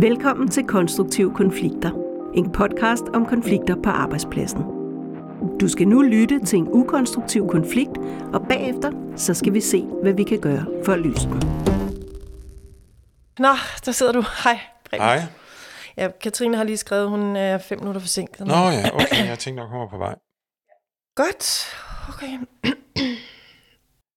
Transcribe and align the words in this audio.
Velkommen 0.00 0.50
til 0.50 0.66
Konstruktive 0.66 1.34
Konflikter. 1.34 1.90
En 2.34 2.52
podcast 2.52 3.02
om 3.14 3.26
konflikter 3.26 3.74
på 3.82 3.90
arbejdspladsen. 3.90 4.62
Du 5.60 5.68
skal 5.68 5.88
nu 5.88 6.02
lytte 6.02 6.44
til 6.44 6.58
en 6.58 6.68
ukonstruktiv 6.68 7.48
konflikt, 7.48 7.98
og 8.32 8.46
bagefter 8.48 8.92
så 9.16 9.34
skal 9.34 9.54
vi 9.54 9.60
se, 9.60 9.82
hvad 10.02 10.12
vi 10.12 10.24
kan 10.24 10.40
gøre 10.40 10.66
for 10.84 10.92
at 10.92 10.98
løse 10.98 11.28
den. 11.28 11.38
Nå, 13.38 13.54
der 13.84 13.92
sidder 13.92 14.12
du. 14.12 14.24
Hej. 14.44 14.60
Preben. 14.90 15.06
Hej. 15.06 15.22
Ja, 15.96 16.08
Katrine 16.20 16.56
har 16.56 16.64
lige 16.64 16.76
skrevet, 16.76 17.08
hun 17.08 17.36
er 17.36 17.58
fem 17.58 17.78
minutter 17.78 18.00
forsinket. 18.00 18.46
Nå 18.46 18.54
ja, 18.54 18.94
okay, 18.94 19.26
jeg 19.26 19.38
tænkte 19.38 19.62
nok, 19.62 19.70
hun 19.70 19.80
var 19.80 19.88
på 19.88 19.98
vej. 19.98 20.14
Godt. 21.16 21.74
Okay. 22.08 22.38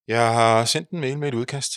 Jeg 0.08 0.34
har 0.34 0.66
sendt 0.66 0.90
en 0.90 1.00
mail 1.00 1.18
med 1.18 1.28
et 1.28 1.34
udkast. 1.34 1.72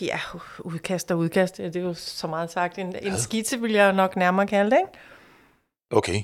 Ja, 0.00 0.20
udkast 0.58 1.10
og 1.10 1.18
udkast, 1.18 1.58
ja, 1.58 1.64
det 1.64 1.76
er 1.76 1.80
jo 1.80 1.94
så 1.94 2.26
meget 2.26 2.50
sagt. 2.50 2.78
En, 2.78 2.96
en 3.02 3.18
skitse 3.18 3.60
vil 3.60 3.72
jeg 3.72 3.92
nok 3.92 4.16
nærmere 4.16 4.46
kalde 4.46 4.70
det, 4.70 4.78
ikke? 4.78 4.98
Okay. 5.90 6.22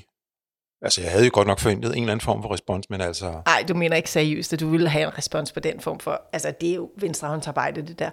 Altså, 0.81 1.01
jeg 1.01 1.11
havde 1.11 1.25
jo 1.25 1.31
godt 1.33 1.47
nok 1.47 1.59
forventet 1.59 1.95
en 1.97 2.03
eller 2.03 2.11
anden 2.11 2.23
form 2.23 2.41
for 2.41 2.53
respons, 2.53 2.89
men 2.89 3.01
altså... 3.01 3.41
Nej, 3.45 3.65
du 3.67 3.73
mener 3.73 3.97
ikke 3.97 4.11
seriøst, 4.11 4.53
at 4.53 4.59
du 4.59 4.69
ville 4.69 4.89
have 4.89 5.07
en 5.07 5.17
respons 5.17 5.51
på 5.51 5.59
den 5.59 5.79
form 5.79 5.99
for... 5.99 6.21
Altså, 6.33 6.53
det 6.61 6.71
er 6.71 6.75
jo 6.75 6.91
venstrehåndsarbejde, 6.97 7.81
det 7.81 7.99
der. 7.99 8.09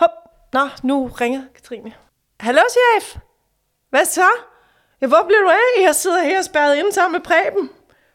Hop, 0.00 0.10
nå, 0.52 0.68
nu 0.82 1.06
ringer 1.06 1.42
Katrine. 1.54 1.92
Hallo, 2.40 2.60
chef! 2.70 3.16
Hvad 3.90 4.04
så? 4.04 4.28
Ja, 5.00 5.06
hvor 5.06 5.24
bliver 5.26 5.40
du 5.40 5.48
af? 5.48 5.82
Jeg 5.82 5.94
sidder 5.94 6.22
her 6.22 6.42
spærret 6.42 6.76
inde 6.76 6.92
sammen 6.92 7.12
med 7.12 7.20
Preben. 7.20 7.70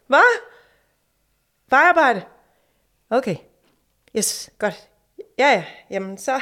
Hvad? 0.07 0.39
Vejarbejde? 1.69 2.21
Okay. 3.09 3.35
Yes, 4.17 4.49
godt. 4.59 4.90
Ja, 5.41 5.51
ja. 5.51 5.63
Jamen, 5.89 6.17
så... 6.17 6.41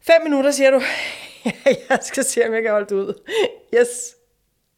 Fem 0.00 0.22
minutter, 0.22 0.50
siger 0.50 0.70
du. 0.70 0.82
jeg 1.88 1.98
skal 2.02 2.24
se, 2.24 2.46
om 2.46 2.54
jeg 2.54 2.62
kan 2.62 2.70
holde 2.70 2.86
det 2.86 2.94
ud. 2.94 3.14
Yes. 3.74 3.88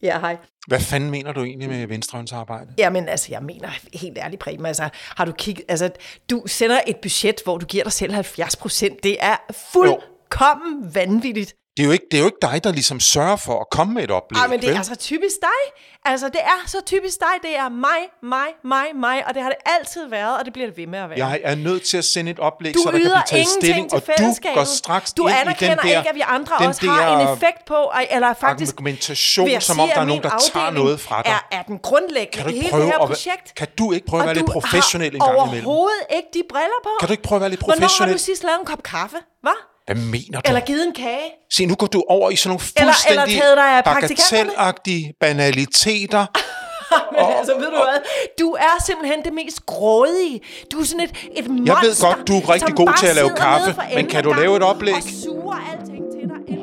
Ja, 0.02 0.20
hej. 0.20 0.36
Hvad 0.66 0.80
fanden 0.80 1.10
mener 1.10 1.32
du 1.32 1.44
egentlig 1.44 1.68
med 1.68 1.86
venstrehåndsarbejde? 1.86 2.74
Jamen 2.78 3.08
altså, 3.08 3.26
jeg 3.30 3.42
mener 3.42 3.68
helt 3.94 4.18
ærligt, 4.18 4.40
Preben, 4.40 4.66
altså, 4.66 4.88
har 4.94 5.24
du 5.24 5.32
kigget, 5.32 5.64
altså, 5.68 5.90
du 6.30 6.42
sender 6.46 6.80
et 6.86 6.96
budget, 6.96 7.40
hvor 7.44 7.58
du 7.58 7.66
giver 7.66 7.84
dig 7.84 7.92
selv 7.92 8.12
70 8.12 8.56
procent. 8.56 9.02
Det 9.02 9.16
er 9.20 9.36
fuldkommen 9.72 10.94
vanvittigt. 10.94 11.54
Det 11.76 11.82
er, 11.82 11.86
jo 11.86 11.92
ikke, 11.92 12.04
det 12.10 12.16
er 12.16 12.20
jo 12.20 12.26
ikke 12.26 12.38
dig, 12.42 12.64
der 12.64 12.72
ligesom 12.72 13.00
sørger 13.00 13.36
for 13.36 13.60
at 13.60 13.66
komme 13.70 13.94
med 13.94 14.02
et 14.04 14.10
oplæg, 14.10 14.42
Ah, 14.42 14.50
men 14.50 14.60
det 14.60 14.68
vel? 14.68 14.76
er 14.76 14.82
så 14.82 14.94
typisk 14.94 15.36
dig. 15.40 15.60
Altså, 16.04 16.28
det 16.28 16.40
er 16.54 16.60
så 16.66 16.80
typisk 16.86 17.18
dig. 17.20 17.34
Det 17.42 17.56
er 17.56 17.68
mig, 17.68 18.00
mig, 18.22 18.46
mig, 18.64 18.86
mig, 19.06 19.26
og 19.26 19.34
det 19.34 19.42
har 19.42 19.48
det 19.48 19.58
altid 19.76 20.08
været, 20.08 20.38
og 20.38 20.44
det 20.44 20.52
bliver 20.52 20.68
det 20.68 20.76
ved 20.76 20.86
med 20.86 20.98
at 20.98 21.08
være. 21.10 21.18
Jeg 21.28 21.40
er 21.44 21.54
nødt 21.54 21.82
til 21.82 21.96
at 21.96 22.04
sende 22.04 22.30
et 22.30 22.38
oplæg, 22.38 22.74
du 22.74 22.78
så 22.78 22.84
der 22.84 22.90
kan 22.90 23.00
blive 23.00 23.22
taget 23.26 23.48
stilling, 23.48 23.90
til 23.90 23.96
og 23.96 24.02
du 24.18 24.34
går 24.54 24.64
straks 24.64 25.12
du 25.12 25.22
ind 25.26 25.30
i 25.30 25.32
den 25.32 25.40
anerkender 25.40 25.74
der, 25.74 25.98
ikke, 25.98 26.08
at 26.10 26.14
vi 26.14 26.22
andre 26.26 26.56
også 26.56 26.86
har 26.86 27.20
en 27.20 27.36
effekt 27.36 27.64
på, 27.66 27.92
eller 28.10 28.34
faktisk 28.34 28.72
argumentation, 28.74 29.60
som 29.60 29.80
om 29.80 29.88
der 29.94 30.00
er 30.00 30.04
nogen, 30.04 30.22
der 30.22 30.30
tager 30.52 30.70
noget 30.70 31.00
fra 31.00 31.22
dig. 31.22 31.30
Er, 31.30 31.56
er 31.58 31.62
den 31.62 31.78
grundlæggende 31.78 32.36
Kan 32.36 32.44
du 32.46 32.50
hele 32.50 32.76
det 32.76 32.86
her 32.86 32.98
at 32.98 33.08
projekt. 33.08 33.54
kan 33.54 33.68
du 33.78 33.92
ikke 33.92 34.06
prøve 34.06 34.20
at 34.22 34.26
være 34.26 34.34
lidt 34.34 34.46
professionel 34.46 35.14
en 35.14 35.20
gang 35.20 35.32
imellem? 35.48 35.66
overhovedet 35.66 36.04
ikke 36.16 36.28
de 36.34 36.42
briller 36.48 36.80
på. 36.82 36.90
Kan 37.00 37.08
du 37.08 37.12
ikke 37.12 37.22
prøve 37.22 37.36
at 37.36 37.40
være 37.40 37.50
lidt 37.50 37.60
Hvornår 37.60 37.74
har 37.74 37.80
professionel? 37.80 38.14
du 38.14 38.18
sidst 38.18 38.42
lavet 38.44 38.58
en 38.60 38.66
kop 38.66 38.82
kaffe? 38.82 39.16
Hvad? 39.42 39.71
Hvad 39.86 39.96
mener 39.96 40.40
du? 40.40 40.48
Eller 40.48 40.60
givet 40.60 40.86
en 40.86 40.92
kage? 40.94 41.28
Se, 41.52 41.66
nu 41.66 41.74
går 41.74 41.86
du 41.86 42.04
over 42.08 42.30
i 42.30 42.36
sådan 42.36 42.48
nogle 42.48 42.60
fuldstændig 42.60 43.42
bagatelagtige 43.84 45.14
banaliteter. 45.20 46.26
Men 47.12 47.24
altså, 47.38 47.54
ved 47.54 47.64
du 47.66 47.70
hvad? 47.70 48.00
Du 48.40 48.50
er 48.50 48.82
simpelthen 48.86 49.24
det 49.24 49.32
mest 49.32 49.66
grådige. 49.66 50.40
Du 50.72 50.80
er 50.80 50.84
sådan 50.84 51.00
et, 51.04 51.10
et 51.36 51.48
monster, 51.48 51.74
Jeg 51.74 51.82
ved 51.82 52.00
godt, 52.00 52.28
du 52.28 52.32
er 52.36 52.48
rigtig 52.52 52.68
som 52.68 52.76
god 52.76 52.86
bare 52.86 52.96
til 52.96 53.06
at 53.06 53.14
lave 53.14 53.28
sidder 53.28 53.42
kaffe, 53.42 53.74
men 53.94 54.06
kan 54.06 54.24
du 54.24 54.32
lave 54.32 54.56
et 54.56 54.62
oplæg? 54.62 54.94
Og 54.94 55.02
suger 55.02 55.56
alting 55.72 56.04
til 56.12 56.28
dig. 56.28 56.58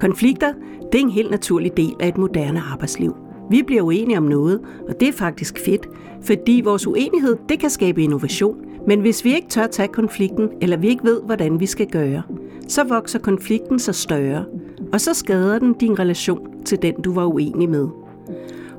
Konflikter, 0.00 0.52
det 0.92 0.98
er 1.00 1.02
en 1.04 1.10
helt 1.10 1.30
naturlig 1.30 1.76
del 1.76 1.94
af 2.00 2.08
et 2.08 2.18
moderne 2.18 2.62
arbejdsliv. 2.72 3.14
Vi 3.50 3.62
bliver 3.62 3.82
uenige 3.82 4.18
om 4.18 4.24
noget, 4.24 4.60
og 4.88 4.94
det 5.00 5.08
er 5.08 5.12
faktisk 5.12 5.58
fedt, 5.64 5.86
fordi 6.26 6.60
vores 6.64 6.86
uenighed, 6.86 7.36
det 7.48 7.60
kan 7.60 7.70
skabe 7.70 8.02
innovation. 8.02 8.56
Men 8.86 9.00
hvis 9.00 9.24
vi 9.24 9.34
ikke 9.34 9.48
tør 9.48 9.66
tage 9.66 9.88
konflikten, 9.88 10.48
eller 10.60 10.76
vi 10.76 10.88
ikke 10.88 11.04
ved, 11.04 11.22
hvordan 11.22 11.60
vi 11.60 11.66
skal 11.66 11.86
gøre, 11.86 12.22
så 12.68 12.84
vokser 12.84 13.18
konflikten 13.18 13.78
så 13.78 13.92
større, 13.92 14.44
og 14.92 15.00
så 15.00 15.14
skader 15.14 15.58
den 15.58 15.72
din 15.72 15.98
relation 15.98 16.48
til 16.64 16.82
den, 16.82 16.94
du 16.94 17.14
var 17.14 17.24
uenig 17.24 17.68
med. 17.68 17.88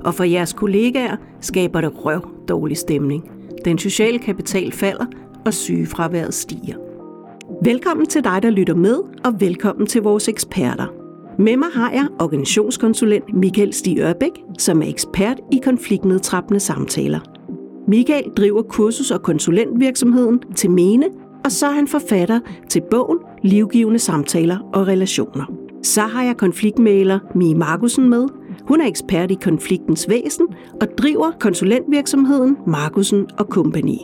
Og 0.03 0.13
for 0.13 0.23
jeres 0.23 0.53
kollegaer 0.53 1.15
skaber 1.41 1.81
det 1.81 2.05
røv 2.05 2.29
dårlig 2.47 2.77
stemning. 2.77 3.31
Den 3.65 3.77
sociale 3.77 4.19
kapital 4.19 4.71
falder, 4.71 5.05
og 5.45 5.53
sygefraværet 5.53 6.33
stiger. 6.33 6.75
Velkommen 7.63 8.05
til 8.05 8.23
dig, 8.23 8.43
der 8.43 8.49
lytter 8.49 8.75
med, 8.75 8.97
og 9.25 9.41
velkommen 9.41 9.87
til 9.87 10.01
vores 10.01 10.27
eksperter. 10.27 10.85
Med 11.39 11.57
mig 11.57 11.67
har 11.73 11.91
jeg 11.91 12.07
organisationskonsulent 12.19 13.33
Michael 13.33 13.73
Stig 13.73 13.99
Ørbæk, 13.99 14.31
som 14.59 14.81
er 14.81 14.87
ekspert 14.87 15.39
i 15.51 15.61
konfliktnedtrappende 15.63 16.59
samtaler. 16.59 17.34
Michael 17.87 18.31
driver 18.37 18.61
kursus- 18.61 19.11
og 19.11 19.21
konsulentvirksomheden 19.21 20.39
til 20.55 20.71
Mene, 20.71 21.05
og 21.45 21.51
så 21.51 21.65
er 21.65 21.71
han 21.71 21.87
forfatter 21.87 22.39
til 22.69 22.81
bogen 22.91 23.19
Livgivende 23.43 23.99
Samtaler 23.99 24.57
og 24.73 24.87
Relationer. 24.87 25.45
Så 25.83 26.01
har 26.01 26.23
jeg 26.23 26.37
konfliktmaler 26.37 27.19
Mie 27.35 27.55
Markusen 27.55 28.09
med. 28.09 28.27
Hun 28.67 28.81
er 28.81 28.87
ekspert 28.87 29.31
i 29.31 29.37
konfliktens 29.43 30.09
væsen 30.09 30.47
og 30.81 30.87
driver 30.97 31.31
konsulentvirksomheden 31.39 32.57
Markusen 32.67 33.27
og 33.37 33.45
Company. 33.45 33.97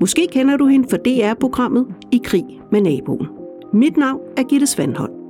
Måske 0.00 0.26
kender 0.32 0.56
du 0.56 0.66
hende 0.66 0.88
for 0.90 0.96
DR-programmet 0.96 1.86
I 2.12 2.20
krig 2.24 2.44
med 2.72 2.80
naboen. 2.80 3.26
Mit 3.72 3.96
navn 3.96 4.20
er 4.36 4.42
Gitte 4.42 4.66
Svandholm. 4.66 5.23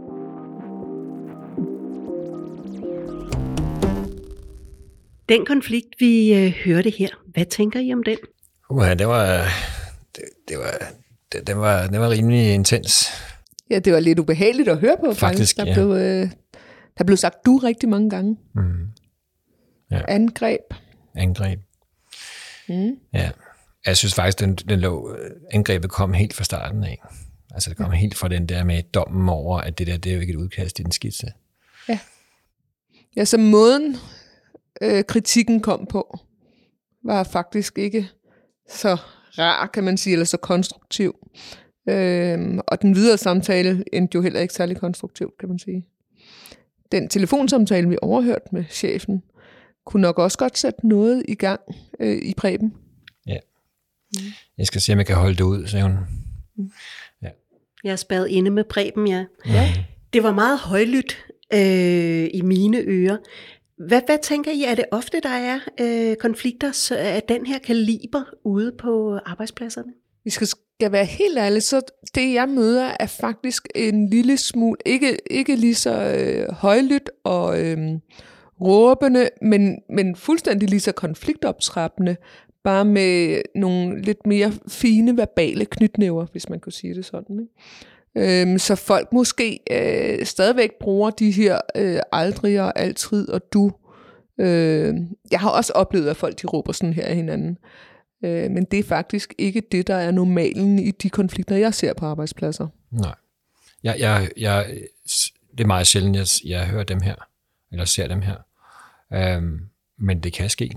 Den 5.29 5.47
konflikt, 5.47 5.89
vi 5.99 6.35
øh, 6.35 6.53
hørte 6.65 6.91
her, 6.91 7.09
hvad 7.27 7.47
tænker 7.47 7.81
I 7.81 7.93
om 7.93 8.03
den? 8.03 8.17
Uha, 8.71 8.95
det 8.95 9.07
var, 9.07 9.47
det, 10.17 10.23
det 10.49 10.59
var, 10.59 10.93
det, 11.33 11.47
det 11.47 11.57
var, 11.57 11.87
det 11.87 12.01
var 12.01 12.11
rimelig 12.11 12.55
intens. 12.55 13.07
Ja, 13.71 13.79
det 13.79 13.93
var 13.93 14.01
lidt 14.01 14.19
ubehageligt 14.19 14.69
at 14.69 14.79
høre 14.79 14.97
på, 15.01 15.15
faktisk. 15.15 15.21
Faktisk, 15.21 15.57
der, 15.57 15.67
ja. 15.67 15.75
blev, 15.75 15.91
øh, 15.91 16.31
der 16.99 17.05
blev 17.05 17.17
sagt 17.17 17.37
du 17.47 17.57
rigtig 17.57 17.89
mange 17.89 18.11
gange. 18.11 18.37
Mm. 18.55 18.89
Ja. 19.91 20.03
Angreb. 20.09 20.75
Angreb. 21.17 21.61
Mm. 22.69 22.99
Ja. 23.13 23.31
Jeg 23.87 23.97
synes 23.97 24.15
faktisk, 24.15 24.41
den, 24.41 24.55
den 24.55 24.81
lå, 24.81 25.17
angrebet 25.51 25.91
kom 25.91 26.13
helt 26.13 26.35
fra 26.35 26.45
starten 26.45 26.85
af. 26.85 27.03
Altså 27.51 27.71
det 27.71 27.77
kom 27.77 27.93
ja. 27.93 27.99
helt 27.99 28.17
fra 28.17 28.29
den 28.29 28.47
der 28.47 28.65
med 28.65 28.83
dommen 28.83 29.29
over, 29.29 29.59
at 29.59 29.79
det 29.79 29.87
der, 29.87 29.97
det 29.97 30.11
er 30.11 30.15
jo 30.15 30.21
ikke 30.21 30.33
et 30.33 30.37
udkast 30.37 30.81
i 30.81 30.83
den 30.83 30.93
skitse. 30.93 31.27
Ja, 33.17 33.25
så 33.25 33.39
måden 33.39 33.97
øh, 34.83 35.05
kritikken 35.05 35.61
kom 35.61 35.87
på, 35.87 36.19
var 37.05 37.23
faktisk 37.23 37.79
ikke 37.79 38.11
så 38.69 38.97
rar, 39.39 39.67
kan 39.67 39.85
man 39.85 39.97
sige, 39.97 40.13
eller 40.13 40.27
så 40.27 40.37
konstruktiv. 40.37 41.15
Øhm, 41.89 42.61
og 42.67 42.83
den 42.83 42.95
videre 42.95 43.19
samtale 43.19 43.85
endte 43.93 44.17
jo 44.17 44.23
heller 44.23 44.41
ikke 44.41 44.55
særlig 44.55 44.77
konstruktivt, 44.77 45.39
kan 45.39 45.49
man 45.49 45.59
sige. 45.59 45.87
Den 46.93 47.09
telefonsamtale, 47.09 47.89
vi 47.89 47.97
overhørte 48.03 48.47
med 48.53 48.65
chefen, 48.71 49.23
kunne 49.87 50.01
nok 50.01 50.19
også 50.19 50.39
godt 50.39 50.59
sætte 50.59 50.89
noget 50.89 51.25
i 51.29 51.35
gang 51.35 51.61
øh, 52.01 52.17
i 52.17 52.35
Preben. 52.37 52.75
Jeg 54.59 54.67
skal 54.67 54.81
se, 54.81 54.93
om 54.93 54.99
jeg 54.99 55.07
kan 55.07 55.17
holde 55.17 55.35
det 55.35 55.45
ud, 55.45 55.67
sagde 55.67 55.85
hun. 55.85 55.99
Jeg 57.85 57.93
er 57.93 57.97
spadet 57.97 58.29
inde 58.29 58.51
med 58.51 58.65
Preben, 58.65 59.07
ja. 59.07 59.25
Ja. 59.47 59.75
Det 60.13 60.23
var 60.23 60.33
meget 60.33 60.59
højlydt 60.59 61.27
øh, 61.55 62.29
i 62.35 62.41
mine 62.45 62.79
ører. 62.79 63.17
Hvad, 63.77 64.01
hvad 64.07 64.19
tænker 64.23 64.51
I, 64.51 64.63
er 64.63 64.75
det 64.75 64.85
ofte, 64.91 65.21
der 65.23 65.29
er 65.29 65.59
øh, 65.81 66.17
konflikter 66.17 66.73
så 66.73 66.97
af 66.97 67.23
den 67.29 67.47
her 67.47 67.59
kaliber 67.59 68.23
ude 68.45 68.73
på 68.79 69.19
arbejdspladserne? 69.27 69.93
Vi 70.25 70.31
skal, 70.31 70.47
skal 70.47 70.93
være 70.93 71.05
helt 71.05 71.39
ærlige, 71.39 71.61
så 71.61 71.81
det 72.15 72.35
jeg 72.35 72.49
møder 72.49 72.97
er 73.01 73.07
faktisk 73.07 73.69
en 73.75 74.09
lille 74.09 74.37
smule, 74.37 74.77
ikke, 74.87 75.19
ikke 75.31 75.57
lige 75.57 75.75
så 75.75 76.15
øh, 76.19 76.55
højlydt 76.55 77.11
og 77.25 77.63
øh, 77.63 77.79
råbende, 78.61 79.29
men, 79.43 79.79
men 79.91 80.17
fuldstændig 80.17 80.71
lige 80.71 80.81
så 80.81 80.93
konfliktoptrappende, 80.93 82.17
bare 82.65 82.85
med 82.85 83.43
nogle 83.55 84.03
lidt 84.03 84.27
mere 84.27 84.53
fine 84.69 85.17
verbale 85.17 85.65
knytnæver, 85.65 86.27
hvis 86.33 86.49
man 86.49 86.61
kunne 86.61 86.73
sige 86.73 86.95
det 86.95 87.05
sådan. 87.05 87.41
Ikke? 87.41 87.53
Øhm, 88.17 88.59
så 88.59 88.75
folk 88.75 89.13
måske 89.13 89.61
øh, 89.71 90.27
stadigvæk 90.27 90.71
bruger 90.81 91.11
de 91.11 91.31
her 91.31 91.61
øh, 91.77 92.01
aldrig 92.13 92.61
og 92.61 92.79
altid 92.79 93.29
og 93.29 93.53
du. 93.53 93.73
Øh, 94.41 94.95
jeg 95.31 95.41
har 95.41 95.51
også 95.51 95.73
oplevet, 95.73 96.09
at 96.09 96.17
folk 96.17 96.43
de 96.43 96.47
råber 96.47 96.73
sådan 96.73 96.93
her 96.93 97.07
af 97.07 97.15
hinanden. 97.17 97.59
Øh, 98.25 98.51
men 98.51 98.65
det 98.65 98.79
er 98.79 98.85
faktisk 98.85 99.35
ikke 99.39 99.63
det, 99.73 99.87
der 99.87 99.95
er 99.95 100.11
normalen 100.11 100.79
i 100.79 100.91
de 100.91 101.11
konflikter, 101.11 101.57
jeg 101.57 101.75
ser 101.75 101.93
på 101.93 102.07
arbejdspladser. 102.07 102.69
Nej. 102.91 103.15
Jeg, 103.83 103.97
jeg, 103.99 104.31
jeg, 104.37 104.67
det 105.51 105.61
er 105.61 105.67
meget 105.67 105.87
sjældent, 105.87 106.17
jeg, 106.17 106.27
jeg 106.45 106.67
hører 106.67 106.85
dem 106.85 107.01
her, 107.01 107.15
eller 107.73 107.85
ser 107.85 108.07
dem 108.07 108.23
her. 108.23 108.37
Øhm, 109.13 109.61
men 109.99 110.21
det 110.21 110.33
kan 110.33 110.51
ske. 110.51 110.71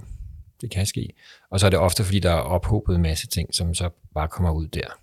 Det 0.62 0.72
kan 0.72 0.86
ske. 0.86 1.14
Og 1.50 1.60
så 1.60 1.66
er 1.66 1.70
det 1.70 1.80
ofte, 1.80 2.04
fordi 2.04 2.20
der 2.20 2.32
er 2.32 2.40
ophobet 2.40 2.96
en 2.96 3.02
masse 3.02 3.28
ting, 3.28 3.56
som 3.56 3.74
så 3.74 3.90
bare 4.14 4.28
kommer 4.28 4.52
ud 4.52 4.68
der. 4.68 5.00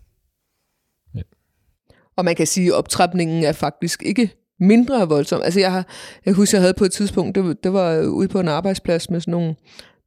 Og 2.17 2.25
man 2.25 2.37
kan 2.37 2.47
sige, 2.47 2.67
at 2.69 2.73
optrapningen 2.75 3.45
er 3.45 3.53
faktisk 3.53 4.03
ikke 4.03 4.31
mindre 4.61 5.09
voldsom. 5.09 5.43
Altså 5.43 5.61
jeg, 5.61 5.73
har, 5.73 5.87
jeg 6.27 6.35
husker, 6.35 6.59
jeg 6.59 6.63
havde 6.63 6.75
på 6.75 6.85
et 6.85 6.93
tidspunkt, 6.93 7.35
det, 7.35 7.45
var- 7.45 7.53
det 7.63 7.73
var 7.73 8.01
ude 8.03 8.29
på 8.29 8.41
en 8.41 8.49
arbejdsplads 8.49 9.11
med 9.11 9.21
sådan 9.21 9.33
nogle, 9.33 9.55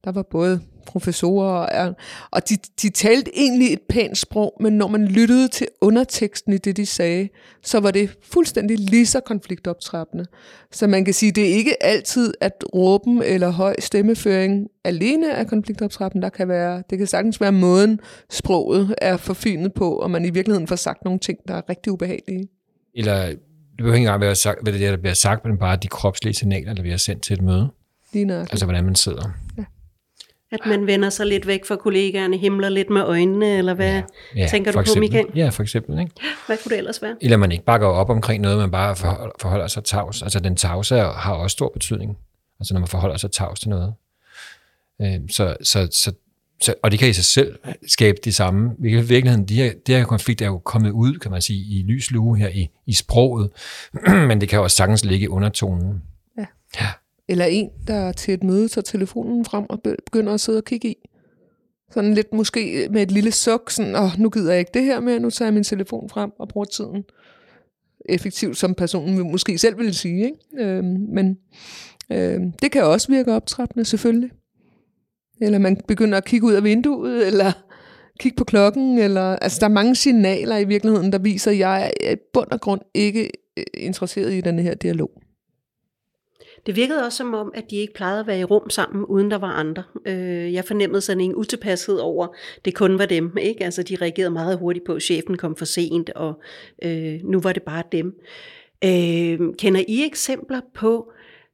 der 0.07 0.13
var 0.13 0.23
både 0.31 0.59
professorer, 0.85 1.85
og, 1.85 1.95
og 2.31 2.49
de, 2.49 2.57
de 2.81 2.89
talte 2.89 3.31
egentlig 3.37 3.73
et 3.73 3.79
pænt 3.89 4.17
sprog, 4.17 4.57
men 4.59 4.73
når 4.73 4.87
man 4.87 5.05
lyttede 5.05 5.47
til 5.47 5.67
underteksten 5.81 6.53
i 6.53 6.57
det, 6.57 6.77
de 6.77 6.85
sagde, 6.85 7.29
så 7.63 7.79
var 7.79 7.91
det 7.91 8.17
fuldstændig 8.23 8.79
lige 8.79 9.05
så 9.05 9.19
konfliktoptrappende. 9.19 10.25
Så 10.71 10.87
man 10.87 11.05
kan 11.05 11.13
sige, 11.13 11.31
det 11.31 11.49
er 11.49 11.55
ikke 11.55 11.83
altid, 11.83 12.33
at 12.41 12.63
råben 12.75 13.23
eller 13.23 13.49
høj 13.49 13.75
stemmeføring 13.79 14.67
alene 14.83 15.29
er 15.29 15.43
konfliktoptrappende. 15.43 16.23
Der 16.23 16.29
kan 16.29 16.47
være, 16.47 16.83
det 16.89 16.97
kan 16.97 17.07
sagtens 17.07 17.41
være 17.41 17.51
måden, 17.51 17.99
sproget 18.29 18.95
er 18.97 19.17
forfinet 19.17 19.73
på, 19.73 19.95
og 19.95 20.11
man 20.11 20.25
i 20.25 20.29
virkeligheden 20.29 20.67
får 20.67 20.75
sagt 20.75 21.05
nogle 21.05 21.19
ting, 21.19 21.37
der 21.47 21.53
er 21.53 21.69
rigtig 21.69 21.91
ubehagelige. 21.91 22.47
Eller 22.95 23.25
det 23.25 23.37
behøver 23.77 23.95
ikke 23.95 24.05
engang 24.05 24.21
være 24.21 24.35
sagt, 24.35 24.63
hvad 24.63 24.73
det 24.73 24.85
er, 24.85 24.91
der 24.91 24.97
bliver 24.97 25.13
sagt, 25.13 25.45
men 25.45 25.57
bare 25.57 25.75
de 25.75 25.87
kropslige 25.87 26.33
signaler, 26.33 26.73
der 26.73 26.81
bliver 26.81 26.97
sendt 26.97 27.23
til 27.23 27.33
et 27.33 27.41
møde. 27.41 27.69
Lige 28.13 28.25
nøjagtigt. 28.25 28.53
Altså, 28.53 28.65
hvordan 28.65 28.85
man 28.85 28.95
sidder. 28.95 29.31
At 30.51 30.59
man 30.65 30.87
vender 30.87 31.09
sig 31.09 31.25
lidt 31.25 31.47
væk 31.47 31.65
fra 31.65 31.75
kollegaerne, 31.75 32.37
himler 32.37 32.69
lidt 32.69 32.89
med 32.89 33.01
øjnene, 33.01 33.57
eller 33.57 33.73
hvad 33.73 34.01
ja, 34.35 34.47
tænker 34.47 34.71
du 34.71 34.75
for 34.75 34.79
på, 34.79 34.81
eksempel. 34.81 35.01
Michael? 35.01 35.27
Ja, 35.35 35.49
for 35.49 35.63
eksempel. 35.63 35.99
Ikke? 35.99 36.11
Hvad 36.45 36.57
kunne 36.63 36.69
det 36.69 36.77
ellers 36.77 37.01
være? 37.01 37.15
Eller 37.21 37.37
man 37.37 37.51
ikke 37.51 37.63
bakker 37.63 37.87
op 37.87 38.09
omkring 38.09 38.41
noget, 38.41 38.57
man 38.57 38.71
bare 38.71 38.95
forholder, 39.39 39.67
sig 39.67 39.83
tavs. 39.83 40.21
Altså, 40.21 40.39
den 40.39 40.55
tavse 40.55 40.95
har 40.95 41.33
også 41.33 41.53
stor 41.53 41.69
betydning. 41.73 42.17
Altså, 42.59 42.73
når 42.73 42.79
man 42.79 42.87
forholder 42.87 43.17
sig 43.17 43.31
tavs 43.31 43.59
til 43.59 43.69
noget. 43.69 43.93
Øh, 45.01 45.19
så, 45.29 45.55
så, 45.63 45.87
så, 45.91 46.13
så, 46.61 46.73
og 46.83 46.91
det 46.91 46.99
kan 46.99 47.09
i 47.09 47.13
sig 47.13 47.25
selv 47.25 47.59
skabe 47.87 48.17
de 48.23 48.33
samme. 48.33 48.75
I 48.79 48.95
virkeligheden, 48.95 49.45
de 49.45 49.55
her, 49.55 49.73
de 49.87 49.93
her 49.93 50.05
konflikter 50.05 50.45
er 50.45 50.49
jo 50.49 50.57
kommet 50.57 50.91
ud, 50.91 51.19
kan 51.19 51.31
man 51.31 51.41
sige, 51.41 51.79
i 51.79 51.83
lys 51.83 52.11
lue 52.11 52.37
her 52.37 52.49
i, 52.49 52.69
i 52.85 52.93
sproget, 52.93 53.49
men 54.27 54.41
det 54.41 54.49
kan 54.49 54.59
også 54.59 54.77
sagtens 54.77 55.05
ligge 55.05 55.23
i 55.23 55.27
undertonen. 55.27 56.01
Ja. 56.37 56.45
ja. 56.81 56.87
Eller 57.29 57.45
en, 57.45 57.69
der 57.87 58.11
til 58.11 58.33
et 58.33 58.43
møde 58.43 58.67
tager 58.67 58.83
telefonen 58.83 59.45
frem 59.45 59.65
og 59.69 59.81
begynder 59.81 60.33
at 60.33 60.41
sidde 60.41 60.57
og 60.57 60.63
kigge 60.63 60.89
i. 60.89 60.95
Sådan 61.91 62.13
lidt 62.13 62.33
måske 62.33 62.87
med 62.91 63.01
et 63.01 63.11
lille 63.11 63.31
suk, 63.31 63.71
sådan, 63.71 63.95
åh, 63.95 64.19
nu 64.19 64.29
gider 64.29 64.51
jeg 64.51 64.59
ikke 64.59 64.71
det 64.73 64.83
her 64.83 64.99
mere, 64.99 65.19
nu 65.19 65.29
tager 65.29 65.47
jeg 65.47 65.53
min 65.53 65.63
telefon 65.63 66.09
frem 66.09 66.31
og 66.39 66.47
bruger 66.47 66.65
tiden 66.65 67.03
effektivt, 68.09 68.57
som 68.57 68.73
personen 68.73 69.31
måske 69.31 69.57
selv 69.57 69.77
ville 69.77 69.93
sige. 69.93 70.25
Ikke? 70.25 70.67
Øhm, 70.67 71.05
men 71.09 71.37
øhm, 72.11 72.51
det 72.51 72.71
kan 72.71 72.83
også 72.83 73.07
virke 73.07 73.33
optrappende, 73.33 73.85
selvfølgelig. 73.85 74.31
Eller 75.41 75.59
man 75.59 75.77
begynder 75.87 76.17
at 76.17 76.25
kigge 76.25 76.47
ud 76.47 76.53
af 76.53 76.63
vinduet, 76.63 77.27
eller 77.27 77.51
kigge 78.19 78.35
på 78.35 78.43
klokken, 78.43 78.97
eller, 78.97 79.35
altså 79.35 79.59
der 79.59 79.65
er 79.65 79.71
mange 79.71 79.95
signaler 79.95 80.57
i 80.57 80.63
virkeligheden, 80.63 81.11
der 81.11 81.19
viser, 81.19 81.51
at 81.51 81.57
jeg 81.57 81.91
er 82.03 82.11
i 82.11 82.15
bund 82.33 82.51
og 82.51 82.61
grund 82.61 82.81
ikke 82.93 83.29
øh, 83.57 83.63
interesseret 83.73 84.33
i 84.33 84.41
den 84.41 84.59
her 84.59 84.73
dialog. 84.73 85.11
Det 86.67 86.75
virkede 86.75 87.05
også 87.05 87.17
som 87.17 87.33
om, 87.33 87.51
at 87.55 87.71
de 87.71 87.75
ikke 87.75 87.93
plejede 87.93 88.19
at 88.19 88.27
være 88.27 88.39
i 88.39 88.43
rum 88.43 88.69
sammen, 88.69 89.05
uden 89.05 89.31
der 89.31 89.37
var 89.37 89.51
andre. 89.51 89.83
Øh, 90.05 90.53
jeg 90.53 90.65
fornemmede 90.65 91.01
sådan 91.01 91.21
en 91.21 91.35
utilpashed 91.35 91.95
over, 91.95 92.27
det 92.65 92.75
kun 92.75 92.99
var 92.99 93.05
dem. 93.05 93.37
Ikke? 93.41 93.63
Altså, 93.63 93.83
de 93.83 93.95
reagerede 94.01 94.31
meget 94.31 94.57
hurtigt 94.57 94.85
på, 94.85 94.93
at 94.93 95.03
chefen 95.03 95.37
kom 95.37 95.55
for 95.55 95.65
sent, 95.65 96.09
og 96.09 96.41
øh, 96.83 97.19
nu 97.23 97.39
var 97.39 97.53
det 97.53 97.63
bare 97.63 97.83
dem. 97.91 98.15
Øh, 98.83 99.39
kender 99.59 99.81
I 99.87 100.05
eksempler 100.05 100.61
på, 100.73 101.11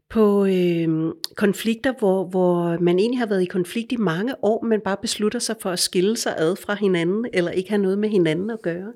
på 0.09 0.45
øh, 0.45 1.13
konflikter, 1.35 1.93
hvor, 1.99 2.25
hvor 2.25 2.77
man 2.81 2.99
egentlig 2.99 3.19
har 3.19 3.25
været 3.25 3.41
i 3.41 3.45
konflikt 3.45 3.91
i 3.91 3.97
mange 3.97 4.35
år, 4.43 4.65
men 4.65 4.81
bare 4.81 4.97
beslutter 5.01 5.39
sig 5.39 5.55
for 5.61 5.69
at 5.69 5.79
skille 5.79 6.17
sig 6.17 6.33
ad 6.37 6.55
fra 6.55 6.75
hinanden, 6.75 7.25
eller 7.33 7.51
ikke 7.51 7.69
have 7.69 7.81
noget 7.81 7.99
med 7.99 8.09
hinanden 8.09 8.49
at 8.49 8.61
gøre? 8.61 8.93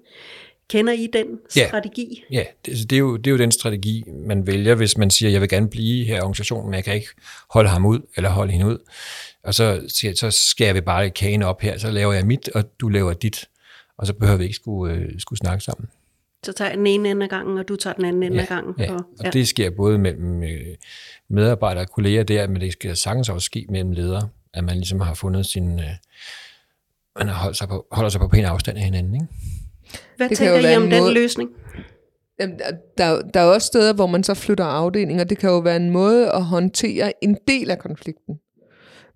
Kender 0.69 0.93
I 0.93 1.07
den 1.13 1.25
Ja. 1.55 1.67
strategi? 1.67 2.23
Ja, 2.31 2.43
det, 2.65 2.71
altså, 2.71 2.85
det, 2.85 2.95
er 2.95 2.99
jo, 2.99 3.17
det 3.17 3.27
er 3.27 3.31
jo 3.31 3.37
den 3.37 3.51
strategi, 3.51 4.03
man 4.07 4.47
vælger, 4.47 4.75
hvis 4.75 4.97
man 4.97 5.09
siger, 5.09 5.29
jeg 5.29 5.41
vil 5.41 5.49
gerne 5.49 5.69
blive 5.69 6.05
her 6.05 6.15
i 6.15 6.19
organisationen, 6.19 6.65
men 6.69 6.75
jeg 6.75 6.83
kan 6.83 6.95
ikke 6.95 7.07
holde 7.49 7.69
ham 7.69 7.85
ud, 7.85 7.99
eller 8.17 8.29
holde 8.29 8.51
hende 8.51 8.65
ud. 8.67 8.77
Og 9.43 9.53
så, 9.53 9.81
så 10.15 10.31
skærer 10.31 10.73
vi 10.73 10.81
bare 10.81 11.09
kagen 11.09 11.43
op 11.43 11.61
her, 11.61 11.77
så 11.77 11.91
laver 11.91 12.13
jeg 12.13 12.25
mit, 12.25 12.49
og 12.49 12.79
du 12.79 12.87
laver 12.89 13.13
dit. 13.13 13.45
Og 13.97 14.07
så 14.07 14.13
behøver 14.13 14.37
vi 14.37 14.43
ikke 14.43 14.55
skulle, 14.55 14.93
øh, 14.95 15.19
skulle 15.19 15.37
snakke 15.39 15.63
sammen. 15.63 15.89
Så 16.45 16.53
tager 16.53 16.69
jeg 16.69 16.77
den 16.77 16.87
ene 16.87 17.09
ende 17.11 17.23
af 17.23 17.29
gangen, 17.29 17.57
og 17.57 17.67
du 17.67 17.75
tager 17.75 17.93
den 17.93 18.05
anden 18.05 18.23
ende 18.23 18.41
af 18.41 18.47
gangen. 18.47 18.73
Ja, 18.79 18.93
Og, 18.93 19.05
og 19.19 19.33
det 19.33 19.47
sker 19.47 19.69
både 19.69 19.97
mellem 19.97 20.43
øh, 20.43 20.75
medarbejdere 21.29 21.83
og 21.83 21.89
kolleger 21.91 22.23
der, 22.23 22.47
men 22.47 22.61
det 22.61 22.71
skal 22.73 22.95
sagtens 22.97 23.29
også 23.29 23.45
ske 23.45 23.65
mellem 23.69 23.91
ledere, 23.91 24.29
at 24.53 24.63
man 24.63 24.75
ligesom 24.75 24.99
har 24.99 25.13
fundet 25.13 25.45
sin... 25.45 25.79
Øh, 25.79 25.85
man 27.19 27.27
holdt 27.27 27.57
sig 27.57 27.67
på, 27.67 27.87
holder 27.91 28.09
sig 28.09 28.21
på 28.21 28.27
pæn 28.27 28.45
afstand 28.45 28.77
af 28.77 28.83
hinanden, 28.83 29.13
ikke? 29.13 29.27
Hvad 30.17 30.29
Det 30.29 30.37
tænker 30.37 30.69
I 30.69 30.75
om 30.75 30.83
en 30.83 30.91
den 30.91 31.01
måde- 31.03 31.13
løsning? 31.13 31.49
Jamen, 32.39 32.59
der- 32.97 33.21
der, 33.33 33.39
er 33.39 33.45
også 33.45 33.65
steder, 33.65 33.93
hvor 33.93 34.07
man 34.07 34.23
så 34.23 34.33
flytter 34.33 34.65
afdelinger. 34.65 35.23
Det 35.23 35.37
kan 35.37 35.49
jo 35.49 35.57
være 35.59 35.75
en 35.75 35.89
måde 35.89 36.31
at 36.31 36.43
håndtere 36.43 37.23
en 37.23 37.37
del 37.47 37.71
af 37.71 37.79
konflikten. 37.79 38.35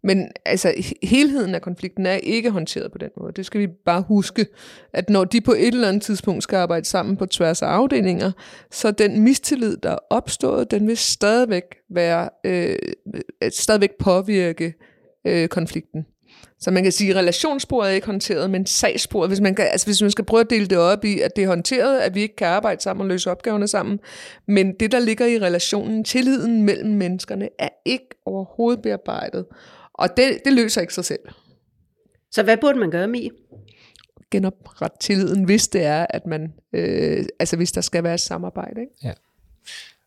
Men 0.04 0.28
altså, 0.45 0.69
he- 0.69 0.94
helheden 1.07 1.56
af 1.56 1.62
konflikten 1.62 2.06
er 2.06 2.13
ikke 2.13 2.50
håndteret 2.50 2.92
på 2.92 2.98
den 2.98 3.10
måde. 3.18 3.33
Det 3.36 3.45
skal 3.45 3.62
vi 3.62 3.68
bare 3.86 4.04
huske, 4.07 4.45
at 4.94 5.10
når 5.10 5.24
de 5.24 5.42
på 5.42 5.51
et 5.51 5.68
eller 5.68 5.88
andet 5.88 6.01
tidspunkt 6.04 6.44
skal 6.44 6.57
arbejde 6.57 6.86
sammen 6.86 7.18
på 7.18 7.25
tværs 7.25 7.62
af 7.62 7.68
afdelinger, 7.68 8.31
så 8.72 8.92
den 8.92 9.19
mistillid, 9.22 9.78
der 9.78 9.89
er 9.92 9.98
opstået, 10.10 10.72
den 10.72 10.88
vil 10.88 10.98
stadigvæk, 10.98 11.63
være, 11.89 12.30
øh, 12.45 12.75
stadigvæk 13.50 13.89
påvirke 14.00 14.74
øh, 15.28 15.48
konflikten. 15.48 16.06
Så 16.61 16.71
man 16.71 16.83
kan 16.83 16.91
sige, 16.91 17.09
at 17.09 17.15
relationssporet 17.15 17.89
er 17.89 17.93
ikke 17.93 18.07
håndteret, 18.07 18.49
men 18.49 18.65
sagssporet, 18.65 19.29
hvis 19.29 19.41
man, 19.41 19.55
kan, 19.55 19.65
altså 19.71 19.87
hvis 19.87 20.01
man 20.01 20.11
skal 20.11 20.25
prøve 20.25 20.41
at 20.41 20.49
dele 20.49 20.67
det 20.67 20.77
op 20.77 21.05
i, 21.05 21.19
at 21.19 21.35
det 21.35 21.43
er 21.43 21.47
håndteret, 21.47 21.99
at 21.99 22.15
vi 22.15 22.21
ikke 22.21 22.35
kan 22.35 22.47
arbejde 22.47 22.81
sammen 22.81 23.01
og 23.01 23.07
løse 23.07 23.31
opgaverne 23.31 23.67
sammen, 23.67 23.99
men 24.47 24.73
det, 24.79 24.91
der 24.91 24.99
ligger 24.99 25.25
i 25.25 25.39
relationen, 25.39 26.03
tilliden 26.03 26.63
mellem 26.63 26.89
menneskerne, 26.89 27.49
er 27.59 27.69
ikke 27.85 28.07
overhovedet 28.25 28.81
bearbejdet. 28.81 29.45
Og 29.93 30.17
det, 30.17 30.39
det 30.45 30.53
løser 30.53 30.81
ikke 30.81 30.93
sig 30.93 31.05
selv. 31.05 31.19
Så 32.31 32.43
hvad 32.43 32.57
burde 32.57 32.79
man 32.79 32.91
gøre 32.91 33.07
med 33.07 33.29
Genoprette 34.31 34.97
tilliden, 34.99 35.43
hvis 35.43 35.67
det 35.67 35.83
er, 35.83 36.05
at 36.09 36.25
man, 36.25 36.53
øh, 36.73 37.25
altså 37.39 37.57
hvis 37.57 37.71
der 37.71 37.81
skal 37.81 38.03
være 38.03 38.13
et 38.13 38.19
samarbejde. 38.19 38.81
Ikke? 38.81 38.93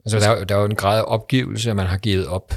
Altså, 0.05 0.19
der, 0.19 0.29
er, 0.29 0.45
der 0.45 0.55
er 0.55 0.59
jo 0.59 0.65
en 0.65 0.75
grad 0.75 0.99
af 0.99 1.05
opgivelse, 1.07 1.71
at 1.71 1.77
man 1.77 1.87
har 1.87 1.99
givet 1.99 2.27
op. 2.27 2.55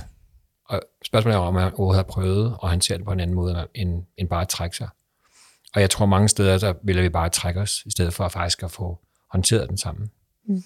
Og 0.69 0.81
spørgsmålet 1.05 1.35
er, 1.35 1.39
om 1.39 1.53
man 1.53 1.63
overhovedet 1.63 1.95
har 1.95 2.03
prøvet 2.03 2.57
at 2.63 2.69
håndtere 2.69 2.97
det 2.97 3.05
på 3.05 3.11
en 3.11 3.19
anden 3.19 3.35
måde, 3.35 3.67
end, 3.75 4.03
end 4.17 4.29
bare 4.29 4.41
at 4.41 4.47
trække 4.47 4.77
sig. 4.77 4.89
Og 5.75 5.81
jeg 5.81 5.89
tror, 5.89 6.05
mange 6.05 6.27
steder, 6.27 6.57
der 6.57 6.73
vil 6.83 7.03
vi 7.03 7.09
bare 7.09 7.29
trække 7.29 7.59
os, 7.59 7.83
i 7.85 7.91
stedet 7.91 8.13
for 8.13 8.27
faktisk 8.27 8.63
at 8.63 8.71
få 8.71 8.99
håndteret 9.31 9.69
den 9.69 9.77
sammen. 9.77 10.11
Mm. 10.47 10.63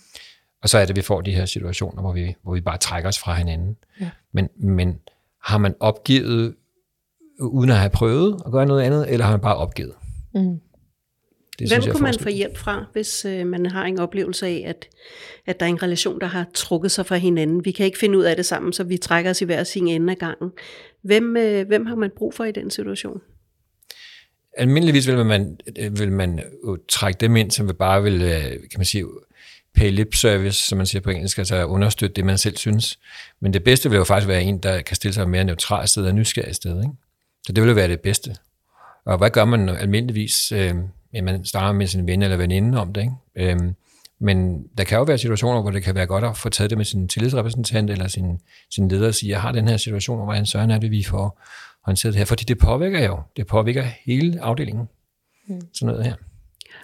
Og 0.61 0.69
så 0.69 0.77
er 0.77 0.85
det, 0.85 0.95
vi 0.95 1.01
får 1.01 1.21
de 1.21 1.31
her 1.31 1.45
situationer, 1.45 2.01
hvor 2.01 2.13
vi, 2.13 2.35
hvor 2.43 2.53
vi 2.53 2.61
bare 2.61 2.77
trækker 2.77 3.09
os 3.09 3.19
fra 3.19 3.33
hinanden. 3.33 3.77
Ja. 3.99 4.09
Men, 4.31 4.49
men 4.55 4.99
har 5.43 5.57
man 5.57 5.75
opgivet, 5.79 6.55
uden 7.39 7.69
at 7.69 7.77
have 7.77 7.89
prøvet 7.89 8.41
at 8.45 8.51
gøre 8.51 8.65
noget 8.65 8.81
andet, 8.81 9.11
eller 9.11 9.25
har 9.25 9.33
man 9.33 9.41
bare 9.41 9.55
opgivet? 9.55 9.93
Mm. 10.33 10.61
Det 11.61 11.69
Hvem 11.69 11.81
jeg 11.85 11.91
kunne 11.93 12.03
man 12.03 12.19
få 12.19 12.29
hjælp 12.29 12.57
fra, 12.57 12.85
hvis 12.93 13.25
øh, 13.25 13.47
man 13.47 13.65
har 13.65 13.85
en 13.85 13.99
oplevelse 13.99 14.47
af, 14.47 14.63
at, 14.67 14.87
at 15.45 15.59
der 15.59 15.65
er 15.65 15.69
en 15.69 15.83
relation, 15.83 16.19
der 16.19 16.27
har 16.27 16.45
trukket 16.53 16.91
sig 16.91 17.05
fra 17.05 17.15
hinanden? 17.15 17.65
Vi 17.65 17.71
kan 17.71 17.85
ikke 17.85 17.97
finde 17.97 18.17
ud 18.17 18.23
af 18.23 18.35
det 18.35 18.45
sammen, 18.45 18.73
så 18.73 18.83
vi 18.83 18.97
trækker 18.97 19.31
os 19.31 19.41
i 19.41 19.45
hver 19.45 19.63
sin 19.63 19.87
ende 19.87 20.11
af 20.11 20.17
gangen. 20.17 20.51
Hvem, 21.01 21.37
øh, 21.37 21.67
hvem 21.67 21.85
har 21.85 21.95
man 21.95 22.11
brug 22.17 22.33
for 22.33 22.43
i 22.43 22.51
den 22.51 22.71
situation? 22.71 23.21
Almindeligvis 24.57 25.07
vil 25.07 25.25
man, 25.25 25.57
øh, 25.79 25.99
vil 25.99 26.11
man 26.11 26.43
jo 26.65 26.77
trække 26.89 27.17
dem 27.17 27.35
ind, 27.35 27.51
som 27.51 27.67
vil 27.67 27.73
bare 27.73 28.03
vil, 28.03 28.21
øh, 28.21 28.51
kan 28.51 28.77
man 28.77 28.85
sige, 28.85 29.05
pay 29.75 29.91
lip 29.91 30.15
service, 30.15 30.67
som 30.67 30.77
man 30.77 30.87
siger 30.87 31.01
på 31.01 31.09
engelsk, 31.09 31.37
altså 31.37 31.65
understøtte 31.65 32.13
det, 32.13 32.25
man 32.25 32.37
selv 32.37 32.57
synes. 32.57 32.99
Men 33.39 33.53
det 33.53 33.63
bedste 33.63 33.89
vil 33.89 33.97
jo 33.97 34.03
faktisk 34.03 34.27
være 34.27 34.43
en, 34.43 34.57
der 34.57 34.81
kan 34.81 34.95
stille 34.95 35.13
sig 35.13 35.29
mere 35.29 35.43
neutralt 35.43 35.89
sted 35.89 36.05
og 36.05 36.15
nysgerrig 36.15 36.55
sted. 36.55 36.81
Ikke? 36.83 36.93
Så 37.45 37.53
det 37.53 37.63
vil 37.63 37.67
jo 37.67 37.75
være 37.75 37.87
det 37.87 37.99
bedste. 37.99 38.35
Og 39.05 39.17
hvad 39.17 39.29
gør 39.29 39.45
man 39.45 39.69
almindeligvis? 39.69 40.53
Ja, 41.13 41.21
man 41.21 41.45
starter 41.45 41.71
med 41.71 41.87
sin 41.87 42.07
ven 42.07 42.21
eller 42.21 42.37
veninde 42.37 42.81
om 42.81 42.93
det. 42.93 43.01
Ikke? 43.01 43.53
Øh, 43.53 43.59
men 44.19 44.63
der 44.77 44.83
kan 44.83 44.97
jo 44.97 45.03
være 45.03 45.17
situationer, 45.17 45.61
hvor 45.61 45.71
det 45.71 45.83
kan 45.83 45.95
være 45.95 46.05
godt 46.05 46.23
at 46.23 46.37
få 46.37 46.49
taget 46.49 46.69
det 46.69 46.77
med 46.77 46.85
sin 46.85 47.07
tillidsrepræsentant 47.07 47.89
eller 47.89 48.07
sin, 48.07 48.39
sin 48.69 48.87
leder 48.87 49.07
og 49.07 49.15
sige, 49.15 49.29
jeg 49.29 49.41
har 49.41 49.51
den 49.51 49.67
her 49.67 49.77
situation, 49.77 50.19
og 50.19 50.25
hvordan 50.25 50.45
søren 50.45 50.71
er 50.71 50.79
det, 50.79 50.91
vi 50.91 51.03
får 51.03 51.41
håndteret 51.85 52.13
det 52.13 52.19
her? 52.19 52.25
Fordi 52.25 52.43
det 52.43 52.57
påvirker 52.57 53.05
jo. 53.05 53.19
Det 53.37 53.47
påvirker 53.47 53.83
hele 54.05 54.41
afdelingen. 54.41 54.89
Mm. 55.47 55.61
Sådan 55.73 55.93
noget 55.93 56.05
her. 56.05 56.15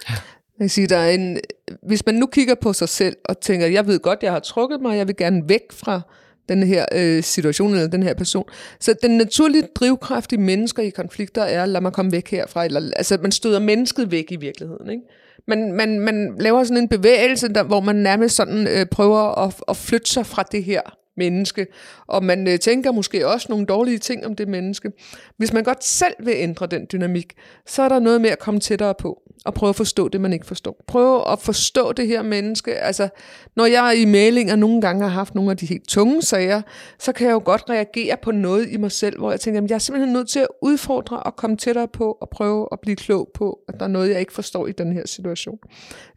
Jeg 0.09 0.63
kan 0.63 0.69
sige, 0.69 0.87
der 0.87 0.97
er 0.97 1.09
en, 1.09 1.39
hvis 1.83 2.05
man 2.05 2.15
nu 2.15 2.25
kigger 2.25 2.55
på 2.61 2.73
sig 2.73 2.89
selv 2.89 3.15
og 3.25 3.39
tænker, 3.39 3.67
jeg 3.67 3.87
ved 3.87 3.99
godt, 3.99 4.23
jeg 4.23 4.31
har 4.31 4.39
trukket 4.39 4.81
mig, 4.81 4.97
jeg 4.97 5.07
vil 5.07 5.15
gerne 5.15 5.49
væk 5.49 5.61
fra 5.71 6.01
den 6.49 6.63
her 6.63 6.85
øh, 6.95 7.23
situation 7.23 7.73
eller 7.73 7.87
den 7.87 8.03
her 8.03 8.13
person. 8.13 8.45
Så 8.79 8.95
den 9.01 9.17
naturlige 9.17 9.63
drivkraft 9.75 10.31
i 10.31 10.37
mennesker 10.37 10.83
i 10.83 10.89
konflikter 10.89 11.41
er, 11.41 11.65
lad 11.65 11.81
mig 11.81 11.93
komme 11.93 12.11
væk 12.11 12.31
herfra. 12.31 12.65
Eller, 12.65 12.91
altså 12.95 13.17
man 13.21 13.31
støder 13.31 13.59
mennesket 13.59 14.11
væk 14.11 14.31
i 14.31 14.35
virkeligheden. 14.35 14.89
Ikke? 14.89 15.03
Man, 15.47 15.73
man, 15.73 15.99
man 15.99 16.35
laver 16.39 16.63
sådan 16.63 16.83
en 16.83 16.89
bevægelse, 16.89 17.47
der, 17.47 17.63
hvor 17.63 17.79
man 17.79 17.95
nærmest 17.95 18.35
sådan 18.35 18.67
øh, 18.67 18.85
prøver 18.85 19.45
at, 19.45 19.53
at 19.67 19.77
flytte 19.77 20.09
sig 20.09 20.25
fra 20.25 20.43
det 20.51 20.63
her 20.63 20.81
menneske, 21.17 21.67
og 22.07 22.23
man 22.23 22.47
øh, 22.47 22.59
tænker 22.59 22.91
måske 22.91 23.27
også 23.27 23.47
nogle 23.49 23.65
dårlige 23.65 23.97
ting 23.97 24.25
om 24.25 24.35
det 24.35 24.47
menneske. 24.47 24.91
Hvis 25.37 25.53
man 25.53 25.63
godt 25.63 25.83
selv 25.83 26.13
vil 26.19 26.33
ændre 26.37 26.67
den 26.67 26.87
dynamik, 26.91 27.33
så 27.65 27.81
er 27.81 27.89
der 27.89 27.99
noget 27.99 28.21
med 28.21 28.29
at 28.29 28.39
komme 28.39 28.59
tættere 28.59 28.95
på, 28.99 29.21
og 29.47 29.53
prøve 29.53 29.69
at 29.69 29.75
forstå 29.75 30.07
det, 30.07 30.21
man 30.21 30.33
ikke 30.33 30.45
forstår. 30.45 30.83
Prøve 30.87 31.31
at 31.31 31.39
forstå 31.39 31.91
det 31.91 32.07
her 32.07 32.21
menneske. 32.21 32.75
Altså, 32.75 33.09
når 33.55 33.65
jeg 33.65 33.97
i 33.97 34.05
mailinger 34.05 34.55
nogle 34.55 34.81
gange 34.81 35.03
har 35.03 35.09
haft 35.09 35.35
nogle 35.35 35.51
af 35.51 35.57
de 35.57 35.65
helt 35.65 35.87
tunge 35.87 36.21
sager, 36.21 36.61
så 36.99 37.11
kan 37.11 37.27
jeg 37.27 37.33
jo 37.33 37.41
godt 37.45 37.63
reagere 37.69 38.17
på 38.21 38.31
noget 38.31 38.69
i 38.69 38.77
mig 38.77 38.91
selv, 38.91 39.17
hvor 39.17 39.31
jeg 39.31 39.39
tænker, 39.39 39.61
at 39.61 39.69
jeg 39.69 39.75
er 39.75 39.79
simpelthen 39.79 40.13
nødt 40.13 40.29
til 40.29 40.39
at 40.39 40.47
udfordre 40.61 41.19
og 41.19 41.35
komme 41.35 41.57
tættere 41.57 41.87
på, 41.87 42.17
og 42.21 42.29
prøve 42.29 42.67
at 42.71 42.79
blive 42.79 42.95
klog 42.95 43.29
på, 43.33 43.59
at 43.67 43.79
der 43.79 43.85
er 43.85 43.89
noget, 43.89 44.09
jeg 44.09 44.19
ikke 44.19 44.33
forstår 44.33 44.67
i 44.67 44.71
den 44.71 44.93
her 44.93 45.07
situation, 45.07 45.59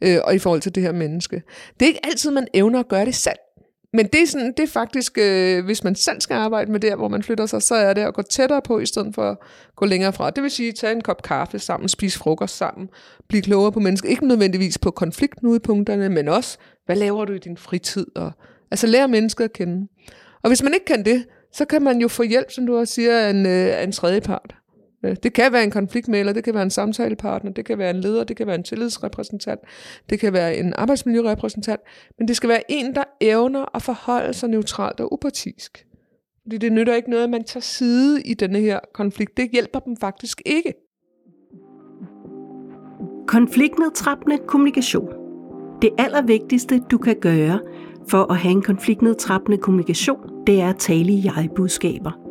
øh, 0.03 0.19
og 0.25 0.35
i 0.35 0.39
forhold 0.39 0.61
til 0.61 0.75
det 0.75 0.83
her 0.83 0.93
menneske. 0.93 1.43
Det 1.81 1.87
er 1.87 1.87
ikke 1.87 2.07
altid, 2.07 2.31
man 2.31 2.47
evner 2.55 2.81
at 2.81 2.89
gøre 2.89 3.05
det 3.05 3.15
selv. 3.15 3.39
Men 3.93 4.07
det 4.07 4.23
er, 4.23 4.27
sådan, 4.27 4.53
det 4.57 4.63
er 4.63 4.67
faktisk, 4.67 5.19
øh, 5.19 5.65
hvis 5.65 5.85
man 5.85 5.95
selv 5.95 6.21
skal 6.21 6.35
arbejde 6.35 6.73
med 6.73 6.81
det, 6.81 6.97
hvor 6.97 7.09
man 7.09 7.23
flytter 7.23 7.47
sig, 7.47 7.63
så 7.63 7.75
er 7.75 7.95
det 7.95 8.03
at 8.03 8.15
gå 8.15 8.23
tættere 8.23 8.63
på, 8.63 8.79
i 8.79 8.87
stedet 8.87 9.15
for 9.15 9.31
at 9.31 9.37
gå 9.77 9.87
længere 9.87 10.13
fra. 10.13 10.31
Det 10.31 10.43
vil 10.43 10.51
sige, 10.51 10.73
tage 10.73 10.93
en 10.93 11.01
kop 11.01 11.23
kaffe 11.23 11.59
sammen, 11.59 11.89
spise 11.89 12.19
frokost 12.19 12.57
sammen, 12.57 12.89
blive 13.29 13.43
klogere 13.43 13.73
på 13.73 13.81
mennesker. 13.81 14.09
Ikke 14.09 14.27
nødvendigvis 14.27 14.79
på 14.79 14.91
konfliktknudepunkterne, 14.91 16.09
men 16.09 16.29
også, 16.29 16.59
hvad 16.87 16.97
laver 16.97 17.25
du 17.25 17.33
i 17.33 17.39
din 17.39 17.57
fritid? 17.57 18.07
Og, 18.17 18.33
altså 18.71 18.87
lære 18.87 19.09
mennesker 19.09 19.45
at 19.45 19.53
kende. 19.53 19.89
Og 20.43 20.51
hvis 20.51 20.63
man 20.63 20.75
ikke 20.75 20.87
kan 20.87 21.05
det, 21.05 21.25
så 21.53 21.65
kan 21.65 21.83
man 21.83 22.01
jo 22.01 22.09
få 22.09 22.23
hjælp, 22.23 22.51
som 22.51 22.67
du 22.67 22.79
også 22.79 22.95
siger, 22.95 23.19
af 23.19 23.31
en, 23.31 23.47
øh, 23.47 23.79
af 23.79 23.83
en 23.83 23.93
tredje 23.93 24.21
part. 24.21 24.60
Øh, 25.05 25.17
det 25.23 25.33
kan 25.33 25.53
være 25.53 25.65
en 25.65 25.71
konfliktmæler, 25.71 26.33
det 26.33 26.45
kan 26.45 26.55
være 26.55 26.63
en 26.63 26.71
samtalepartner, 26.71 27.53
det 27.53 27.65
kan 27.65 27.79
være 27.79 27.91
en 27.91 28.01
leder, 28.01 28.25
det 28.25 28.37
kan 28.37 28.47
være 28.47 28.57
en 28.57 28.63
tillidsrepræsentant, 28.63 29.61
det 30.11 30.21
kan 30.21 30.33
være 30.33 30.57
en 30.57 30.75
arbejdsmiljørepræsentant, 30.77 31.81
men 32.19 32.29
det 32.29 32.37
skal 32.37 32.49
være 32.49 32.63
en, 32.69 32.95
der 32.95 33.05
evner 33.21 33.77
at 33.77 33.83
forholde 33.83 34.35
sig 34.35 34.49
neutralt 34.49 35.01
og 35.01 35.13
upartisk. 35.13 35.87
Fordi 36.43 36.59
det 36.59 36.73
nytter 36.73 36.95
ikke 36.95 37.11
noget, 37.11 37.25
at 37.25 37.31
man 37.31 37.45
tager 37.45 37.63
side 37.63 38.23
i 38.23 38.35
denne 38.35 38.59
her 38.59 38.81
konflikt. 38.95 39.37
Det 39.37 39.51
hjælper 39.51 39.79
dem 39.79 39.97
faktisk 39.97 40.43
ikke. 40.47 40.75
Konfliktnedtrappende 43.27 44.39
kommunikation. 44.39 45.09
Det 45.83 45.91
allervigtigste, 45.99 46.81
du 46.91 46.99
kan 46.99 47.17
gøre 47.21 47.61
for 48.09 48.33
at 48.33 48.37
have 48.37 48.53
en 48.53 48.63
konfliktnedtrappende 48.63 49.59
kommunikation, 49.59 50.47
det 50.47 50.61
er 50.61 50.69
at 50.69 50.77
tale 50.79 51.13
i 51.13 51.25
jeg-budskaber. 51.25 52.30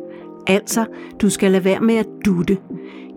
Altså, 0.50 0.84
du 1.20 1.30
skal 1.30 1.50
lade 1.50 1.64
være 1.64 1.80
med 1.80 1.94
at 1.94 2.08
dutte. 2.24 2.58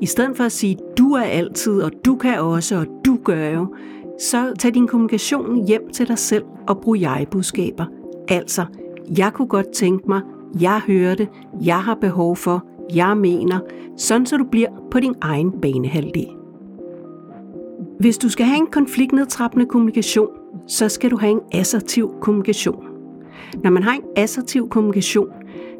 I 0.01 0.05
stedet 0.05 0.37
for 0.37 0.43
at 0.43 0.51
sige, 0.51 0.77
du 0.97 1.11
er 1.11 1.23
altid, 1.23 1.81
og 1.81 1.91
du 2.05 2.15
kan 2.15 2.39
også, 2.39 2.75
og 2.75 2.85
du 3.05 3.19
gør 3.23 3.49
jo, 3.49 3.75
så 4.19 4.53
tag 4.59 4.73
din 4.73 4.87
kommunikation 4.87 5.65
hjem 5.67 5.89
til 5.93 6.07
dig 6.07 6.17
selv 6.17 6.43
og 6.67 6.81
brug 6.81 7.01
jeg-budskaber. 7.01 7.85
Altså, 8.27 8.65
jeg 9.17 9.31
kunne 9.33 9.47
godt 9.47 9.71
tænke 9.73 10.05
mig, 10.07 10.21
jeg 10.59 10.81
hører 10.87 11.15
det, 11.15 11.29
jeg 11.61 11.83
har 11.83 11.95
behov 11.95 12.35
for, 12.35 12.65
jeg 12.95 13.17
mener, 13.17 13.59
sådan 13.97 14.25
så 14.25 14.37
du 14.37 14.45
bliver 14.51 14.69
på 14.91 14.99
din 14.99 15.15
egen 15.21 15.51
banehalvdel. 15.61 16.27
Hvis 17.99 18.17
du 18.17 18.29
skal 18.29 18.45
have 18.45 18.57
en 18.57 18.71
konfliktnedtrappende 18.71 19.65
kommunikation, 19.65 20.29
så 20.67 20.89
skal 20.89 21.11
du 21.11 21.17
have 21.17 21.31
en 21.31 21.41
assertiv 21.51 22.11
kommunikation. 22.21 22.85
Når 23.63 23.69
man 23.71 23.83
har 23.83 23.93
en 23.93 24.03
assertiv 24.15 24.69
kommunikation, 24.69 25.27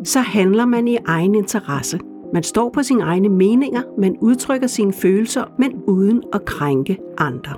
så 0.04 0.20
handler 0.20 0.66
man 0.66 0.88
i 0.88 0.98
egen 1.06 1.36
interesse. 1.36 2.00
Man 2.34 2.44
står 2.44 2.70
på 2.70 2.84
sine 2.84 3.04
egne 3.04 3.30
meninger, 3.30 3.82
man 4.00 4.16
udtrykker 4.22 4.68
sine 4.68 4.94
følelser, 4.94 5.44
men 5.60 5.74
uden 5.88 6.24
at 6.34 6.46
krænke 6.46 6.98
andre. 7.18 7.54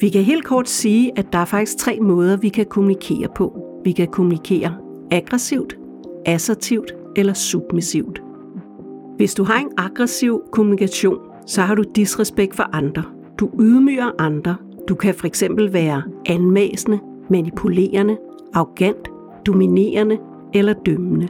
Vi 0.00 0.08
kan 0.08 0.22
helt 0.22 0.44
kort 0.44 0.68
sige, 0.68 1.12
at 1.18 1.32
der 1.32 1.38
er 1.38 1.44
faktisk 1.44 1.78
tre 1.78 1.98
måder, 2.00 2.36
vi 2.36 2.48
kan 2.48 2.66
kommunikere 2.66 3.28
på. 3.36 3.60
Vi 3.84 3.92
kan 3.92 4.08
kommunikere 4.08 4.74
aggressivt, 5.10 5.78
assertivt 6.26 6.94
eller 7.16 7.32
submissivt. 7.32 8.22
Hvis 9.16 9.34
du 9.34 9.44
har 9.44 9.58
en 9.58 9.70
aggressiv 9.76 10.42
kommunikation, 10.52 11.18
så 11.46 11.62
har 11.62 11.74
du 11.74 11.84
disrespekt 11.96 12.56
for 12.56 12.68
andre. 12.72 13.02
Du 13.40 13.50
ydmyger 13.60 14.10
andre. 14.18 14.56
Du 14.88 14.94
kan 14.94 15.14
for 15.14 15.26
eksempel 15.26 15.72
være 15.72 16.02
anmæsende, 16.26 16.98
manipulerende, 17.30 18.16
arrogant, 18.54 19.10
dominerende 19.46 20.18
eller 20.54 20.72
dømmende. 20.72 21.28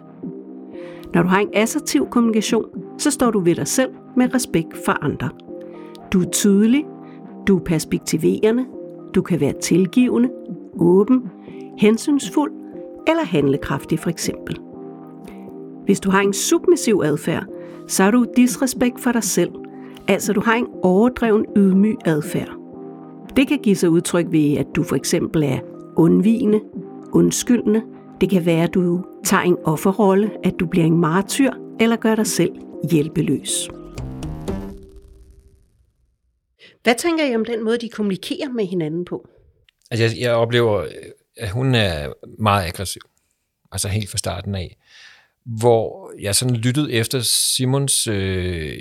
Når 1.15 1.23
du 1.23 1.29
har 1.29 1.39
en 1.39 1.51
assertiv 1.55 2.07
kommunikation, 2.11 2.65
så 2.99 3.11
står 3.11 3.31
du 3.31 3.41
ved 3.41 3.55
dig 3.55 3.67
selv 3.67 3.91
med 4.17 4.35
respekt 4.35 4.77
for 4.85 5.05
andre. 5.05 5.29
Du 6.13 6.21
er 6.21 6.31
tydelig, 6.31 6.85
du 7.47 7.57
er 7.57 7.61
perspektiverende, 7.61 8.65
du 9.15 9.23
kan 9.23 9.41
være 9.41 9.53
tilgivende, 9.61 10.29
åben, 10.81 11.23
hensynsfuld 11.79 12.53
eller 13.07 13.25
handlekraftig 13.25 13.99
for 13.99 14.11
eksempel. 14.11 14.59
Hvis 15.85 16.01
du 16.01 16.11
har 16.11 16.21
en 16.21 16.33
submissiv 16.33 17.01
adfærd, 17.05 17.45
så 17.89 18.03
har 18.03 18.11
du 18.11 18.27
disrespekt 18.37 19.01
for 19.01 19.13
dig 19.13 19.23
selv, 19.23 19.51
altså 20.09 20.33
du 20.33 20.41
har 20.41 20.55
en 20.55 20.67
overdreven 20.83 21.47
ydmyg 21.57 21.97
adfærd. 22.05 22.57
Det 23.37 23.49
kan 23.49 23.59
give 23.59 23.77
sig 23.77 23.91
udtryk 23.91 24.27
ved, 24.31 24.57
at 24.57 24.67
du 24.77 24.83
for 24.83 24.97
eksempel 24.97 25.43
er 25.43 25.59
undvigende, 25.97 26.61
undskyldende, 27.13 27.83
det 28.25 28.31
kan 28.31 28.47
være, 28.47 28.65
at 28.65 28.75
du 28.75 29.05
tager 29.25 29.43
en 29.43 29.57
offerrolle, 29.65 30.31
at 30.45 30.55
du 30.61 30.67
bliver 30.67 30.87
en 30.87 31.01
martyr 31.01 31.51
eller 31.81 31.97
gør 31.97 32.15
dig 32.15 32.27
selv 32.27 32.53
hjælpeløs. 32.91 33.69
Hvad 36.83 36.95
tænker 36.99 37.25
I 37.25 37.35
om 37.35 37.45
den 37.45 37.65
måde, 37.65 37.79
de 37.79 37.89
kommunikerer 37.89 38.49
med 38.49 38.67
hinanden 38.67 39.05
på? 39.05 39.29
Altså, 39.91 40.05
jeg, 40.05 40.13
jeg 40.21 40.35
oplever, 40.35 40.87
at 41.37 41.51
hun 41.51 41.75
er 41.75 42.13
meget 42.39 42.67
aggressiv. 42.67 43.03
Altså 43.73 43.89
helt 43.89 44.11
fra 44.11 44.19
starten 44.19 44.55
af. 44.55 44.77
Hvor 45.45 46.13
jeg 46.21 46.35
sådan 46.35 46.57
lyttede 46.57 46.93
efter 46.93 47.21
Simons 47.21 48.07
øh, 48.07 48.79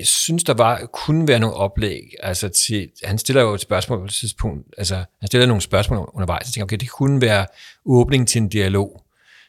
jeg 0.00 0.06
synes, 0.06 0.44
der 0.44 0.54
var, 0.54 0.86
kunne 0.92 1.28
være 1.28 1.38
nogle 1.38 1.56
oplæg, 1.56 2.02
altså 2.22 2.48
til, 2.48 2.90
han 3.04 3.18
stiller 3.18 3.42
jo 3.42 3.54
et 3.54 3.60
spørgsmål 3.60 3.98
på 3.98 4.04
et 4.04 4.10
tidspunkt, 4.10 4.74
altså 4.78 4.94
han 4.94 5.26
stiller 5.26 5.46
nogle 5.46 5.60
spørgsmål 5.60 6.10
undervejs, 6.14 6.46
jeg 6.46 6.52
tænker, 6.52 6.64
okay, 6.64 6.76
det 6.76 6.90
kunne 6.90 7.20
være 7.20 7.46
åbning 7.86 8.28
til 8.28 8.42
en 8.42 8.48
dialog, 8.48 9.04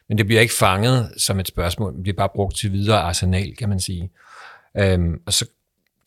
men 0.09 0.17
det 0.17 0.25
bliver 0.25 0.41
ikke 0.41 0.53
fanget 0.53 1.11
som 1.17 1.39
et 1.39 1.47
spørgsmål, 1.47 1.95
det 1.95 2.03
bliver 2.03 2.15
bare 2.15 2.29
brugt 2.35 2.57
til 2.57 2.71
videre 2.71 2.99
arsenal, 2.99 3.55
kan 3.55 3.69
man 3.69 3.79
sige. 3.79 4.09
Øhm, 4.77 5.21
og 5.25 5.33
så 5.33 5.45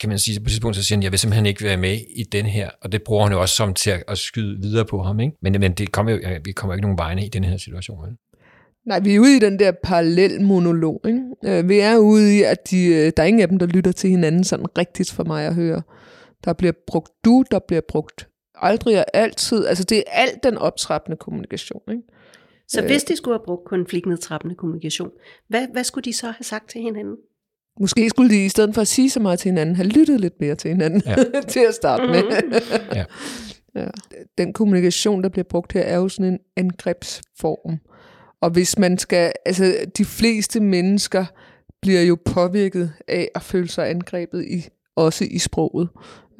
kan 0.00 0.08
man 0.08 0.18
sige, 0.18 0.40
på 0.40 0.44
et 0.44 0.50
tidspunkt, 0.50 0.76
så 0.76 0.82
siger 0.82 0.96
han, 0.96 1.02
jeg 1.02 1.10
vil 1.10 1.18
simpelthen 1.18 1.46
ikke 1.46 1.64
være 1.64 1.76
med 1.76 2.00
i 2.16 2.22
den 2.22 2.46
her, 2.46 2.70
og 2.82 2.92
det 2.92 3.02
bruger 3.02 3.22
han 3.22 3.32
jo 3.32 3.40
også 3.40 3.56
som 3.56 3.74
til 3.74 3.90
at, 3.90 4.04
at 4.08 4.18
skyde 4.18 4.60
videre 4.60 4.84
på 4.84 5.02
ham, 5.02 5.20
ikke? 5.20 5.36
Men, 5.42 5.60
men 5.60 5.72
det 5.72 5.92
kommer 5.92 6.12
jo, 6.12 6.18
vi 6.44 6.52
kommer 6.52 6.74
ikke 6.74 6.82
nogen 6.82 6.98
vegne 6.98 7.26
i 7.26 7.28
den 7.28 7.44
her 7.44 7.56
situation. 7.56 8.08
Ikke? 8.08 8.23
Nej, 8.86 9.00
vi 9.00 9.14
er 9.14 9.20
ude 9.20 9.36
i 9.36 9.38
den 9.38 9.58
der 9.58 9.72
parallel 9.82 10.42
monolog. 10.42 11.00
Ikke? 11.06 11.20
Øh, 11.44 11.68
vi 11.68 11.78
er 11.78 11.96
ude 11.96 12.36
i, 12.38 12.42
at 12.42 12.70
de, 12.70 12.86
øh, 12.86 13.12
der 13.16 13.22
er 13.22 13.26
ingen 13.26 13.42
af 13.42 13.48
dem, 13.48 13.58
der 13.58 13.66
lytter 13.66 13.92
til 13.92 14.10
hinanden 14.10 14.44
sådan 14.44 14.78
rigtigt 14.78 15.12
for 15.12 15.24
mig 15.24 15.46
at 15.46 15.54
høre. 15.54 15.82
Der 16.44 16.52
bliver 16.52 16.72
brugt 16.86 17.12
du, 17.24 17.44
der 17.50 17.58
bliver 17.58 17.80
brugt 17.88 18.28
aldrig 18.54 18.98
og 18.98 19.04
altid. 19.14 19.66
Altså 19.66 19.84
det 19.84 19.98
er 19.98 20.02
alt 20.06 20.42
den 20.42 20.58
optrappende 20.58 21.16
kommunikation. 21.16 21.80
Ikke? 21.90 22.02
Så 22.68 22.80
øh. 22.80 22.86
hvis 22.86 23.04
de 23.04 23.16
skulle 23.16 23.38
have 23.38 23.44
brugt 23.44 23.64
konfliktnedtrappende 23.64 24.54
kommunikation, 24.54 25.10
hvad, 25.48 25.66
hvad 25.72 25.84
skulle 25.84 26.04
de 26.04 26.12
så 26.12 26.26
have 26.26 26.44
sagt 26.44 26.70
til 26.70 26.80
hinanden? 26.80 27.16
Måske 27.80 28.10
skulle 28.10 28.30
de 28.30 28.44
i 28.44 28.48
stedet 28.48 28.74
for 28.74 28.80
at 28.80 28.88
sige 28.88 29.10
så 29.10 29.20
meget 29.20 29.38
til 29.38 29.48
hinanden, 29.48 29.76
have 29.76 29.88
lyttet 29.88 30.20
lidt 30.20 30.40
mere 30.40 30.54
til 30.54 30.70
hinanden 30.70 31.02
ja. 31.06 31.16
til 31.48 31.60
at 31.68 31.74
starte 31.74 32.06
med. 32.06 32.22
ja. 32.94 33.04
Ja. 33.76 33.86
Den 34.38 34.52
kommunikation, 34.52 35.22
der 35.22 35.28
bliver 35.28 35.44
brugt 35.44 35.72
her, 35.72 35.80
er 35.80 35.96
jo 35.96 36.08
sådan 36.08 36.32
en 36.32 36.38
angrebsform. 36.56 37.78
Og 38.40 38.50
hvis 38.50 38.78
man 38.78 38.98
skal, 38.98 39.32
altså 39.46 39.76
de 39.98 40.04
fleste 40.04 40.60
mennesker 40.60 41.24
bliver 41.82 42.02
jo 42.02 42.18
påvirket 42.24 42.92
af 43.08 43.28
at 43.34 43.42
føle 43.42 43.68
sig 43.68 43.90
angrebet 43.90 44.44
i, 44.44 44.68
også 44.96 45.24
i 45.30 45.38
sproget. 45.38 45.88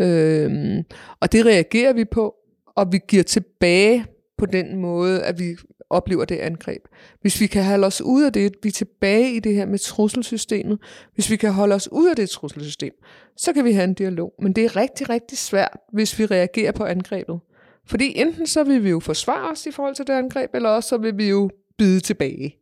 Øhm, 0.00 0.82
og 1.20 1.32
det 1.32 1.46
reagerer 1.46 1.92
vi 1.92 2.04
på, 2.04 2.34
og 2.76 2.92
vi 2.92 3.00
giver 3.08 3.22
tilbage 3.22 4.06
på 4.38 4.46
den 4.46 4.76
måde, 4.76 5.22
at 5.22 5.38
vi 5.38 5.56
oplever 5.90 6.24
det 6.24 6.36
angreb. 6.36 6.82
Hvis 7.20 7.40
vi 7.40 7.46
kan 7.46 7.64
holde 7.64 7.86
os 7.86 8.02
ud 8.02 8.22
af 8.22 8.32
det, 8.32 8.52
vi 8.62 8.68
er 8.68 8.72
tilbage 8.72 9.34
i 9.34 9.40
det 9.40 9.54
her 9.54 9.66
med 9.66 9.78
trusselsystemet, 9.78 10.78
hvis 11.14 11.30
vi 11.30 11.36
kan 11.36 11.52
holde 11.52 11.74
os 11.74 11.92
ud 11.92 12.08
af 12.08 12.16
det 12.16 12.30
trusselsystem, 12.30 12.92
så 13.36 13.52
kan 13.52 13.64
vi 13.64 13.72
have 13.72 13.84
en 13.84 13.94
dialog. 13.94 14.32
Men 14.42 14.52
det 14.52 14.64
er 14.64 14.76
rigtig, 14.76 15.08
rigtig 15.08 15.38
svært, 15.38 15.76
hvis 15.92 16.18
vi 16.18 16.26
reagerer 16.26 16.72
på 16.72 16.84
angrebet. 16.84 17.40
Fordi 17.86 18.18
enten 18.20 18.46
så 18.46 18.64
vil 18.64 18.84
vi 18.84 18.90
jo 18.90 19.00
forsvare 19.00 19.50
os 19.50 19.66
i 19.66 19.70
forhold 19.70 19.94
til 19.94 20.06
det 20.06 20.12
angreb, 20.12 20.54
eller 20.54 20.68
også 20.68 20.88
så 20.88 20.96
vil 20.96 21.18
vi 21.18 21.28
jo 21.28 21.50
bide 21.78 22.00
tilbage. 22.00 22.56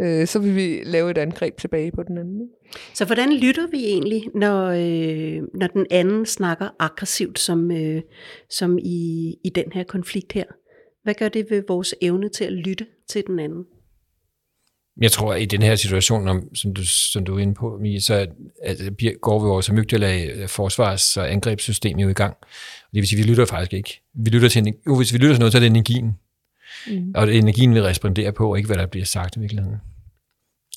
Øh, 0.00 0.26
så 0.26 0.38
vil 0.38 0.56
vi 0.56 0.82
lave 0.84 1.10
et 1.10 1.18
angreb 1.18 1.58
tilbage 1.58 1.92
på 1.92 2.02
den 2.02 2.18
anden. 2.18 2.48
Så 2.94 3.04
hvordan 3.04 3.32
lytter 3.32 3.66
vi 3.70 3.84
egentlig, 3.84 4.22
når, 4.34 4.66
øh, 4.66 5.42
når 5.54 5.66
den 5.66 5.86
anden 5.90 6.26
snakker 6.26 6.68
aggressivt, 6.78 7.38
som, 7.38 7.70
øh, 7.70 8.02
som 8.50 8.78
i, 8.78 9.34
i 9.44 9.50
den 9.54 9.72
her 9.72 9.84
konflikt 9.84 10.32
her? 10.32 10.44
Hvad 11.02 11.14
gør 11.14 11.28
det 11.28 11.46
ved 11.50 11.62
vores 11.68 11.94
evne 12.00 12.28
til 12.28 12.44
at 12.44 12.52
lytte 12.52 12.86
til 13.08 13.24
den 13.26 13.38
anden? 13.38 13.64
Jeg 15.00 15.12
tror, 15.12 15.34
at 15.34 15.42
i 15.42 15.44
den 15.44 15.62
her 15.62 15.74
situation, 15.74 16.28
om, 16.28 16.54
som, 16.54 16.74
du, 16.74 16.82
som 16.86 17.24
du 17.24 17.34
er 17.34 17.38
inde 17.38 17.54
på, 17.54 17.78
Mie, 17.80 18.00
så 18.00 18.26
at, 18.62 18.76
går 19.20 19.38
vi 19.38 19.46
vores 19.46 19.70
amygdala 19.70 20.24
øh, 20.24 20.48
forsvars- 20.48 21.16
og 21.16 21.32
angrebssystem 21.32 21.98
jo 21.98 22.08
i 22.08 22.12
gang. 22.12 22.36
Det 22.92 23.00
vil 23.00 23.08
sige, 23.08 23.20
at 23.20 23.26
vi 23.26 23.30
lytter 23.30 23.44
faktisk 23.44 23.72
ikke. 23.72 24.02
Vi 24.14 24.30
lytter 24.30 24.48
til, 24.48 24.74
jo, 24.86 24.96
hvis 24.96 25.12
vi 25.12 25.18
lytter 25.18 25.34
til 25.34 25.38
noget, 25.38 25.52
så 25.52 25.58
er 25.58 25.60
det 25.60 25.66
energien. 25.66 26.12
Mm. 26.86 27.12
Og 27.14 27.34
energien 27.34 27.74
vil 27.74 27.82
respondere 27.82 28.32
på, 28.32 28.50
og 28.50 28.56
ikke 28.58 28.66
hvad 28.66 28.76
der 28.76 28.86
bliver 28.86 29.06
sagt 29.06 29.36
i 29.36 29.40
virkeligheden. 29.40 29.76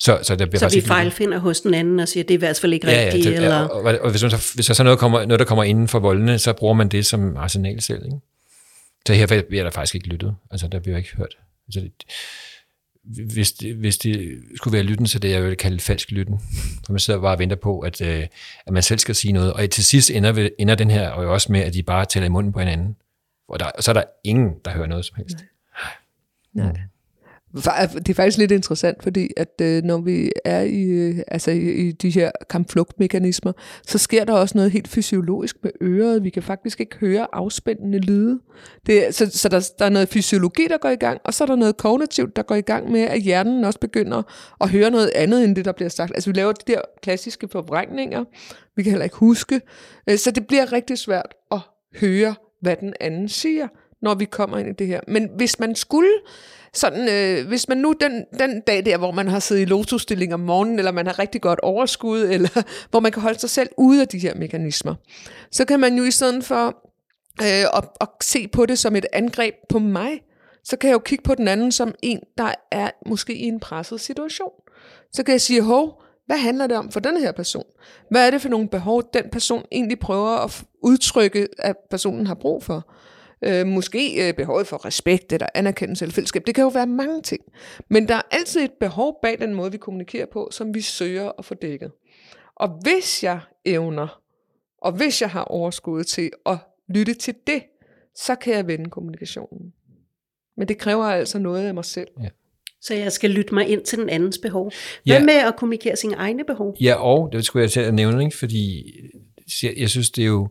Så, 0.00 0.18
så, 0.22 0.36
der 0.36 0.46
bliver 0.46 0.68
Så 0.68 0.76
vi 0.76 0.80
fejlfinder 0.86 1.38
hos 1.38 1.60
den 1.60 1.74
anden 1.74 2.00
og 2.00 2.08
siger, 2.08 2.24
det 2.24 2.30
er 2.34 2.38
i 2.38 2.38
hvert 2.38 2.58
fald 2.60 2.72
ikke 2.72 2.86
Ja, 2.86 3.00
ja, 3.00 3.06
rigtigt, 3.06 3.24
det, 3.24 3.34
eller... 3.34 3.56
ja, 3.56 3.62
og, 3.64 3.82
og, 3.82 3.98
og 4.00 4.10
hvis, 4.10 4.22
man 4.22 4.30
så, 4.30 4.52
hvis 4.54 4.66
der 4.66 4.74
så 4.74 4.82
noget 4.82 4.98
kommer, 4.98 5.24
noget, 5.26 5.38
der 5.38 5.44
kommer 5.46 5.64
inden 5.64 5.88
for 5.88 5.98
voldene, 5.98 6.38
så 6.38 6.52
bruger 6.52 6.74
man 6.74 6.88
det 6.88 7.06
som 7.06 7.36
arsenal 7.36 7.80
selv. 7.82 8.04
Ikke? 8.04 8.16
Så 9.06 9.14
her 9.14 9.42
bliver 9.48 9.62
der 9.64 9.70
faktisk 9.70 9.94
ikke 9.94 10.08
lyttet. 10.08 10.34
Altså, 10.50 10.68
der 10.68 10.78
bliver 10.78 10.96
ikke 10.96 11.16
hørt. 11.16 11.36
Altså, 11.68 11.80
det, 11.80 11.92
hvis, 13.32 13.52
det, 13.52 13.74
hvis 13.74 13.98
det 13.98 14.38
skulle 14.56 14.72
være 14.74 14.82
lytten, 14.82 15.06
så 15.06 15.18
det 15.18 15.30
jeg 15.30 15.44
vil 15.44 15.56
kalde 15.56 15.80
falsk 15.80 16.10
lytten. 16.10 16.40
For 16.86 16.92
man 16.92 17.00
sidder 17.00 17.20
bare 17.20 17.34
og 17.34 17.38
venter 17.38 17.56
på, 17.56 17.78
at, 17.80 18.00
øh, 18.00 18.26
at 18.66 18.72
man 18.72 18.82
selv 18.82 18.98
skal 18.98 19.14
sige 19.14 19.32
noget. 19.32 19.52
Og 19.52 19.70
til 19.70 19.84
sidst 19.84 20.10
ender, 20.10 20.32
vi- 20.32 20.50
ender 20.58 20.74
den 20.74 20.90
her 20.90 21.08
og 21.08 21.24
jo 21.24 21.32
også 21.32 21.52
med, 21.52 21.60
at 21.60 21.74
de 21.74 21.82
bare 21.82 22.04
tæller 22.04 22.26
i 22.26 22.30
munden 22.30 22.52
på 22.52 22.58
hinanden. 22.58 22.96
Og, 23.48 23.60
der, 23.60 23.66
og 23.66 23.82
så 23.84 23.90
er 23.90 23.92
der 23.92 24.02
ingen, 24.24 24.50
der 24.64 24.70
hører 24.70 24.86
noget 24.86 25.04
som 25.04 25.14
helst. 25.16 25.36
Nej. 25.36 25.44
Fa- 27.56 27.98
Det 27.98 28.08
er 28.08 28.14
faktisk 28.14 28.38
lidt 28.38 28.50
interessant, 28.52 29.02
fordi 29.02 29.30
at 29.36 29.60
øh, 29.62 29.82
når 29.82 29.98
vi 29.98 30.32
er 30.44 30.60
i, 30.60 30.82
øh, 30.82 31.18
altså 31.28 31.50
i, 31.50 31.70
i 31.88 31.92
de 31.92 32.10
her 32.10 32.30
kampflugtmekanismer, 32.50 33.52
så 33.86 33.98
sker 33.98 34.24
der 34.24 34.32
også 34.32 34.58
noget 34.58 34.70
helt 34.70 34.88
fysiologisk 34.88 35.56
med 35.62 35.70
øret. 35.82 36.24
Vi 36.24 36.30
kan 36.30 36.42
faktisk 36.42 36.80
ikke 36.80 36.96
høre 36.96 37.26
afspændende 37.32 37.98
lyde. 37.98 38.40
Det, 38.86 39.14
så 39.14 39.30
så 39.30 39.48
der, 39.48 39.70
der 39.78 39.84
er 39.84 39.88
noget 39.88 40.08
fysiologi, 40.08 40.66
der 40.68 40.78
går 40.78 40.88
i 40.88 40.96
gang, 40.96 41.20
og 41.24 41.34
så 41.34 41.44
er 41.44 41.46
der 41.48 41.56
noget 41.56 41.76
kognitivt, 41.76 42.36
der 42.36 42.42
går 42.42 42.54
i 42.54 42.60
gang 42.60 42.92
med, 42.92 43.00
at 43.00 43.20
hjernen 43.20 43.64
også 43.64 43.78
begynder 43.80 44.22
at 44.60 44.70
høre 44.70 44.90
noget 44.90 45.10
andet, 45.14 45.44
end 45.44 45.56
det, 45.56 45.64
der 45.64 45.72
bliver 45.72 45.88
sagt. 45.88 46.12
Altså 46.14 46.30
vi 46.30 46.36
laver 46.36 46.52
de 46.52 46.72
der 46.72 46.80
klassiske 47.02 47.48
forvrængninger. 47.48 48.24
Vi 48.76 48.82
kan 48.82 48.90
heller 48.90 49.04
ikke 49.04 49.16
huske. 49.16 49.60
Øh, 50.10 50.18
Så 50.18 50.30
det 50.30 50.46
bliver 50.46 50.72
rigtig 50.72 50.98
svært 50.98 51.34
at 51.52 51.58
høre, 52.00 52.34
hvad 52.60 52.76
den 52.80 52.94
anden 53.00 53.28
siger, 53.28 53.68
når 54.02 54.14
vi 54.14 54.24
kommer 54.24 54.58
ind 54.58 54.68
i 54.68 54.72
det 54.72 54.86
her. 54.86 55.00
Men 55.08 55.30
hvis 55.36 55.58
man 55.58 55.74
skulle 55.74 56.10
sådan, 56.72 57.08
øh, 57.08 57.48
hvis 57.48 57.68
man 57.68 57.78
nu 57.78 57.94
den, 58.00 58.24
den 58.38 58.60
dag 58.60 58.84
der, 58.84 58.98
hvor 58.98 59.12
man 59.12 59.28
har 59.28 59.38
siddet 59.38 59.62
i 59.62 59.64
lotusstilling 59.64 60.34
om 60.34 60.40
morgenen, 60.40 60.78
eller 60.78 60.92
man 60.92 61.06
har 61.06 61.18
rigtig 61.18 61.40
godt 61.40 61.60
overskud, 61.60 62.20
eller 62.34 62.62
hvor 62.90 63.00
man 63.00 63.12
kan 63.12 63.22
holde 63.22 63.38
sig 63.38 63.50
selv 63.50 63.68
ude 63.78 64.00
af 64.00 64.08
de 64.08 64.18
her 64.18 64.34
mekanismer, 64.34 64.94
så 65.50 65.64
kan 65.64 65.80
man 65.80 65.96
jo 65.96 66.04
i 66.04 66.10
stedet 66.10 66.44
for 66.44 66.66
øh, 67.42 67.78
at, 67.78 67.84
at 68.00 68.08
se 68.22 68.48
på 68.48 68.66
det 68.66 68.78
som 68.78 68.96
et 68.96 69.06
angreb 69.12 69.54
på 69.68 69.78
mig, 69.78 70.20
så 70.64 70.76
kan 70.76 70.88
jeg 70.88 70.94
jo 70.94 70.98
kigge 70.98 71.22
på 71.22 71.34
den 71.34 71.48
anden 71.48 71.72
som 71.72 71.94
en, 72.02 72.20
der 72.38 72.54
er 72.72 72.90
måske 73.06 73.34
i 73.36 73.42
en 73.42 73.60
presset 73.60 74.00
situation. 74.00 74.52
Så 75.12 75.22
kan 75.22 75.32
jeg 75.32 75.40
sige, 75.40 75.62
hov, 75.62 76.02
hvad 76.26 76.36
handler 76.36 76.66
det 76.66 76.76
om 76.76 76.92
for 76.92 77.00
den 77.00 77.16
her 77.16 77.32
person? 77.32 77.64
Hvad 78.10 78.26
er 78.26 78.30
det 78.30 78.42
for 78.42 78.48
nogle 78.48 78.68
behov, 78.68 79.02
den 79.14 79.24
person 79.32 79.64
egentlig 79.72 79.98
prøver 79.98 80.36
at 80.36 80.64
udtrykke, 80.82 81.48
at 81.58 81.76
personen 81.90 82.26
har 82.26 82.34
brug 82.34 82.62
for? 82.62 82.92
Øh, 83.44 83.66
måske 83.66 84.28
øh, 84.28 84.34
behovet 84.34 84.66
for 84.66 84.84
respekt 84.84 85.32
eller 85.32 85.46
anerkendelse 85.54 86.04
eller 86.04 86.12
fællesskab. 86.14 86.42
Det 86.46 86.54
kan 86.54 86.62
jo 86.62 86.68
være 86.68 86.86
mange 86.86 87.22
ting. 87.22 87.42
Men 87.90 88.08
der 88.08 88.14
er 88.14 88.22
altid 88.30 88.60
et 88.64 88.72
behov 88.80 89.18
bag 89.22 89.38
den 89.38 89.54
måde, 89.54 89.72
vi 89.72 89.78
kommunikerer 89.78 90.26
på, 90.32 90.48
som 90.52 90.74
vi 90.74 90.80
søger 90.80 91.32
at 91.38 91.44
få 91.44 91.54
dækket. 91.54 91.90
Og 92.56 92.80
hvis 92.82 93.24
jeg 93.24 93.40
evner, 93.64 94.20
og 94.82 94.92
hvis 94.92 95.20
jeg 95.22 95.30
har 95.30 95.42
overskud 95.44 96.04
til 96.04 96.30
at 96.46 96.56
lytte 96.88 97.14
til 97.14 97.34
det, 97.46 97.62
så 98.14 98.34
kan 98.34 98.54
jeg 98.54 98.66
vende 98.66 98.90
kommunikationen. 98.90 99.72
Men 100.56 100.68
det 100.68 100.78
kræver 100.78 101.04
altså 101.04 101.38
noget 101.38 101.66
af 101.66 101.74
mig 101.74 101.84
selv. 101.84 102.08
Så 102.80 102.94
jeg 102.94 103.12
skal 103.12 103.30
lytte 103.30 103.54
mig 103.54 103.68
ind 103.68 103.84
til 103.84 103.98
den 103.98 104.08
andens 104.08 104.38
behov. 104.38 104.72
Hvad 105.04 105.16
Ja. 105.16 105.24
med 105.24 105.34
at 105.34 105.56
kommunikere 105.56 105.96
sine 105.96 106.14
egne 106.16 106.44
behov? 106.44 106.76
Ja, 106.80 106.94
og 106.94 107.28
det 107.32 107.44
skulle 107.44 107.62
jeg 107.62 107.70
til 107.70 107.80
at 107.80 107.94
nævne, 107.94 108.24
ikke? 108.24 108.36
fordi 108.36 108.92
jeg, 109.62 109.74
jeg 109.76 109.90
synes, 109.90 110.10
det 110.10 110.22
er 110.22 110.26
jo, 110.26 110.48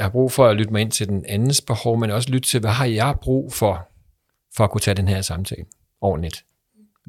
jeg 0.00 0.04
har 0.04 0.10
brug 0.10 0.32
for 0.32 0.46
at 0.46 0.56
lytte 0.56 0.72
mig 0.72 0.80
ind 0.80 0.90
til 0.90 1.08
den 1.08 1.24
andens 1.28 1.60
behov, 1.60 1.98
men 1.98 2.10
også 2.10 2.30
lytte 2.30 2.48
til, 2.48 2.60
hvad 2.60 2.70
har 2.70 2.84
jeg 2.84 3.14
brug 3.22 3.52
for, 3.52 3.88
for 4.56 4.64
at 4.64 4.70
kunne 4.70 4.80
tage 4.80 4.94
den 4.94 5.08
her 5.08 5.22
samtale 5.22 5.64
ordentligt. 6.00 6.44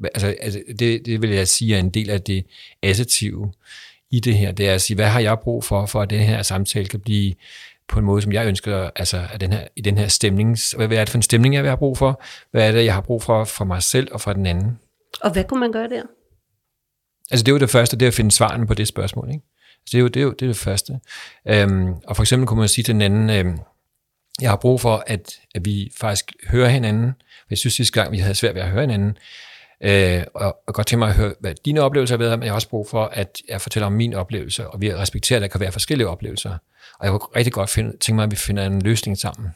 Altså, 0.04 0.34
altså 0.40 0.62
det, 0.78 1.06
det 1.06 1.22
vil 1.22 1.30
jeg 1.30 1.48
sige 1.48 1.74
er 1.74 1.78
en 1.78 1.90
del 1.90 2.10
af 2.10 2.22
det 2.22 2.46
assertive 2.82 3.52
i 4.10 4.20
det 4.20 4.34
her, 4.34 4.52
det 4.52 4.68
er 4.68 4.74
at 4.74 4.82
sige, 4.82 4.94
hvad 4.94 5.06
har 5.06 5.20
jeg 5.20 5.38
brug 5.38 5.64
for, 5.64 5.86
for 5.86 6.02
at 6.02 6.10
den 6.10 6.20
her 6.20 6.42
samtale 6.42 6.86
kan 6.86 7.00
blive 7.00 7.34
på 7.88 7.98
en 7.98 8.04
måde, 8.04 8.22
som 8.22 8.32
jeg 8.32 8.46
ønsker, 8.46 8.90
altså 8.96 9.26
at 9.32 9.40
den 9.40 9.52
her, 9.52 9.68
i 9.76 9.80
den 9.80 9.98
her 9.98 10.08
stemning, 10.08 10.58
hvad 10.76 10.92
er 10.92 11.04
det 11.04 11.08
for 11.08 11.18
en 11.18 11.22
stemning, 11.22 11.54
jeg 11.54 11.62
vil 11.62 11.68
have 11.68 11.78
brug 11.78 11.98
for, 11.98 12.22
hvad 12.50 12.68
er 12.68 12.72
det, 12.72 12.84
jeg 12.84 12.94
har 12.94 13.00
brug 13.00 13.22
for 13.22 13.44
for 13.44 13.64
mig 13.64 13.82
selv 13.82 14.08
og 14.12 14.20
for 14.20 14.32
den 14.32 14.46
anden. 14.46 14.78
Og 15.20 15.32
hvad 15.32 15.44
kunne 15.44 15.60
man 15.60 15.72
gøre 15.72 15.88
der? 15.88 16.02
Altså 17.30 17.44
det 17.44 17.48
er 17.48 17.52
jo 17.52 17.58
det 17.58 17.70
første, 17.70 17.96
det 17.96 18.06
er 18.06 18.08
at 18.08 18.14
finde 18.14 18.30
svarene 18.30 18.66
på 18.66 18.74
det 18.74 18.88
spørgsmål. 18.88 19.30
Ikke? 19.30 19.44
Så 19.86 19.90
det, 19.92 19.98
er 19.98 20.00
jo, 20.00 20.08
det, 20.08 20.20
er 20.20 20.24
jo, 20.24 20.30
det 20.30 20.42
er 20.42 20.46
det 20.46 20.56
første. 20.56 21.00
Øhm, 21.48 21.92
og 22.06 22.16
for 22.16 22.22
eksempel 22.22 22.46
kunne 22.46 22.58
man 22.58 22.68
sige 22.68 22.84
til 22.84 22.94
den 22.94 23.02
anden, 23.02 23.30
øhm, 23.30 23.58
jeg 24.40 24.50
har 24.50 24.56
brug 24.56 24.80
for, 24.80 25.04
at, 25.06 25.40
at 25.54 25.64
vi 25.64 25.90
faktisk 25.96 26.32
hører 26.48 26.68
hinanden. 26.68 27.12
Jeg 27.50 27.58
synes 27.58 27.74
sidste 27.74 28.00
gang, 28.00 28.12
vi 28.12 28.18
havde 28.18 28.34
svært 28.34 28.54
ved 28.54 28.62
at 28.62 28.70
høre 28.70 28.80
hinanden. 28.80 29.16
Øh, 29.84 30.24
og, 30.34 30.56
og 30.66 30.74
godt 30.74 30.86
til 30.86 30.98
mig 30.98 31.08
at 31.08 31.14
høre, 31.14 31.34
hvad 31.40 31.54
dine 31.64 31.80
oplevelser 31.80 32.16
har 32.16 32.18
været, 32.18 32.38
men 32.38 32.44
jeg 32.44 32.52
har 32.52 32.54
også 32.54 32.68
brug 32.68 32.88
for, 32.88 33.04
at 33.04 33.38
jeg 33.48 33.60
fortæller 33.60 33.86
om 33.86 33.92
min 33.92 34.14
oplevelse, 34.14 34.68
og 34.68 34.80
vi 34.80 34.94
respekterer, 34.94 35.38
at 35.38 35.42
der 35.42 35.48
kan 35.48 35.60
være 35.60 35.72
forskellige 35.72 36.08
oplevelser. 36.08 36.58
Og 36.98 37.06
jeg 37.06 37.10
kunne 37.10 37.36
rigtig 37.36 37.52
godt 37.52 37.70
finde, 37.70 37.96
tænke 37.98 38.16
mig, 38.16 38.24
at 38.24 38.30
vi 38.30 38.36
finder 38.36 38.66
en 38.66 38.82
løsning 38.82 39.18
sammen. 39.18 39.50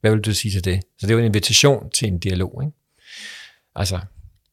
Hvad 0.00 0.10
vil 0.10 0.20
du 0.20 0.34
sige 0.34 0.52
til 0.52 0.64
det? 0.64 0.82
Så 0.98 1.06
det 1.06 1.10
er 1.10 1.14
jo 1.14 1.18
en 1.18 1.24
invitation 1.24 1.90
til 1.90 2.08
en 2.08 2.18
dialog. 2.18 2.62
Ikke? 2.64 2.76
Altså, 3.74 3.98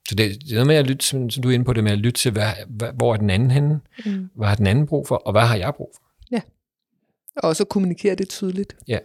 så 0.09 0.15
det, 0.15 0.41
det 0.41 0.49
er 0.51 0.53
noget 0.53 0.67
med 0.67 0.75
at 0.75 0.87
lytte, 0.87 1.05
som, 1.05 1.29
som 1.29 1.43
du 1.43 1.49
er 1.49 1.53
inde 1.53 1.65
på 1.65 1.73
det 1.73 1.83
med 1.83 1.91
at 1.91 1.97
lytte 1.97 2.21
til, 2.21 2.31
hvad, 2.31 2.47
hvad, 2.69 2.89
hvor 2.95 3.13
er 3.13 3.17
den 3.17 3.29
anden 3.29 3.51
henne? 3.51 3.79
Mm. 4.05 4.29
Hvad 4.35 4.47
har 4.47 4.55
den 4.55 4.67
anden 4.67 4.87
brug 4.87 5.07
for? 5.07 5.15
Og 5.15 5.31
hvad 5.31 5.41
har 5.41 5.55
jeg 5.55 5.73
brug 5.77 5.91
for? 5.95 5.99
Og 7.37 7.49
også 7.49 7.63
at 7.63 7.69
kommunikere 7.69 8.15
det 8.15 8.29
tydeligt. 8.29 8.75
Ja. 8.87 8.97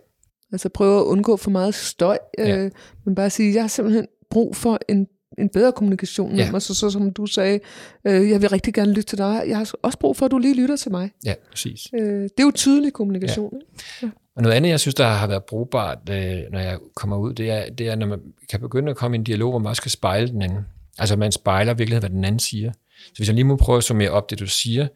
Altså 0.52 0.68
prøve 0.68 0.98
at 1.00 1.04
undgå 1.04 1.37
for 1.37 1.50
meget 1.50 1.74
støj, 1.74 2.18
Ja. 2.38 2.56
øh, 2.56 2.70
men 3.04 3.14
bare 3.14 3.30
sige, 3.30 3.54
jeg 3.54 3.62
har 3.62 3.68
simpelthen 3.68 4.06
brug 4.30 4.56
for 4.56 4.78
en, 4.88 5.06
en 5.38 5.48
bedre 5.48 5.72
kommunikation 5.72 6.30
med 6.30 6.38
Ja. 6.44 6.50
mig, 6.50 6.62
så, 6.62 6.74
så 6.74 6.90
som 6.90 7.11
du 7.12 7.26
sagde, 7.26 7.61
øh, 8.04 8.30
jeg 8.30 8.40
vil 8.42 8.48
rigtig 8.48 8.74
gerne 8.74 8.90
lytte 8.92 9.02
til 9.02 9.18
dig, 9.18 9.44
jeg 9.48 9.56
har 9.56 9.70
også 9.82 9.98
brug 9.98 10.16
for, 10.16 10.26
at 10.26 10.30
du 10.30 10.38
lige 10.38 10.54
lytter 10.54 10.76
til 10.76 10.90
mig. 10.90 11.11
Ja, 11.24 11.34
præcis. 11.50 11.87
Øh, 11.94 12.22
det 12.22 12.30
er 12.38 12.42
jo 12.44 12.50
tydelig 12.54 12.92
kommunikation. 12.92 13.54
Ja. 14.02 14.08
Og 14.37 14.42
noget 14.42 14.56
andet, 14.56 14.70
jeg 14.70 14.80
synes, 14.80 14.94
der 14.94 15.06
har 15.06 15.26
været 15.26 15.44
brugbart, 15.44 15.98
øh, 16.11 16.16
når 16.52 16.58
jeg 16.58 16.78
kommer 16.96 17.16
ud, 17.16 17.32
det 17.34 17.50
er, 17.50 17.70
det 17.70 17.88
er, 17.88 17.94
når 17.96 18.06
man 18.06 18.20
kan 18.50 18.61
begynde 18.61 18.90
at 18.90 18.96
komme 18.96 19.16
i 19.16 19.18
en 19.18 19.24
dialog, 19.24 19.50
hvor 19.50 19.58
man 19.58 19.70
også 19.70 19.82
kan 19.82 19.90
spejle 19.90 20.28
den 20.28 20.42
anden. 20.42 20.66
Altså, 20.98 21.16
man 21.16 21.32
spejler 21.32 21.74
virkelig, 21.74 21.98
hvad 21.98 22.11
den 22.11 22.24
anden 22.24 22.38
siger. 22.38 22.72
Så 23.06 23.16
hvis 23.16 23.28
jeg 23.28 23.34
lige 23.34 23.44
må 23.44 23.56
prøve 23.56 23.78
at 23.78 23.84
summere 23.84 24.11
op 24.11 24.30
det, 24.30 24.38
du 24.38 24.46
siger, 24.46 24.88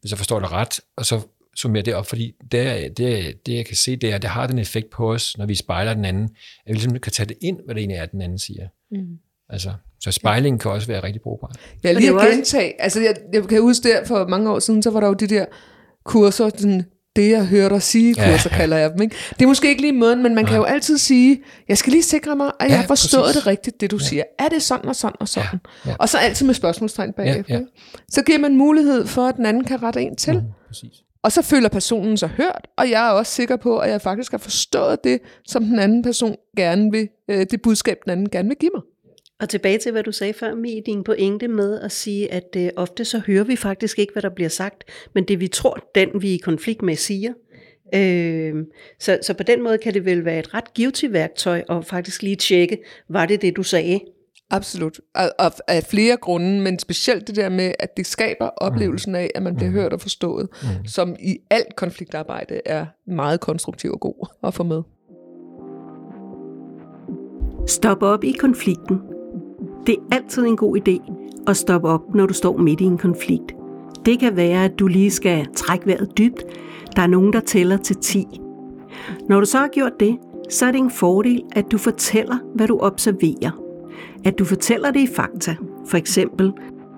hvis 0.00 0.10
jeg 0.10 0.18
forstår 0.18 0.40
det 0.40 0.52
ret, 0.52 0.80
og 0.96 1.06
så 1.06 1.20
summere 1.56 1.82
det 1.82 1.94
op, 1.94 2.06
fordi 2.06 2.34
det, 2.52 2.96
det, 2.96 3.46
det 3.46 3.54
jeg 3.54 3.66
kan 3.66 3.76
se, 3.76 3.96
det 3.96 4.10
er, 4.10 4.14
at 4.14 4.22
det 4.22 4.30
har 4.30 4.46
den 4.46 4.58
effekt 4.58 4.90
på 4.90 5.12
os, 5.12 5.38
når 5.38 5.46
vi 5.46 5.54
spejler 5.54 5.94
den 5.94 6.04
anden, 6.04 6.24
at 6.66 6.68
vi 6.68 6.72
ligesom 6.72 6.98
kan 6.98 7.12
tage 7.12 7.26
det 7.26 7.36
ind, 7.40 7.58
hvad 7.64 7.74
det 7.74 7.80
egentlig 7.80 7.96
er, 7.96 8.06
den 8.06 8.22
anden 8.22 8.38
siger. 8.38 8.68
Mm. 8.90 9.18
Altså, 9.48 9.72
så 10.00 10.12
spejling 10.12 10.60
kan 10.60 10.70
også 10.70 10.86
være 10.86 11.02
rigtig 11.02 11.22
Og 11.42 11.50
det 11.82 11.96
lige 11.96 12.14
at 12.14 12.30
gentage, 12.32 12.82
altså 12.82 13.00
jeg, 13.00 13.16
jeg 13.32 13.48
kan 13.48 13.62
huske 13.62 13.88
der 13.88 14.04
for 14.04 14.26
mange 14.26 14.50
år 14.50 14.58
siden, 14.58 14.82
så 14.82 14.90
var 14.90 15.00
der 15.00 15.06
jo 15.06 15.14
de 15.14 15.26
der 15.26 15.44
kurser, 16.04 16.50
den, 16.50 16.84
det 17.22 17.30
jeg 17.30 17.46
hørte 17.46 17.74
dig 17.74 17.82
sige, 17.82 18.14
kurser 18.14 18.26
Ja, 18.26 18.30
ja, 18.30 18.38
ja. 18.50 18.56
kalder 18.56 18.76
jeg 18.76 18.90
dem. 18.92 19.02
Ikke? 19.02 19.16
Det 19.30 19.42
er 19.42 19.46
måske 19.46 19.68
ikke 19.68 19.80
lige 19.80 19.92
måden, 19.92 20.22
men 20.22 20.34
man 20.34 20.44
kan 20.44 20.52
Nej. 20.52 20.58
jo 20.58 20.64
altid 20.64 20.98
sige, 20.98 21.42
jeg 21.68 21.78
skal 21.78 21.90
lige 21.90 22.02
sikre 22.02 22.36
mig, 22.36 22.46
at 22.46 22.52
jeg 22.60 22.70
Ja, 22.70 22.76
har 22.76 22.86
forstået 22.86 23.22
præcis. 23.24 23.36
det 23.36 23.46
rigtigt, 23.46 23.80
det 23.80 23.90
du 23.90 23.98
siger. 23.98 24.22
Er 24.38 24.48
det 24.48 24.62
sådan 24.62 24.88
og 24.88 24.96
sådan 24.96 25.16
og 25.20 25.28
sådan? 25.28 25.60
ja. 25.86 25.94
Og 25.98 26.08
så 26.08 26.18
altid 26.18 26.46
med 26.46 26.54
spørgsmålstegn 26.54 27.12
bagefter. 27.12 27.54
ja. 27.54 27.60
ikke? 27.60 27.70
Så 28.08 28.22
giver 28.22 28.38
man 28.38 28.56
mulighed 28.56 29.06
for, 29.06 29.26
at 29.26 29.36
den 29.36 29.46
anden 29.46 29.64
kan 29.64 29.82
rette 29.82 30.00
en 30.02 30.16
til. 30.16 30.34
Mm, 30.34 30.40
præcis. 30.68 30.92
Og 31.22 31.32
så 31.32 31.42
føler 31.42 31.68
personen 31.68 32.16
sig 32.16 32.28
hørt, 32.28 32.66
og 32.76 32.90
jeg 32.90 33.06
er 33.06 33.10
også 33.10 33.32
sikker 33.32 33.56
på, 33.56 33.78
at 33.78 33.90
jeg 33.90 34.00
faktisk 34.00 34.30
har 34.30 34.38
forstået 34.38 35.04
det, 35.04 35.18
som 35.46 35.64
den 35.64 35.78
anden 35.78 36.02
person 36.02 36.36
gerne 36.56 36.90
vil, 36.90 37.08
øh, 37.30 37.46
det 37.50 37.62
budskab, 37.62 37.96
den 38.04 38.12
anden 38.12 38.28
gerne 38.28 38.48
vil 38.48 38.56
give 38.60 38.70
mig. 38.74 38.82
Og 39.40 39.48
tilbage 39.48 39.78
til, 39.78 39.92
hvad 39.92 40.02
du 40.02 40.12
sagde 40.12 40.32
før, 40.32 40.54
med 40.54 40.82
din 40.86 41.04
pointe 41.04 41.48
med 41.48 41.80
at 41.80 41.92
sige, 41.92 42.32
at 42.32 42.56
øh, 42.56 42.70
ofte 42.76 43.04
så 43.04 43.18
hører 43.26 43.44
vi 43.44 43.56
faktisk 43.56 43.98
ikke, 43.98 44.12
hvad 44.12 44.22
der 44.22 44.28
bliver 44.28 44.48
sagt, 44.48 44.84
men 45.14 45.24
det 45.24 45.40
vi 45.40 45.48
tror, 45.48 45.90
den 45.94 46.22
vi 46.22 46.30
er 46.30 46.34
i 46.34 46.36
konflikt 46.36 46.82
med 46.82 46.96
siger. 46.96 47.32
Øh, 47.94 48.54
så, 48.98 49.18
så 49.22 49.34
på 49.34 49.42
den 49.42 49.62
måde 49.62 49.78
kan 49.78 49.94
det 49.94 50.04
vel 50.04 50.24
være 50.24 50.38
et 50.38 50.54
ret 50.54 50.74
givetigt 50.74 51.12
værktøj 51.12 51.62
at 51.70 51.84
faktisk 51.84 52.22
lige 52.22 52.36
tjekke, 52.36 52.78
var 53.08 53.26
det 53.26 53.42
det, 53.42 53.56
du 53.56 53.62
sagde? 53.62 54.00
Absolut. 54.50 55.00
Og, 55.14 55.30
og 55.38 55.52
af 55.68 55.84
flere 55.84 56.16
grunde, 56.16 56.60
men 56.60 56.78
specielt 56.78 57.26
det 57.26 57.36
der 57.36 57.48
med, 57.48 57.72
at 57.78 57.96
det 57.96 58.06
skaber 58.06 58.46
oplevelsen 58.46 59.14
af, 59.14 59.30
at 59.34 59.42
man 59.42 59.56
bliver 59.56 59.70
hørt 59.70 59.92
og 59.92 60.00
forstået, 60.00 60.48
mm. 60.62 60.86
som 60.86 61.16
i 61.20 61.38
alt 61.50 61.76
konfliktarbejde 61.76 62.60
er 62.66 62.86
meget 63.06 63.40
konstruktiv 63.40 63.92
og 63.92 64.00
god 64.00 64.28
at 64.44 64.54
få 64.54 64.62
med. 64.62 64.82
Stop 67.66 68.02
op 68.02 68.24
i 68.24 68.32
konflikten. 68.32 69.00
Det 69.86 69.96
er 69.96 70.16
altid 70.16 70.44
en 70.44 70.56
god 70.56 70.76
idé 70.76 71.12
at 71.46 71.56
stoppe 71.56 71.88
op, 71.88 72.14
når 72.14 72.26
du 72.26 72.34
står 72.34 72.56
midt 72.56 72.80
i 72.80 72.84
en 72.84 72.98
konflikt. 72.98 73.54
Det 74.06 74.18
kan 74.18 74.36
være, 74.36 74.64
at 74.64 74.78
du 74.78 74.86
lige 74.86 75.10
skal 75.10 75.46
trække 75.56 75.86
vejret 75.86 76.18
dybt. 76.18 76.44
Der 76.96 77.02
er 77.02 77.06
nogen, 77.06 77.32
der 77.32 77.40
tæller 77.40 77.76
til 77.76 77.96
10. 77.96 78.26
Når 79.28 79.40
du 79.40 79.46
så 79.46 79.58
har 79.58 79.68
gjort 79.68 80.00
det, 80.00 80.18
så 80.50 80.66
er 80.66 80.72
det 80.72 80.78
en 80.78 80.90
fordel, 80.90 81.42
at 81.52 81.72
du 81.72 81.78
fortæller, 81.78 82.36
hvad 82.54 82.68
du 82.68 82.78
observerer. 82.78 83.50
At 84.24 84.38
du 84.38 84.44
fortæller 84.44 84.90
det 84.90 85.00
i 85.00 85.06
fakta. 85.06 85.56
For 85.86 85.96
eksempel, 85.96 86.52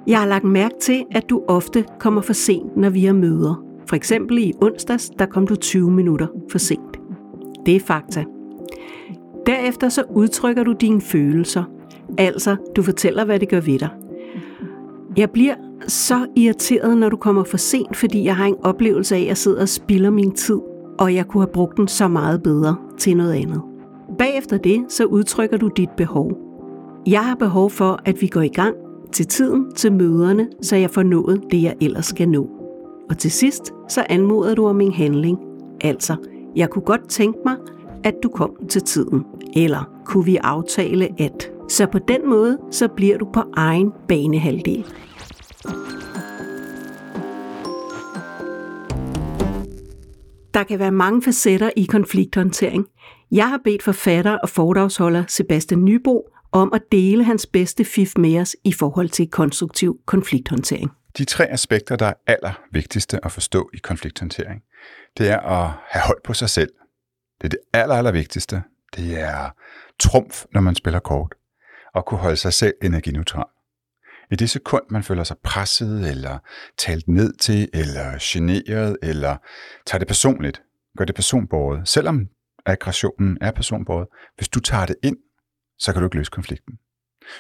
jeg 0.06 0.18
har 0.18 0.26
lagt 0.26 0.44
mærke 0.44 0.74
til, 0.80 1.04
at 1.10 1.30
du 1.30 1.42
ofte 1.48 1.84
kommer 2.00 2.20
for 2.20 2.32
sent, 2.32 2.76
når 2.76 2.90
vi 2.90 3.04
har 3.04 3.12
møder. 3.12 3.64
For 3.88 3.96
eksempel 3.96 4.38
i 4.38 4.52
onsdags, 4.60 5.10
der 5.18 5.26
kom 5.26 5.46
du 5.46 5.56
20 5.56 5.90
minutter 5.90 6.26
for 6.50 6.58
sent. 6.58 7.00
Det 7.66 7.76
er 7.76 7.80
fakta. 7.80 8.24
Derefter 9.46 9.88
så 9.88 10.02
udtrykker 10.14 10.64
du 10.64 10.72
dine 10.72 11.00
følelser. 11.00 11.64
Altså, 12.18 12.56
du 12.76 12.82
fortæller, 12.82 13.24
hvad 13.24 13.40
det 13.40 13.48
gør 13.48 13.60
ved 13.60 13.78
dig. 13.78 13.88
Jeg 15.16 15.30
bliver 15.30 15.54
så 15.86 16.26
irriteret, 16.36 16.98
når 16.98 17.08
du 17.08 17.16
kommer 17.16 17.44
for 17.44 17.56
sent, 17.56 17.96
fordi 17.96 18.24
jeg 18.24 18.36
har 18.36 18.46
en 18.46 18.56
oplevelse 18.62 19.16
af, 19.16 19.20
at 19.20 19.26
jeg 19.26 19.36
sidder 19.36 19.62
og 19.62 19.68
spilder 19.68 20.10
min 20.10 20.32
tid, 20.32 20.60
og 20.98 21.14
jeg 21.14 21.26
kunne 21.26 21.42
have 21.42 21.52
brugt 21.52 21.76
den 21.76 21.88
så 21.88 22.08
meget 22.08 22.42
bedre 22.42 22.76
til 22.98 23.16
noget 23.16 23.32
andet. 23.32 23.62
Bagefter 24.18 24.56
det, 24.56 24.84
så 24.88 25.04
udtrykker 25.04 25.56
du 25.56 25.70
dit 25.76 25.90
behov. 25.96 26.32
Jeg 27.06 27.24
har 27.24 27.34
behov 27.34 27.70
for, 27.70 27.98
at 28.04 28.20
vi 28.20 28.26
går 28.26 28.42
i 28.42 28.48
gang 28.48 28.74
til 29.12 29.26
tiden 29.26 29.72
til 29.74 29.92
møderne, 29.92 30.48
så 30.62 30.76
jeg 30.76 30.90
får 30.90 31.02
nået 31.02 31.40
det, 31.50 31.62
jeg 31.62 31.74
ellers 31.80 32.06
skal 32.06 32.28
nå. 32.28 32.48
Og 33.10 33.18
til 33.18 33.30
sidst, 33.30 33.72
så 33.88 34.04
anmoder 34.08 34.54
du 34.54 34.66
om 34.66 34.80
en 34.80 34.92
handling. 34.92 35.38
Altså, 35.80 36.16
jeg 36.56 36.70
kunne 36.70 36.82
godt 36.82 37.08
tænke 37.08 37.38
mig, 37.44 37.56
at 38.04 38.14
du 38.22 38.28
kom 38.28 38.50
til 38.68 38.82
tiden. 38.82 39.24
Eller 39.56 39.90
kunne 40.04 40.24
vi 40.24 40.36
aftale 40.36 41.08
at... 41.18 41.51
Så 41.72 41.86
på 41.86 41.98
den 41.98 42.28
måde, 42.28 42.58
så 42.70 42.88
bliver 42.88 43.18
du 43.18 43.28
på 43.34 43.42
egen 43.56 43.92
banehalvdel. 44.08 44.84
Der 50.54 50.64
kan 50.68 50.78
være 50.78 50.92
mange 50.92 51.22
facetter 51.22 51.70
i 51.76 51.84
konflikthåndtering. 51.84 52.86
Jeg 53.30 53.48
har 53.48 53.60
bedt 53.64 53.82
forfatter 53.82 54.38
og 54.38 54.48
foredragsholder 54.48 55.24
Sebastian 55.28 55.84
Nybo 55.84 56.22
om 56.52 56.72
at 56.74 56.82
dele 56.92 57.24
hans 57.24 57.46
bedste 57.46 57.84
fif 57.84 58.12
med 58.18 58.40
os 58.40 58.56
i 58.64 58.72
forhold 58.72 59.08
til 59.08 59.28
konstruktiv 59.30 59.96
konflikthåndtering. 60.06 60.90
De 61.18 61.24
tre 61.24 61.46
aspekter, 61.50 61.96
der 61.96 62.06
er 62.06 62.14
allervigtigste 62.26 63.24
at 63.24 63.32
forstå 63.32 63.70
i 63.74 63.76
konflikthåndtering, 63.76 64.62
det 65.18 65.30
er 65.30 65.40
at 65.40 65.70
have 65.88 66.02
hold 66.02 66.22
på 66.24 66.34
sig 66.34 66.50
selv. 66.50 66.70
Det 67.40 67.44
er 67.44 67.48
det 67.48 67.58
aller, 67.72 67.94
allervigtigste. 67.94 68.62
Det 68.96 69.20
er 69.20 69.50
trumf, 70.00 70.44
når 70.54 70.60
man 70.60 70.74
spiller 70.74 71.00
kort. 71.00 71.34
At 71.94 72.04
kunne 72.04 72.20
holde 72.20 72.36
sig 72.36 72.52
selv 72.52 72.74
energineutral. 72.82 73.46
I 74.30 74.36
det 74.36 74.50
sekund, 74.50 74.82
man 74.90 75.02
føler 75.02 75.24
sig 75.24 75.36
presset, 75.44 76.10
eller 76.10 76.38
talt 76.78 77.08
ned 77.08 77.32
til, 77.32 77.68
eller 77.74 78.16
generet, 78.20 78.96
eller 79.02 79.36
tager 79.86 79.98
det 79.98 80.08
personligt, 80.08 80.62
gør 80.98 81.04
det 81.04 81.14
personbåret, 81.14 81.88
selvom 81.88 82.28
aggressionen 82.66 83.38
er 83.40 83.50
personbåret, 83.50 84.08
hvis 84.36 84.48
du 84.48 84.60
tager 84.60 84.86
det 84.86 84.96
ind, 85.02 85.16
så 85.78 85.92
kan 85.92 86.02
du 86.02 86.06
ikke 86.06 86.16
løse 86.16 86.30
konflikten. 86.30 86.78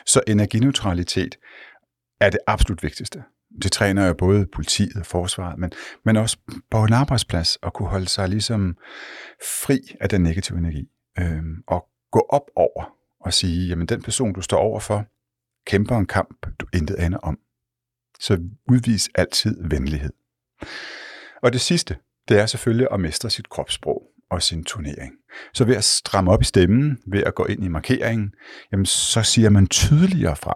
Så 0.06 0.20
energineutralitet 0.26 1.36
er 2.20 2.30
det 2.30 2.40
absolut 2.46 2.82
vigtigste. 2.82 3.22
Det 3.62 3.72
træner 3.72 4.06
jo 4.06 4.14
både 4.14 4.46
politiet 4.54 4.96
og 4.96 5.06
forsvaret, 5.06 5.58
men, 5.58 5.72
men 6.04 6.16
også 6.16 6.38
på 6.70 6.84
en 6.84 6.92
arbejdsplads 6.92 7.58
at 7.62 7.72
kunne 7.72 7.88
holde 7.88 8.08
sig 8.08 8.28
ligesom 8.28 8.76
fri 9.64 9.80
af 10.00 10.08
den 10.08 10.22
negative 10.22 10.58
energi. 10.58 10.88
Øhm, 11.18 11.62
og 11.66 11.86
gå 12.12 12.26
op 12.30 12.50
over 12.56 13.01
og 13.24 13.32
sige, 13.32 13.68
jamen 13.68 13.86
den 13.86 14.02
person, 14.02 14.32
du 14.32 14.40
står 14.40 14.58
overfor, 14.58 15.04
kæmper 15.66 15.96
en 15.96 16.06
kamp, 16.06 16.46
du 16.60 16.66
intet 16.74 16.94
aner 16.94 17.18
om. 17.18 17.38
Så 18.20 18.38
udvis 18.70 19.08
altid 19.14 19.56
venlighed. 19.68 20.12
Og 21.42 21.52
det 21.52 21.60
sidste, 21.60 21.96
det 22.28 22.40
er 22.40 22.46
selvfølgelig 22.46 22.88
at 22.92 23.00
mestre 23.00 23.30
sit 23.30 23.48
kropssprog 23.48 24.02
og 24.30 24.42
sin 24.42 24.64
turnering. 24.64 25.12
Så 25.54 25.64
ved 25.64 25.76
at 25.76 25.84
stramme 25.84 26.30
op 26.30 26.42
i 26.42 26.44
stemmen, 26.44 26.98
ved 27.06 27.22
at 27.22 27.34
gå 27.34 27.44
ind 27.44 27.64
i 27.64 27.68
markeringen, 27.68 28.32
jamen 28.72 28.86
så 28.86 29.22
siger 29.22 29.50
man 29.50 29.66
tydeligere 29.66 30.36
fra. 30.36 30.54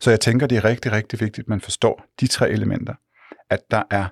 Så 0.00 0.10
jeg 0.10 0.20
tænker, 0.20 0.46
det 0.46 0.58
er 0.58 0.64
rigtig, 0.64 0.92
rigtig 0.92 1.20
vigtigt, 1.20 1.44
at 1.44 1.48
man 1.48 1.60
forstår 1.60 2.04
de 2.20 2.26
tre 2.26 2.50
elementer. 2.50 2.94
At 3.50 3.60
der 3.70 3.82
er, 3.90 4.08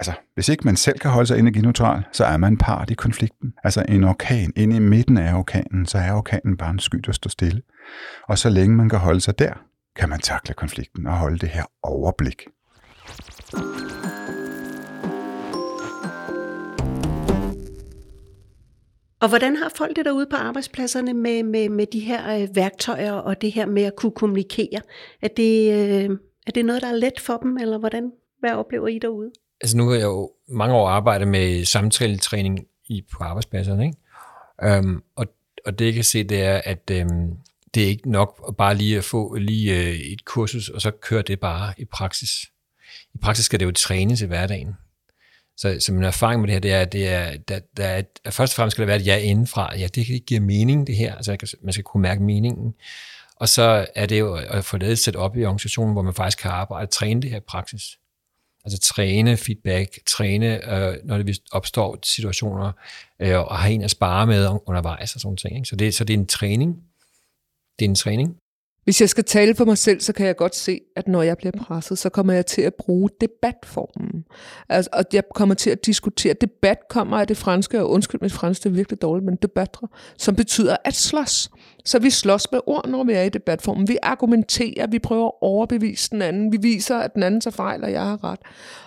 altså 0.00 0.12
hvis 0.34 0.48
ikke 0.48 0.64
man 0.64 0.76
selv 0.76 0.98
kan 0.98 1.10
holde 1.10 1.26
sig 1.26 1.38
energineutral, 1.38 2.02
så 2.12 2.24
er 2.24 2.36
man 2.36 2.56
part 2.56 2.90
i 2.90 2.94
konflikten. 2.94 3.52
Altså 3.64 3.84
en 3.88 4.04
orkan, 4.04 4.52
inde 4.56 4.76
i 4.76 4.78
midten 4.78 5.16
af 5.16 5.34
orkanen, 5.34 5.86
så 5.86 5.98
er 5.98 6.12
orkanen 6.12 6.56
bare 6.56 6.70
en 6.70 6.78
sky, 6.78 6.96
der 7.06 7.12
står 7.12 7.28
stille. 7.28 7.62
Og 8.28 8.38
så 8.38 8.48
længe 8.48 8.76
man 8.76 8.88
kan 8.88 8.98
holde 8.98 9.20
sig 9.20 9.38
der, 9.38 9.52
kan 9.96 10.08
man 10.08 10.20
takle 10.20 10.54
konflikten 10.54 11.06
og 11.06 11.12
holde 11.12 11.38
det 11.38 11.48
her 11.48 11.64
overblik. 11.82 12.42
Og 19.20 19.28
hvordan 19.28 19.56
har 19.56 19.72
folk 19.76 19.96
det 19.96 20.04
derude 20.04 20.26
på 20.30 20.36
arbejdspladserne 20.36 21.14
med, 21.14 21.42
med, 21.42 21.68
med 21.68 21.86
de 21.86 22.00
her 22.00 22.42
øh, 22.42 22.48
værktøjer 22.56 23.12
og 23.12 23.40
det 23.40 23.52
her 23.52 23.66
med 23.66 23.82
at 23.82 23.96
kunne 23.96 24.12
kommunikere? 24.12 24.80
Er 25.22 25.28
det, 25.28 25.72
øh, 25.72 26.18
er 26.46 26.50
det 26.54 26.64
noget, 26.64 26.82
der 26.82 26.88
er 26.88 26.96
let 26.96 27.20
for 27.20 27.36
dem, 27.36 27.56
eller 27.56 27.78
hvordan? 27.78 28.12
Hvad 28.40 28.52
oplever 28.52 28.88
I 28.88 28.98
derude? 28.98 29.30
Altså 29.60 29.76
nu 29.76 29.88
har 29.88 29.94
jeg 29.94 30.04
jo 30.04 30.32
mange 30.48 30.74
år 30.74 30.88
arbejdet 30.88 31.28
med 31.28 31.64
samtaletræning 31.64 32.66
i, 32.88 33.04
på 33.12 33.24
arbejdspladserne, 33.24 33.86
ikke? 33.86 33.98
Øhm, 34.62 35.02
og, 35.16 35.26
og 35.66 35.78
det 35.78 35.84
jeg 35.84 35.94
kan 35.94 36.04
se, 36.04 36.24
det 36.24 36.42
er, 36.42 36.60
at 36.64 36.90
øhm, 36.90 37.36
det 37.74 37.84
er 37.84 37.88
ikke 37.88 38.10
nok 38.10 38.56
bare 38.56 38.74
lige 38.74 38.98
at 38.98 39.04
få 39.04 39.34
lige 39.34 39.74
øh, 39.74 39.94
et 39.94 40.24
kursus, 40.24 40.68
og 40.68 40.80
så 40.80 40.90
køre 40.90 41.22
det 41.22 41.40
bare 41.40 41.74
i 41.78 41.84
praksis. 41.84 42.30
I 43.14 43.18
praksis 43.18 43.46
skal 43.46 43.60
det 43.60 43.66
jo 43.66 43.72
trænes 43.72 44.20
i 44.20 44.26
hverdagen. 44.26 44.74
Så, 45.56 45.76
så 45.80 45.92
min 45.92 46.04
erfaring 46.04 46.40
med 46.40 46.48
det 46.48 46.54
her, 46.54 46.60
det 46.60 46.72
er, 46.72 46.80
at 46.80 46.92
det 46.92 47.08
er, 47.08 47.36
der, 47.36 47.60
der 47.76 47.84
er 47.84 48.02
at 48.24 48.34
først 48.34 48.52
og 48.52 48.56
fremmest 48.56 48.74
skal 48.74 48.82
der 48.82 48.86
være 48.86 48.96
et 48.96 49.06
ja 49.06 49.16
indenfra. 49.16 49.76
Ja, 49.76 49.86
det 49.86 50.26
giver 50.26 50.40
mening, 50.40 50.86
det 50.86 50.96
her. 50.96 51.14
Altså, 51.14 51.56
man 51.62 51.72
skal 51.72 51.84
kunne 51.84 52.02
mærke 52.02 52.22
meningen. 52.22 52.74
Og 53.36 53.48
så 53.48 53.86
er 53.94 54.06
det 54.06 54.18
jo 54.20 54.34
at 54.34 54.64
få 54.64 54.76
lavet 54.76 55.08
et 55.08 55.16
op 55.16 55.36
i 55.36 55.44
organisationen, 55.44 55.92
hvor 55.92 56.02
man 56.02 56.14
faktisk 56.14 56.38
kan 56.38 56.50
arbejde 56.50 56.86
og 56.86 56.90
træne 56.90 57.22
det 57.22 57.30
her 57.30 57.36
i 57.36 57.46
praksis. 57.48 57.98
Altså 58.66 58.78
træne 58.80 59.36
feedback, 59.36 59.98
træne, 60.06 60.74
øh, 60.74 60.96
når 61.04 61.18
det 61.18 61.38
opstår 61.52 61.98
situationer, 62.02 62.72
øh, 63.20 63.38
og 63.38 63.58
have 63.58 63.74
en 63.74 63.82
at 63.82 63.90
spare 63.90 64.26
med 64.26 64.48
undervejs 64.66 65.14
og 65.14 65.20
sådan 65.20 65.36
ting. 65.36 65.56
Ikke? 65.56 65.68
Så, 65.68 65.76
det, 65.76 65.94
så 65.94 66.04
det 66.04 66.14
er 66.14 66.18
en 66.18 66.26
træning. 66.26 66.76
Det 67.78 67.84
er 67.84 67.88
en 67.88 67.94
træning. 67.94 68.36
Hvis 68.86 69.00
jeg 69.00 69.08
skal 69.08 69.24
tale 69.24 69.54
for 69.54 69.64
mig 69.64 69.78
selv, 69.78 70.00
så 70.00 70.12
kan 70.12 70.26
jeg 70.26 70.36
godt 70.36 70.54
se, 70.54 70.80
at 70.96 71.08
når 71.08 71.22
jeg 71.22 71.36
bliver 71.36 71.52
presset, 71.58 71.98
så 71.98 72.08
kommer 72.08 72.32
jeg 72.32 72.46
til 72.46 72.62
at 72.62 72.74
bruge 72.74 73.10
debatformen. 73.20 74.24
Altså, 74.68 74.90
og 74.92 75.04
jeg 75.12 75.22
kommer 75.34 75.54
til 75.54 75.70
at 75.70 75.86
diskutere. 75.86 76.34
Debat 76.40 76.78
kommer 76.90 77.18
af 77.18 77.26
det 77.26 77.36
franske, 77.36 77.80
og 77.80 77.90
undskyld 77.90 78.20
mit 78.20 78.32
fransk, 78.32 78.64
det 78.64 78.70
er 78.70 78.74
virkelig 78.74 79.02
dårligt, 79.02 79.24
men 79.26 79.36
debattre, 79.36 79.88
som 80.18 80.36
betyder 80.36 80.76
at 80.84 80.94
slås. 80.94 81.50
Så 81.84 81.98
vi 81.98 82.10
slås 82.10 82.52
med 82.52 82.60
ord, 82.66 82.88
når 82.88 83.04
vi 83.04 83.12
er 83.12 83.22
i 83.22 83.28
debatformen. 83.28 83.88
Vi 83.88 83.98
argumenterer, 84.02 84.86
vi 84.86 84.98
prøver 84.98 85.26
at 85.26 85.32
overbevise 85.40 86.10
den 86.10 86.22
anden. 86.22 86.52
Vi 86.52 86.58
viser, 86.60 86.96
at 86.96 87.14
den 87.14 87.22
anden 87.22 87.40
tager 87.40 87.52
fejl, 87.52 87.84
og 87.84 87.92
jeg 87.92 88.02
har 88.02 88.24
ret. 88.24 88.40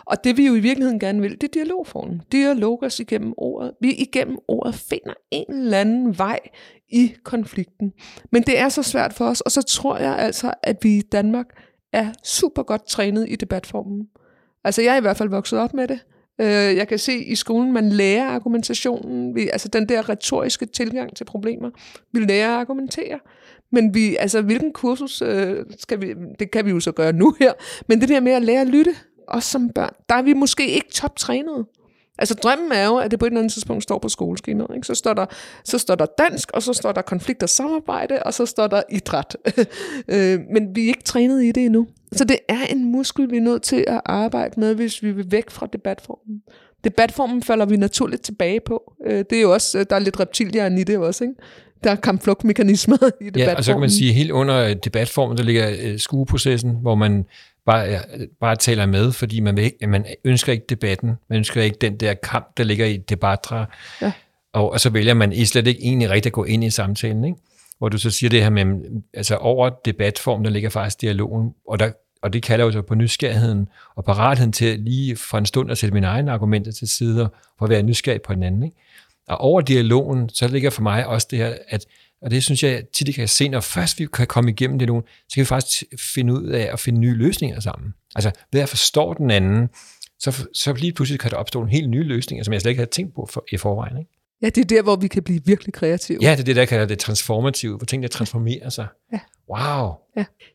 Og 0.06 0.24
det 0.24 0.38
vi 0.38 0.48
jo 0.48 0.56
i 0.56 0.60
virkeligheden 0.60 1.00
gerne 1.00 1.22
vil, 1.22 1.32
det 1.32 1.44
er 1.44 1.54
dialogformen. 1.54 2.22
Dialog 2.32 2.84
os 2.84 3.00
igennem 3.00 3.34
ordet. 3.38 3.72
Vi 3.82 3.94
igennem 3.94 4.38
ordet 4.48 4.76
finder 4.76 5.14
en 5.32 5.54
eller 5.54 5.78
anden 5.78 6.18
vej 6.18 6.40
i 6.92 7.14
konflikten. 7.24 7.94
Men 8.32 8.44
det 8.44 8.60
er 8.60 8.70
så 8.70 8.84
svært 8.84 9.14
for 9.14 9.26
os, 9.26 9.42
og 9.42 9.52
så 9.52 9.62
tror 9.62 9.98
jeg 9.98 10.18
altså, 10.18 10.54
at 10.64 10.78
vi 10.84 10.98
i 10.98 11.02
Danmark 11.02 11.46
er 11.94 12.12
super 12.24 12.64
godt 12.64 12.88
trænet 12.88 13.26
i 13.30 13.36
debatformen. 13.36 14.08
Altså 14.64 14.82
jeg 14.82 14.94
er 14.94 14.98
i 14.98 15.02
hvert 15.02 15.18
fald 15.18 15.30
vokset 15.30 15.60
op 15.60 15.74
med 15.74 15.88
det. 15.88 16.00
Øh, 16.42 16.76
jeg 16.78 16.88
kan 16.88 17.00
se 17.00 17.24
i 17.24 17.36
skolen, 17.36 17.74
man 17.74 17.90
lærer 17.90 18.26
argumentationen, 18.26 19.36
vi, 19.36 19.50
altså 19.50 19.68
den 19.68 19.90
der 19.90 20.10
retoriske 20.10 20.66
tilgang 20.66 21.16
til 21.16 21.26
problemer. 21.26 21.70
Vi 22.12 22.20
lærer 22.20 22.50
at 22.50 22.60
argumentere. 22.60 23.20
Men 23.72 23.94
vi, 23.94 24.16
altså, 24.16 24.42
hvilken 24.42 24.74
kursus 24.74 25.22
øh, 25.22 25.66
skal 25.80 26.02
vi, 26.02 26.14
det 26.40 26.52
kan 26.52 26.66
vi 26.66 26.70
jo 26.72 26.80
så 26.80 26.92
gøre 26.92 27.14
nu 27.14 27.36
her, 27.40 27.54
men 27.88 28.02
det 28.02 28.10
der 28.10 28.20
med 28.20 28.32
at 28.32 28.42
lære 28.42 28.62
at 28.62 28.68
lytte, 28.68 28.96
også 29.28 29.50
som 29.50 29.70
børn, 29.70 29.94
der 30.10 30.16
er 30.16 30.22
vi 30.22 30.34
måske 30.34 30.68
ikke 30.68 30.92
toptrænet. 30.92 31.66
Altså 32.20 32.34
drømmen 32.34 32.72
er 32.72 32.86
jo, 32.86 32.98
at 32.98 33.12
det 33.12 33.20
på 33.20 33.26
et 33.26 33.30
eller 33.30 33.40
andet 33.40 33.54
tidspunkt 33.54 33.84
står 33.84 34.00
på 34.00 34.10
skoleskemaet. 34.10 34.76
Ikke? 34.76 34.88
Så, 34.88 34.96
står 34.96 35.14
der, 35.14 35.26
så 35.64 35.78
står 35.78 35.96
der 35.96 36.06
dansk, 36.18 36.52
og 36.52 36.64
så 36.64 36.74
står 36.74 36.92
der 36.92 37.02
konflikt 37.02 37.44
og 37.44 37.50
samarbejde, 37.50 38.24
og 38.24 38.34
så 38.34 38.46
står 38.46 38.68
der 38.68 38.82
idræt. 38.90 39.38
øh, 40.14 40.40
men 40.54 40.76
vi 40.76 40.84
er 40.84 40.88
ikke 40.88 41.04
trænet 41.04 41.44
i 41.44 41.52
det 41.52 41.66
endnu. 41.66 41.88
Så 42.12 42.24
det 42.24 42.38
er 42.48 42.66
en 42.70 42.92
muskel, 42.92 43.32
vi 43.32 43.38
er 43.38 43.42
nødt 43.42 43.62
til 43.62 43.86
at 43.88 44.02
arbejde 44.06 44.60
med, 44.60 44.76
hvis 44.76 45.04
vi 45.04 45.12
vil 45.12 45.32
væk 45.32 45.50
fra 45.50 45.68
debatformen. 45.74 46.42
Debatformen 46.84 47.44
falder 47.44 47.66
vi 47.66 47.78
naturligt 47.78 48.22
tilbage 48.22 48.60
på. 48.60 48.94
Øh, 49.06 49.26
det 49.30 49.38
er 49.38 49.42
jo 49.42 49.54
også, 49.54 49.84
der 49.84 49.96
er 49.96 50.00
lidt 50.00 50.20
reptilier 50.20 50.78
i 50.78 50.84
det 50.84 50.98
også, 50.98 51.24
ikke? 51.24 51.36
Der 51.84 51.92
er 51.92 51.96
kampflugtmekanismer 51.96 52.98
i 52.98 53.26
debatformen. 53.26 53.40
Ja, 53.40 53.56
og 53.56 53.64
så 53.64 53.72
kan 53.72 53.80
man 53.80 53.90
sige, 53.90 54.14
helt 54.14 54.32
under 54.32 54.74
debatformen, 54.74 55.38
der 55.38 55.44
ligger 55.44 55.70
øh, 55.82 56.00
skueprocessen, 56.00 56.78
hvor 56.82 56.96
man 56.96 57.26
bare, 57.72 58.00
bare 58.40 58.56
taler 58.56 58.86
med, 58.86 59.12
fordi 59.12 59.40
man, 59.40 59.58
vil, 59.58 59.72
man 59.88 60.06
ønsker 60.24 60.54
ikke 60.54 60.66
debatten, 60.70 61.14
man 61.30 61.38
ønsker 61.38 61.62
ikke 61.62 61.78
den 61.82 61.98
der 61.98 62.14
kamp, 62.14 62.58
der 62.58 62.64
ligger 62.64 62.86
i 62.86 62.98
debattre, 62.98 63.66
ja. 64.02 64.12
og, 64.54 64.72
og 64.72 64.80
så 64.80 64.90
vælger 64.90 65.14
man 65.14 65.34
i 65.34 65.46
slet 65.46 65.68
ikke 65.68 65.82
egentlig 65.82 66.10
rigtigt 66.10 66.26
at 66.26 66.34
gå 66.34 66.44
ind 66.44 66.64
i 66.64 66.70
samtalen, 66.70 67.26
ikke? 67.26 67.38
hvor 67.78 67.90
du 67.90 67.98
så 67.98 68.10
siger 68.10 68.30
det 68.30 68.44
her 68.44 68.50
med, 68.50 68.66
altså 69.14 69.36
over 69.36 69.70
debatform, 69.86 70.44
der 70.44 70.52
ligger 70.52 70.70
faktisk 70.70 71.02
dialogen, 71.02 71.54
og, 71.68 71.80
der, 71.80 71.92
og 72.22 72.34
det 72.34 72.44
kalder 72.44 72.66
jo 72.66 72.72
så 72.72 72.82
på 72.82 72.96
nysgerrigheden 72.96 73.68
og 73.96 74.06
paratheden 74.06 74.52
til 74.52 74.80
lige 74.80 75.16
for 75.16 75.38
en 75.38 75.46
stund 75.46 75.72
at 75.72 75.78
sætte 75.78 75.94
mine 75.94 76.08
egne 76.08 76.32
argumenter 76.32 76.72
til 76.72 76.88
side, 76.88 77.30
for 77.58 77.66
at 77.66 77.70
være 77.70 77.84
nysgerrig 77.84 78.22
på 78.22 78.34
den 78.34 78.44
anden. 78.44 78.64
Ikke? 78.64 78.76
Og 79.28 79.38
over 79.38 79.62
dialogen, 79.62 80.30
så 80.30 80.48
ligger 80.48 80.70
for 80.70 80.82
mig 80.82 81.08
også 81.08 81.28
det 81.32 81.40
her, 81.40 81.54
at 81.68 81.86
og 82.22 82.32
det 82.32 82.44
synes 82.44 82.64
jeg 82.64 82.84
tit, 82.94 83.16
kan 83.16 83.28
se, 83.28 83.50
når 83.50 83.60
først 83.60 84.00
vi 84.00 84.08
kan 84.14 84.28
komme 84.28 84.52
igennem 84.52 84.80
det 84.80 84.88
nu, 84.88 85.04
så 85.30 85.36
kan 85.36 85.42
vi 85.42 85.46
faktisk 85.46 85.84
finde 86.14 86.34
ud 86.34 86.48
af 86.48 86.70
at 86.74 86.80
finde 86.80 87.00
nye 87.00 87.14
løsninger 87.14 87.60
sammen. 87.60 87.94
Altså 88.16 88.32
ved 88.52 88.62
at 88.62 88.70
forstå 88.70 89.14
den 89.14 89.32
anden, 89.32 89.70
så, 90.20 90.48
så 90.54 90.74
lige 90.74 90.94
pludselig 90.94 91.20
kan 91.20 91.32
der 91.32 91.38
opstå 91.38 91.62
en 91.62 91.70
helt 91.70 91.90
nye 91.90 92.04
løsninger, 92.04 92.44
som 92.44 92.54
jeg 92.54 92.62
slet 92.62 92.70
ikke 92.70 92.80
havde 92.80 92.92
tænkt 92.92 93.16
på 93.16 93.28
for, 93.32 93.46
i 93.52 93.58
forvejen. 93.58 93.98
Ikke? 93.98 94.19
Ja, 94.42 94.50
det 94.50 94.58
er 94.58 94.66
der, 94.66 94.82
hvor 94.82 94.96
vi 94.96 95.08
kan 95.08 95.24
blive 95.24 95.40
virkelig 95.46 95.74
kreative. 95.74 96.20
Ja, 96.22 96.32
det 96.32 96.40
er 96.40 96.44
det, 96.44 96.56
der 96.56 96.66
kalder 96.66 96.86
det 96.86 97.00
transformative, 97.00 97.78
hvor 97.78 97.86
tingene 97.86 98.08
transformerer 98.08 98.70
sig. 98.70 98.88
Ja. 99.14 99.20
Wow. 99.50 99.92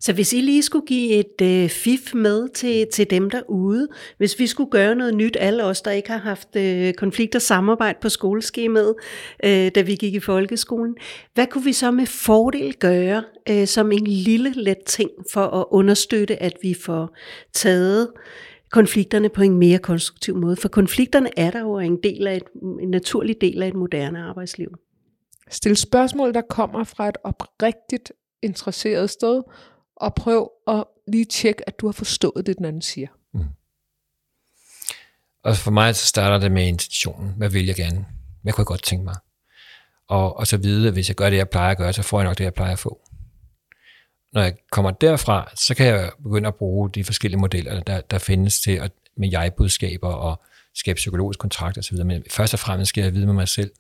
Så 0.01 0.13
hvis 0.13 0.33
I 0.33 0.41
lige 0.41 0.63
skulle 0.63 0.87
give 0.87 1.13
et 1.13 1.41
øh, 1.43 1.69
fif 1.69 2.15
med 2.15 2.49
til, 2.49 2.87
til 2.93 3.11
dem 3.11 3.31
derude, 3.31 3.89
hvis 4.19 4.39
vi 4.39 4.47
skulle 4.47 4.71
gøre 4.71 4.95
noget 4.95 5.15
nyt, 5.15 5.37
alle 5.41 5.65
os, 5.65 5.83
der 5.83 5.91
ikke 5.91 6.11
har 6.11 6.19
haft 6.19 6.57
øh, 6.57 6.95
konflikt 6.95 7.35
og 7.35 7.43
samarbejde 7.43 7.99
på 8.03 8.09
skoleskemaet, 8.09 8.95
øh, 9.45 9.71
da 9.75 9.81
vi 9.81 9.95
gik 9.95 10.15
i 10.15 10.21
folkeskolen, 10.21 10.97
hvad 11.35 11.47
kunne 11.47 11.65
vi 11.65 11.73
så 11.73 11.91
med 11.91 12.07
fordel 12.07 12.75
gøre 12.75 13.25
øh, 13.49 13.67
som 13.67 13.93
en 13.93 14.07
lille 14.07 14.53
let 14.57 14.79
ting 14.87 15.11
for 15.33 15.47
at 15.47 15.65
understøtte, 15.71 16.43
at 16.43 16.53
vi 16.63 16.75
får 16.75 17.17
taget 17.53 18.09
konflikterne 18.75 19.29
på 19.29 19.43
en 19.43 19.59
mere 19.59 19.79
konstruktiv 19.79 20.37
måde? 20.37 20.57
For 20.57 20.69
konflikterne 20.69 21.39
er 21.39 21.51
der 21.51 21.61
jo 21.61 21.79
en, 21.79 21.99
del 22.03 22.27
af 22.27 22.37
et, 22.37 22.43
en 22.81 22.91
naturlig 22.91 23.37
del 23.41 23.63
af 23.63 23.69
et 23.69 23.75
moderne 23.75 24.23
arbejdsliv. 24.23 24.69
Stil 25.51 25.77
spørgsmål, 25.77 26.35
der 26.35 26.43
kommer 26.51 26.85
fra 26.85 27.09
et 27.09 27.17
oprigtigt 27.25 28.13
interesseret 28.43 29.11
sted, 29.11 29.43
og 29.97 30.15
prøv 30.15 30.51
at 30.69 30.85
lige 31.09 31.25
tjekke, 31.25 31.69
at 31.69 31.81
du 31.81 31.87
har 31.87 31.93
forstået 31.93 32.47
det, 32.47 32.57
den 32.57 32.65
anden 32.65 32.83
siger. 32.83 33.09
Og 35.45 35.57
for 35.57 35.71
mig 35.71 35.97
så 35.97 36.07
starter 36.07 36.39
det 36.39 36.53
med 36.53 36.67
intentionen. 36.67 37.35
Hvad 37.37 37.51
vil 37.51 37.67
jeg 37.67 37.75
gerne? 37.75 38.07
Hvad 38.43 38.53
kunne 38.53 38.63
jeg 38.63 38.67
godt 38.67 38.83
tænke 38.83 39.05
mig? 39.05 39.17
Og, 40.09 40.37
og 40.37 40.47
så 40.47 40.57
vide, 40.57 40.89
at 40.89 40.93
hvis 40.93 41.09
jeg 41.09 41.17
gør 41.17 41.31
det, 41.31 41.37
jeg 41.37 41.49
plejer 41.49 41.71
at 41.71 41.79
gøre, 41.79 41.93
så 41.93 42.03
får 42.03 42.21
jeg 42.21 42.29
nok 42.29 42.39
det, 42.39 42.45
jeg 42.45 42.55
plejer 42.55 42.73
at 42.73 42.79
få. 42.79 43.01
Når 44.35 44.43
jeg 44.43 44.55
kommer 44.71 44.91
derfra, 44.91 45.51
så 45.55 45.75
kan 45.75 45.87
jeg 45.87 46.11
begynde 46.23 46.49
at 46.49 46.55
bruge 46.55 46.91
de 46.91 47.05
forskellige 47.05 47.41
modeller, 47.41 47.81
der, 47.81 48.01
der 48.01 48.19
findes 48.19 48.61
til 48.61 48.71
at, 48.73 48.93
med 49.17 49.29
jeg-budskaber 49.31 50.09
og 50.09 50.41
skabe 50.75 50.97
psykologisk 50.97 51.39
kontrakt 51.39 51.79
osv. 51.79 51.97
Men 52.05 52.23
først 52.31 52.55
og 52.55 52.59
fremmest 52.59 52.89
skal 52.89 53.03
jeg 53.05 53.15
vide 53.15 53.27
med 53.27 53.35
mig 53.35 53.49
selv, 53.49 53.71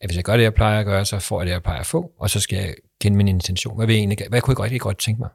at 0.00 0.08
hvis 0.08 0.16
jeg 0.16 0.24
gør 0.24 0.36
det, 0.36 0.42
jeg 0.42 0.54
plejer 0.54 0.80
at 0.80 0.86
gøre, 0.86 1.04
så 1.04 1.18
får 1.18 1.40
jeg 1.40 1.46
det, 1.46 1.52
jeg 1.52 1.62
plejer 1.62 1.80
at 1.80 1.86
få, 1.86 2.12
og 2.18 2.30
så 2.30 2.40
skal 2.40 2.56
jeg 2.56 2.74
kende 3.00 3.16
min 3.16 3.28
intention. 3.28 3.76
Hvad, 3.76 3.86
vil 3.86 3.94
jeg 3.94 4.00
egentlig, 4.00 4.28
hvad 4.28 4.40
kunne 4.40 4.54
jeg 4.58 4.64
rigtig 4.64 4.80
godt 4.80 4.98
tænke 4.98 5.20
mig? 5.20 5.28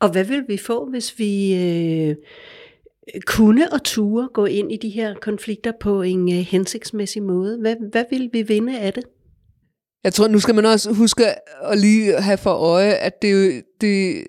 Og 0.00 0.10
hvad 0.10 0.24
vil 0.24 0.44
vi 0.48 0.56
få, 0.56 0.90
hvis 0.90 1.18
vi 1.18 1.54
øh, 1.54 2.16
kunne 3.26 3.72
og 3.72 3.84
ture 3.84 4.28
gå 4.34 4.44
ind 4.44 4.72
i 4.72 4.76
de 4.76 4.88
her 4.88 5.14
konflikter 5.14 5.72
på 5.80 6.02
en 6.02 6.32
øh, 6.32 6.38
hensigtsmæssig 6.38 7.22
måde? 7.22 7.58
Hvad, 7.60 7.76
hvad 7.90 8.04
vil 8.10 8.30
vi 8.32 8.42
vinde 8.42 8.80
af 8.80 8.92
det? 8.92 9.04
Jeg 10.04 10.12
tror, 10.14 10.28
nu 10.28 10.40
skal 10.40 10.54
man 10.54 10.66
også 10.66 10.92
huske 10.92 11.26
at 11.62 11.78
lige 11.78 12.20
have 12.20 12.38
for 12.38 12.50
øje, 12.50 12.92
at 12.92 13.22
det, 13.22 13.62
det 13.80 14.24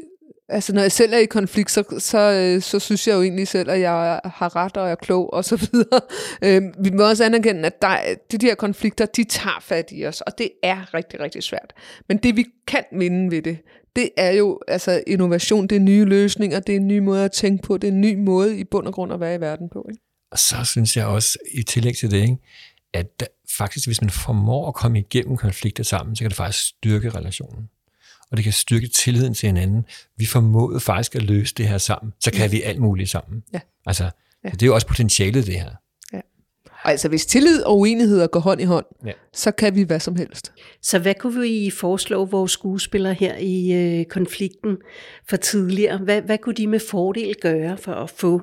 altså 0.52 0.74
når 0.74 0.82
jeg 0.82 0.92
selv 0.92 1.14
er 1.14 1.18
i 1.18 1.26
konflikt, 1.26 1.72
så, 1.72 1.84
så, 2.00 2.18
øh, 2.18 2.62
så 2.62 2.80
synes 2.80 3.08
jeg 3.08 3.14
jo 3.16 3.22
egentlig 3.22 3.48
selv, 3.48 3.70
at 3.70 3.80
jeg 3.80 4.20
har 4.26 4.56
ret 4.56 4.78
og 4.78 4.84
jeg 4.84 4.92
er 4.92 4.96
klog 4.96 5.34
og 5.34 5.46
så 5.46 5.68
videre. 5.72 6.02
Øh, 6.44 6.62
Vi 6.84 6.90
må 6.90 7.04
også 7.04 7.24
anerkende, 7.24 7.66
at 7.66 7.82
der, 7.82 7.98
de 8.32 8.38
der 8.38 8.56
konflikter, 8.56 9.06
de 9.06 9.24
tager 9.24 9.60
fat 9.62 9.90
i 9.92 10.06
os, 10.06 10.22
og 10.22 10.38
det 10.38 10.50
er 10.64 10.94
rigtig, 10.94 11.20
rigtig 11.20 11.44
svært. 11.44 11.74
Men 12.08 12.18
det 12.18 12.38
vi 12.38 12.46
kan 12.68 12.84
vinde 12.98 13.32
ved 13.32 13.42
det, 13.42 13.58
det 13.96 14.10
er 14.18 14.32
jo 14.32 14.60
altså 14.68 15.04
innovation, 15.08 15.68
det 15.68 15.76
er 15.76 15.80
nye 15.80 16.06
løsninger, 16.06 16.60
det 16.60 16.76
er 16.76 16.80
en 16.80 16.88
ny 16.88 17.00
måde 17.00 17.26
at 17.26 17.32
tænke 17.32 17.64
på, 17.64 17.78
det 17.78 17.88
er 17.88 17.92
en 17.92 18.02
ny 18.02 18.16
måde 18.16 18.60
i 18.60 18.64
bund 18.64 18.88
og 18.88 18.94
grund 18.94 19.14
at 19.14 19.20
være 19.20 19.36
i 19.36 19.42
verden 19.42 19.70
på. 19.70 19.86
Ikke? 19.90 20.02
Og 20.32 20.40
så 20.40 20.56
synes 20.64 20.98
jeg 20.98 21.06
også, 21.06 21.38
i 21.52 21.64
tillæg 21.64 21.96
til 21.96 22.12
det, 22.12 22.22
ikke, 22.22 22.38
at 22.94 23.20
der, 23.20 23.26
faktisk, 23.58 23.88
hvis 23.88 24.02
man 24.02 24.10
formår 24.10 24.68
at 24.68 24.74
komme 24.74 25.00
igennem 25.00 25.38
konflikter 25.38 25.84
sammen, 25.84 26.16
så 26.16 26.24
kan 26.24 26.30
det 26.30 26.38
faktisk 26.38 26.68
styrke 26.68 27.10
relationen. 27.10 27.70
Og 28.32 28.38
det 28.38 28.44
kan 28.44 28.54
styrke 28.54 28.88
tilliden 28.88 29.34
til 29.34 29.48
hinanden. 29.48 29.86
Vi 30.18 30.26
formåede 30.26 30.80
faktisk 30.80 31.16
at 31.16 31.24
løse 31.24 31.54
det 31.58 31.68
her 31.68 31.78
sammen. 31.78 32.14
Så 32.20 32.32
kan 32.32 32.52
vi 32.52 32.62
alt 32.62 32.80
muligt 32.80 33.10
sammen. 33.10 33.44
Ja. 33.54 33.60
Altså, 33.86 34.10
Ja. 34.44 34.50
det 34.50 34.62
er 34.62 34.66
jo 34.66 34.74
også 34.74 34.88
potentialet, 34.88 35.46
det 35.46 35.56
her. 35.56 35.70
Og 36.84 36.92
altså 36.92 37.10
hvis 37.10 37.26
tillid 37.26 37.64
og 37.64 37.80
uenigheder 37.80 38.28
går 38.28 38.40
hånd 38.40 38.62
i 38.62 38.64
hånd, 38.64 38.86
Ja. 39.06 39.12
så 39.34 39.52
kan 39.52 39.76
vi 39.76 39.82
hvad 39.84 40.00
som 40.00 40.16
helst. 40.16 40.52
Så 40.82 41.00
hvad 41.00 41.16
kunne 41.16 41.42
vi 41.42 41.70
foreslå 41.70 42.26
vores 42.26 42.52
skuespillere 42.52 43.14
her 43.14 43.38
i 43.38 43.74
øh, 43.74 44.06
konflikten 44.06 44.78
for 45.30 45.36
tidligere? 45.38 45.98
Hvad, 45.98 46.22
hvad 46.22 46.38
kunne 46.38 46.56
de 46.56 46.68
med 46.68 46.80
fordel 46.80 47.36
gøre 47.42 47.78
for 47.78 47.94
at 47.94 48.10
få 48.10 48.42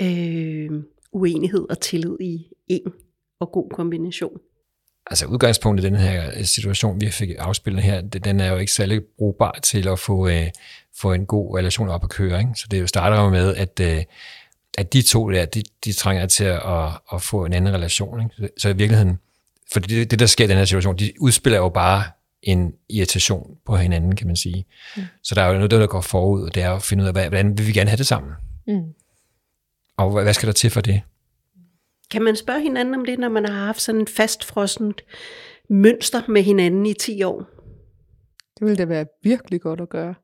øh, 0.00 0.70
uenighed 1.12 1.66
og 1.70 1.80
tillid 1.80 2.16
i 2.20 2.46
en 2.68 2.92
og 3.40 3.52
god 3.52 3.70
kombination? 3.70 4.38
Altså 5.10 5.26
udgangspunktet 5.26 5.84
i 5.84 5.88
den 5.90 5.96
her 5.96 6.30
øh, 6.36 6.44
situation, 6.44 7.00
vi 7.00 7.10
fik 7.10 7.30
afspillet 7.38 7.82
her, 7.82 8.00
den 8.00 8.40
er 8.40 8.50
jo 8.52 8.56
ikke 8.56 8.72
særlig 8.72 9.02
brugbar 9.18 9.58
til 9.62 9.88
at 9.88 9.98
få, 9.98 10.28
øh, 10.28 10.46
få 10.96 11.12
en 11.12 11.26
god 11.26 11.58
relation 11.58 11.88
op 11.88 12.04
at 12.04 12.10
køre. 12.10 12.38
Ikke? 12.38 12.50
Så 12.54 12.66
det 12.70 12.80
jo 12.80 12.86
starter 12.86 13.20
jo 13.22 13.28
med, 13.30 13.54
at, 13.54 13.80
øh, 13.80 14.04
at 14.78 14.92
de 14.92 15.02
to 15.02 15.30
der, 15.30 15.44
de, 15.44 15.62
de 15.84 15.92
trænger 15.92 16.26
til 16.26 16.44
at, 16.44 16.88
at 17.12 17.22
få 17.22 17.44
en 17.44 17.52
anden 17.52 17.74
relation. 17.74 18.20
Ikke? 18.22 18.48
Så, 18.58 18.68
i 18.68 18.76
virkeligheden, 18.76 19.18
for 19.72 19.80
det, 19.80 20.10
det, 20.10 20.18
der 20.18 20.26
sker 20.26 20.44
i 20.44 20.48
den 20.48 20.56
her 20.56 20.64
situation, 20.64 20.96
de 20.98 21.12
udspiller 21.20 21.58
jo 21.58 21.68
bare 21.68 22.04
en 22.42 22.72
irritation 22.90 23.56
på 23.66 23.76
hinanden, 23.76 24.16
kan 24.16 24.26
man 24.26 24.36
sige. 24.36 24.66
Mm. 24.96 25.02
Så 25.22 25.34
der 25.34 25.42
er 25.42 25.46
jo 25.48 25.54
noget, 25.54 25.70
der 25.70 25.86
går 25.86 26.00
forud, 26.00 26.42
og 26.42 26.54
det 26.54 26.62
er 26.62 26.72
at 26.72 26.82
finde 26.82 27.02
ud 27.02 27.06
af, 27.08 27.14
hvad- 27.14 27.28
hvordan 27.28 27.58
vil 27.58 27.66
vi 27.66 27.72
gerne 27.72 27.90
have 27.90 27.96
det 27.98 28.06
sammen? 28.06 28.32
Mm. 28.66 28.94
Og 29.96 30.22
hvad 30.22 30.34
skal 30.34 30.46
der 30.46 30.52
til 30.52 30.70
for 30.70 30.80
det? 30.80 31.00
Kan 32.10 32.22
man 32.22 32.36
spørge 32.36 32.60
hinanden 32.60 32.94
om 32.94 33.04
det, 33.04 33.18
når 33.18 33.28
man 33.28 33.44
har 33.44 33.64
haft 33.64 33.80
sådan 33.80 34.00
et 34.00 34.10
fastfrossent 34.10 35.04
mønster 35.70 36.22
med 36.28 36.42
hinanden 36.42 36.86
i 36.86 36.92
10 36.92 37.22
år? 37.22 37.38
Det 38.58 38.66
ville 38.66 38.76
da 38.76 38.84
være 38.84 39.06
virkelig 39.22 39.60
godt 39.60 39.80
at 39.80 39.88
gøre. 39.88 40.14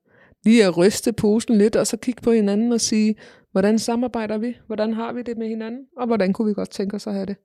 Lige 0.44 0.64
at 0.64 0.76
ryste 0.76 1.12
posen 1.12 1.58
lidt, 1.58 1.76
og 1.76 1.86
så 1.86 1.96
kigge 1.96 2.22
på 2.22 2.32
hinanden 2.32 2.72
og 2.72 2.80
sige, 2.80 3.14
hvordan 3.52 3.78
samarbejder 3.78 4.38
vi? 4.38 4.56
Hvordan 4.66 4.92
har 4.92 5.12
vi 5.12 5.22
det 5.22 5.38
med 5.38 5.48
hinanden? 5.48 5.80
Og 5.96 6.06
hvordan 6.06 6.32
kunne 6.32 6.48
vi 6.48 6.54
godt 6.54 6.70
tænke 6.70 6.96
os 6.96 7.06
at 7.06 7.14
have 7.14 7.26
det? 7.26 7.36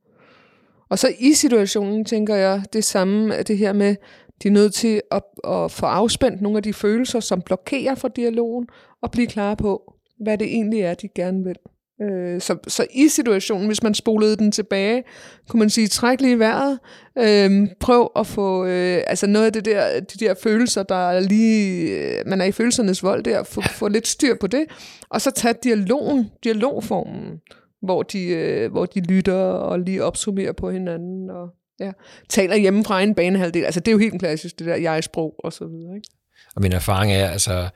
Og 0.89 0.99
så 0.99 1.07
i 1.19 1.33
situationen 1.33 2.05
tænker 2.05 2.35
jeg 2.35 2.63
det 2.73 2.83
samme, 2.83 3.35
at 3.35 3.47
det 3.47 3.57
her 3.57 3.73
med, 3.73 3.95
de 4.43 4.47
er 4.47 4.51
nødt 4.51 4.73
til 4.73 5.01
at, 5.11 5.23
at 5.47 5.71
få 5.71 5.85
afspændt 5.85 6.41
nogle 6.41 6.57
af 6.57 6.63
de 6.63 6.73
følelser, 6.73 7.19
som 7.19 7.41
blokerer 7.41 7.95
for 7.95 8.07
dialogen, 8.07 8.67
og 9.01 9.11
blive 9.11 9.27
klar 9.27 9.55
på, 9.55 9.93
hvad 10.19 10.37
det 10.37 10.47
egentlig 10.47 10.79
er, 10.81 10.93
de 10.93 11.07
gerne 11.07 11.43
vil. 11.43 11.55
Øh, 12.01 12.41
så, 12.41 12.57
så 12.67 12.85
i 12.93 13.07
situationen, 13.07 13.67
hvis 13.67 13.83
man 13.83 13.93
spolede 13.93 14.37
den 14.37 14.51
tilbage, 14.51 15.03
kunne 15.49 15.59
man 15.59 15.69
sige, 15.69 15.87
træk 15.87 16.21
lige 16.21 16.39
vejret, 16.39 16.79
øh, 17.17 17.67
prøv 17.79 18.11
at 18.15 18.27
få, 18.27 18.65
øh, 18.65 19.03
altså 19.07 19.27
noget 19.27 19.45
af 19.45 19.53
det 19.53 19.65
der, 19.65 19.99
de 19.99 20.25
der 20.25 20.33
følelser, 20.43 20.83
der 20.83 21.09
er 21.09 21.19
lige, 21.19 21.91
øh, 21.91 22.27
man 22.27 22.41
er 22.41 22.45
i 22.45 22.51
følelsernes 22.51 23.03
vold 23.03 23.23
der, 23.23 23.43
få, 23.43 23.61
få 23.61 23.87
lidt 23.87 24.07
styr 24.07 24.35
på 24.39 24.47
det, 24.47 24.65
og 25.09 25.21
så 25.21 25.31
tage 25.31 25.55
dialogen, 25.63 26.31
dialogformen, 26.43 27.41
hvor 27.81 28.03
de, 28.03 28.25
øh, 28.27 28.71
hvor 28.71 28.85
de 28.85 28.99
lytter 28.99 29.41
og 29.41 29.79
lige 29.79 30.03
opsummerer 30.03 30.53
på 30.53 30.71
hinanden, 30.71 31.29
og 31.29 31.49
ja, 31.79 31.91
taler 32.29 32.55
hjemme 32.55 32.83
fra 32.83 33.01
en 33.01 33.15
banehalvdel. 33.15 33.65
Altså 33.65 33.79
det 33.79 33.87
er 33.87 33.91
jo 33.91 33.97
helt 33.97 34.19
klassisk, 34.19 34.59
det 34.59 34.67
der 34.67 34.75
jeg-sprog 34.75 35.35
og 35.39 35.53
så 35.53 35.65
videre. 35.65 35.95
Ikke? 35.95 36.07
Og 36.55 36.61
min 36.61 36.71
erfaring 36.71 37.11
er, 37.13 37.27
altså, 37.29 37.69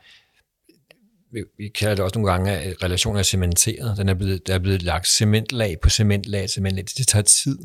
vi, 1.33 1.43
vi 1.57 1.67
kalder 1.67 1.95
det 1.95 2.03
også 2.03 2.19
nogle 2.19 2.31
gange, 2.31 2.51
at 2.51 2.83
relationen 2.83 3.19
er 3.19 3.23
cementeret. 3.23 3.97
Den 3.97 4.09
er 4.09 4.13
blevet, 4.13 4.47
der 4.47 4.53
er 4.53 4.59
blevet 4.59 4.83
lagt 4.83 5.07
cementlag 5.07 5.79
på 5.79 5.89
cementlag, 5.89 6.49
cementlag. 6.49 6.85
Det 6.97 7.07
tager 7.07 7.23
tid 7.23 7.59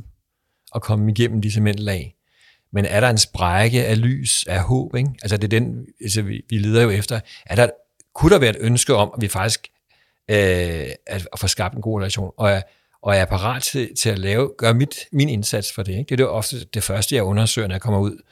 at 0.75 0.83
komme 0.83 1.11
igennem 1.11 1.43
de 1.43 1.51
cementlag. 1.51 2.15
Men 2.73 2.85
er 2.85 3.01
der 3.01 3.11
en 3.11 3.19
sprække 3.19 3.85
af 3.85 4.01
lys, 4.01 4.45
af 4.47 4.61
håb, 4.61 4.95
ikke? 4.95 5.11
Altså 5.23 5.37
det 5.37 5.45
er 5.45 5.61
den, 5.61 5.87
altså 6.01 6.23
vi, 6.23 6.43
vi 6.49 6.59
leder 6.59 6.83
jo 6.83 6.91
efter. 6.91 7.21
Er 7.47 7.55
der, 7.55 7.71
kunne 8.15 8.33
der 8.33 8.39
være 8.39 8.51
et 8.51 8.57
ønske 8.61 8.95
om, 8.95 9.11
at 9.17 9.23
vi 9.23 9.29
faktisk 9.29 9.69
øh, 10.31 10.89
at, 11.07 11.27
få 11.37 11.47
skabt 11.47 11.75
en 11.75 11.83
god 11.83 12.01
relation, 12.01 12.31
og 12.37 12.51
er, 12.51 12.63
og 13.03 13.17
er 13.17 13.25
parat 13.25 13.63
til, 13.63 13.95
til 13.97 14.11
at 14.11 14.19
lave, 14.19 14.51
gøre 14.59 14.75
mit, 14.75 14.99
min 15.13 15.29
indsats 15.29 15.73
for 15.73 15.83
det. 15.83 15.93
Ikke? 15.93 16.05
Det 16.05 16.13
er 16.13 16.17
det 16.17 16.29
ofte 16.29 16.65
det 16.65 16.83
første, 16.83 17.15
jeg 17.15 17.25
undersøger, 17.25 17.69
når 17.69 17.75
jeg 17.75 17.83
kommer 17.83 18.01
ud 18.01 18.23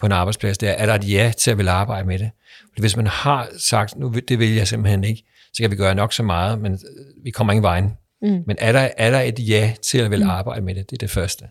på 0.00 0.06
en 0.06 0.12
arbejdsplads, 0.12 0.58
det 0.58 0.68
er, 0.68 0.72
er 0.72 0.86
der 0.86 0.94
et 0.94 1.10
ja 1.12 1.32
til 1.36 1.50
at 1.50 1.58
vil 1.58 1.68
arbejde 1.68 2.06
med 2.06 2.18
det? 2.18 2.30
Fordi 2.60 2.80
hvis 2.80 2.96
man 2.96 3.06
har 3.06 3.48
sagt, 3.58 3.98
nu 3.98 4.12
det 4.28 4.38
vil 4.38 4.54
jeg 4.54 4.68
simpelthen 4.68 5.04
ikke, 5.04 5.24
så 5.52 5.62
kan 5.62 5.70
vi 5.70 5.76
gøre 5.76 5.94
nok 5.94 6.12
så 6.12 6.22
meget, 6.22 6.60
men 6.60 6.72
øh, 6.72 7.24
vi 7.24 7.30
kommer 7.30 7.52
ingen 7.52 7.62
vejen. 7.62 7.92
Mm. 8.22 8.42
Men 8.46 8.56
er 8.58 8.72
der, 8.72 8.88
er 8.96 9.10
der 9.10 9.20
et 9.20 9.48
ja 9.48 9.74
til 9.82 9.98
at 9.98 10.10
vil 10.10 10.22
arbejde 10.22 10.64
med 10.64 10.74
det? 10.74 10.90
Det 10.90 10.96
er 10.96 10.98
det 10.98 11.10
første. 11.10 11.44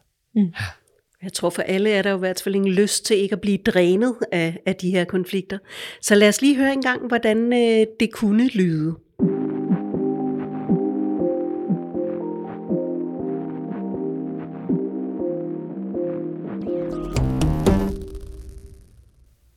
Jeg 1.24 1.34
tror 1.34 1.50
for 1.50 1.62
alle 1.62 1.90
er 1.90 2.02
der 2.02 2.10
jo 2.10 2.16
i 2.16 2.20
hvert 2.20 2.42
fald 2.44 2.56
en 2.56 2.68
lyst 2.68 3.06
til 3.06 3.18
ikke 3.18 3.34
at 3.34 3.42
blive 3.42 3.58
drænet 3.58 4.16
af, 4.32 4.58
af 4.66 4.76
de 4.76 4.92
her 4.92 5.04
konflikter. 5.04 5.58
Så 6.02 6.16
lad 6.16 6.30
os 6.30 6.42
lige 6.42 6.58
høre 6.58 6.74
en 6.74 6.82
gang, 6.82 7.08
hvordan 7.08 7.54
øh, 7.54 7.86
det 8.00 8.12
kunne 8.14 8.48
lyde. 8.48 8.96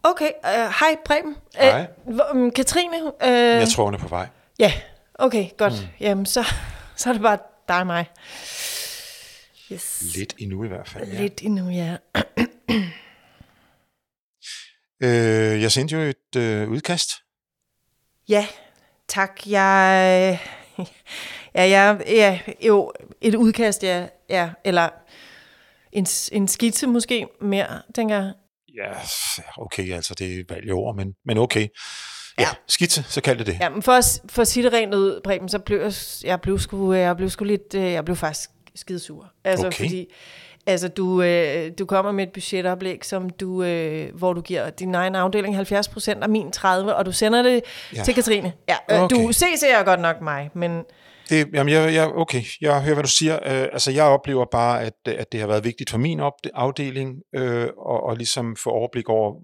Okay, 0.03 0.31
øh, 0.45 0.53
hej 0.81 0.97
Preben. 1.05 1.37
Hej. 1.57 1.87
Øh, 2.09 2.15
hvor- 2.15 2.31
um, 2.35 2.51
Katrine? 2.51 2.97
Øh, 3.23 3.29
Jeg 3.33 3.69
tror, 3.69 3.85
hun 3.85 3.95
er 3.95 3.99
på 3.99 4.09
vej. 4.09 4.27
Ja, 4.59 4.73
okay, 5.15 5.49
godt. 5.57 5.73
Mm. 5.73 5.89
Jamen, 6.01 6.27
så, 6.27 6.45
så 6.97 7.09
er 7.09 7.13
det 7.13 7.23
bare 7.23 7.39
dig 7.69 7.79
og 7.81 7.87
mig. 7.87 8.07
Yes. 9.73 10.03
Lidt 10.17 10.35
endnu 10.39 10.65
i 10.65 10.69
hvert 10.69 10.89
fald. 10.89 11.09
Ja. 11.13 11.21
Lidt 11.21 11.41
endnu, 11.43 11.69
ja. 11.71 11.97
Øh, 15.03 15.63
jeg 15.63 15.73
sendte 15.73 15.95
jo 15.97 16.01
et 16.01 16.37
øh, 16.37 16.69
udkast. 16.71 17.11
Ja, 18.29 18.47
tak. 19.09 19.41
Jeg... 19.47 20.41
Ja, 21.55 21.65
ja, 21.67 21.97
ja, 22.07 22.39
jo, 22.61 22.93
et 23.21 23.35
udkast, 23.35 23.83
ja, 23.83 24.07
ja, 24.29 24.51
eller 24.65 24.89
en, 25.93 26.07
en 26.33 26.49
skitse 26.49 26.87
måske 26.87 27.27
mere, 27.41 27.83
tænker 27.95 28.15
jeg. 28.17 28.33
Ja, 28.77 28.93
okay, 29.59 29.93
altså 29.93 30.15
det 30.15 30.39
er 30.41 30.43
valg 30.49 30.67
i 30.67 30.71
men, 30.97 31.15
men 31.27 31.39
okay. 31.39 31.67
Ja, 32.39 32.49
skitse, 32.69 33.05
så 33.09 33.21
kald 33.21 33.39
det 33.39 33.47
det. 33.47 33.57
Ja, 33.61 33.69
men 33.69 33.83
for 33.83 33.93
at, 33.93 34.21
for 34.29 34.43
at 34.43 34.49
sige 34.49 34.65
det 34.65 34.73
rent 34.73 34.95
ud, 34.95 35.21
Preben, 35.25 35.49
så 35.49 35.59
blev 35.59 35.81
jeg, 35.81 35.93
jeg 36.25 36.41
blev 36.41 36.59
sgu, 36.59 36.93
jeg 36.93 37.17
blev 37.17 37.31
sgu 37.31 37.45
lidt, 37.45 37.75
øh, 37.75 37.83
jeg 37.83 38.05
blev 38.05 38.17
faktisk 38.17 38.51
skidesur. 38.75 39.31
Altså, 39.45 39.67
Okay. 39.67 39.77
fordi, 39.85 40.07
altså, 40.67 40.89
du, 40.89 41.23
øh, 41.23 41.71
du 41.79 41.87
kommer 41.87 42.13
med 42.13 42.25
et 42.27 42.33
budgetoplæg, 42.33 43.05
som 43.05 43.31
du, 43.31 43.63
øh, 43.63 44.15
hvor 44.15 44.33
du 44.33 44.41
giver 44.41 44.71
din 44.71 44.95
egen 44.95 45.15
afdeling 45.15 45.57
70 45.57 45.89
procent 45.89 46.23
og 46.25 46.31
min 46.31 46.53
30, 46.53 46.95
og 46.95 47.07
du 47.07 47.13
sender 47.13 47.43
det 47.43 47.53
Ja. 47.93 47.99
ja. 47.99 48.05
til 48.05 48.15
Katrine. 48.15 48.53
Ja, 48.69 48.77
øh, 48.91 49.03
Okay. 49.03 49.17
Du 49.17 49.29
CC'er 49.31 49.85
godt 49.85 50.01
nok 50.01 50.21
mig, 50.21 50.51
men 50.55 50.83
Det, 51.31 51.49
jamen, 51.55 51.75
jeg, 51.75 51.95
jeg, 51.95 52.09
okay, 52.09 52.43
jeg 52.61 52.83
hører, 52.83 52.95
hvad 52.95 53.05
du 53.05 53.11
siger. 53.11 53.37
Uh, 53.37 53.73
altså, 53.73 53.91
jeg 53.91 54.05
oplever 54.05 54.45
bare, 54.53 54.83
at, 54.83 54.95
at 55.07 55.33
det 55.33 55.41
har 55.41 55.47
været 55.47 55.65
vigtigt 55.65 55.91
for 55.91 55.99
min 55.99 56.21
op, 56.21 56.33
afdeling 56.55 57.17
øh, 57.35 57.69
og, 57.79 58.03
og 58.03 58.17
ligesom 58.17 58.57
få 58.57 58.71
overblik 58.71 59.09
over, 59.09 59.35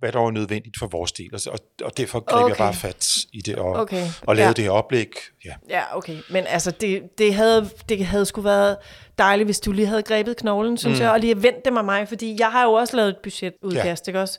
hvad 0.00 0.12
der 0.12 0.18
var 0.18 0.30
nødvendigt 0.30 0.78
for 0.78 0.86
vores 0.86 1.12
del. 1.12 1.34
Og, 1.34 1.58
og, 1.84 1.96
derfor 1.96 2.20
greb 2.20 2.42
okay. 2.44 2.48
jeg 2.48 2.56
bare 2.56 2.74
fat 2.74 3.16
i 3.32 3.40
det 3.40 3.56
og, 3.56 3.72
Okay. 3.72 4.06
og 4.26 4.36
lavede 4.36 4.48
Ja. 4.48 4.52
det 4.52 4.64
her 4.64 4.70
oplæg. 4.70 5.12
Ja. 5.44 5.52
Ja, 5.70 5.96
okay. 5.96 6.16
Men 6.30 6.44
altså, 6.48 6.70
det, 6.70 7.02
det, 7.18 7.34
havde, 7.34 7.70
det 7.88 8.06
havde 8.06 8.26
sgu 8.26 8.40
været 8.40 8.76
dejligt, 9.18 9.46
hvis 9.46 9.60
du 9.60 9.72
lige 9.72 9.86
havde 9.86 10.02
grebet 10.02 10.36
knoglen, 10.36 10.76
synes 10.78 10.98
mm. 10.98 11.02
jeg, 11.02 11.12
og 11.12 11.20
lige 11.20 11.42
vendt 11.42 11.64
det 11.64 11.72
med 11.72 11.82
mig, 11.82 12.08
fordi 12.08 12.36
jeg 12.38 12.52
har 12.52 12.64
jo 12.64 12.72
også 12.72 12.96
lavet 12.96 13.08
et 13.08 13.16
budgetudkast, 13.22 14.06
ja. 14.06 14.10
ikke 14.10 14.20
også? 14.20 14.38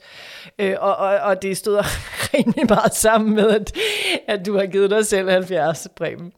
Øh, 0.60 0.76
og, 0.80 0.96
og, 0.96 1.16
og 1.16 1.42
det 1.42 1.58
stod 1.58 1.78
rimelig 2.34 2.66
meget 2.70 2.96
sammen 2.96 3.36
med, 3.36 3.50
at, 3.50 3.76
at 4.28 4.46
du 4.46 4.58
har 4.58 4.66
givet 4.66 4.90
dig 4.90 5.06
selv 5.06 5.30
70, 5.30 5.88
Preben. 5.98 6.32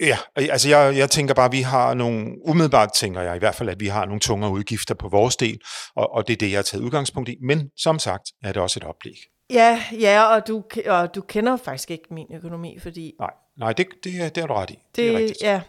Ja, 0.00 0.18
altså 0.36 0.68
jeg, 0.68 0.96
jeg 0.96 1.10
tænker 1.10 1.34
bare, 1.34 1.46
at 1.46 1.52
vi 1.52 1.60
har 1.60 1.94
nogle, 1.94 2.48
umiddelbart 2.48 2.90
tænker 2.96 3.20
jeg 3.20 3.36
i 3.36 3.38
hvert 3.38 3.54
fald, 3.54 3.68
at 3.68 3.80
vi 3.80 3.86
har 3.86 4.04
nogle 4.04 4.20
tungere 4.20 4.50
udgifter 4.50 4.94
på 4.94 5.08
vores 5.08 5.36
del, 5.36 5.58
og, 5.96 6.12
og 6.14 6.26
det 6.26 6.32
er 6.32 6.36
det, 6.36 6.50
jeg 6.50 6.58
har 6.58 6.62
taget 6.62 6.82
udgangspunkt 6.84 7.28
i. 7.28 7.36
Men 7.42 7.70
som 7.76 7.98
sagt 7.98 8.22
er 8.42 8.52
det 8.52 8.62
også 8.62 8.80
et 8.80 8.84
oplæg. 8.84 9.14
Ja, 9.50 9.82
ja, 10.00 10.22
og 10.24 10.48
du, 10.48 10.62
og 10.86 11.14
du 11.14 11.20
kender 11.20 11.56
faktisk 11.56 11.90
ikke 11.90 12.04
min 12.10 12.26
økonomi, 12.34 12.78
fordi 12.82 13.12
Nej, 13.20 13.30
nej 13.58 13.72
det, 13.72 13.86
det, 14.04 14.20
er- 14.24 14.28
det 14.28 14.40
har 14.42 14.46
du 14.48 14.54
ret 14.54 14.70
i. 14.70 14.72
Det, 14.74 14.96
det, 14.96 15.10
er 15.14 15.18
rigtigt. 15.18 15.42
ja. 15.42 15.60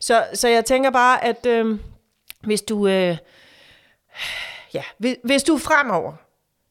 Så, 0.00 0.24
så 0.34 0.48
jeg 0.48 0.64
tænker 0.64 0.90
bare, 0.90 1.24
at 1.24 1.46
øh, 1.46 1.78
hvis 2.44 2.62
du, 2.62 2.86
øh, 2.88 3.16
ja, 4.74 4.82
hvis, 4.98 5.16
hvis 5.24 5.42
du 5.42 5.58
fremover, 5.58 6.12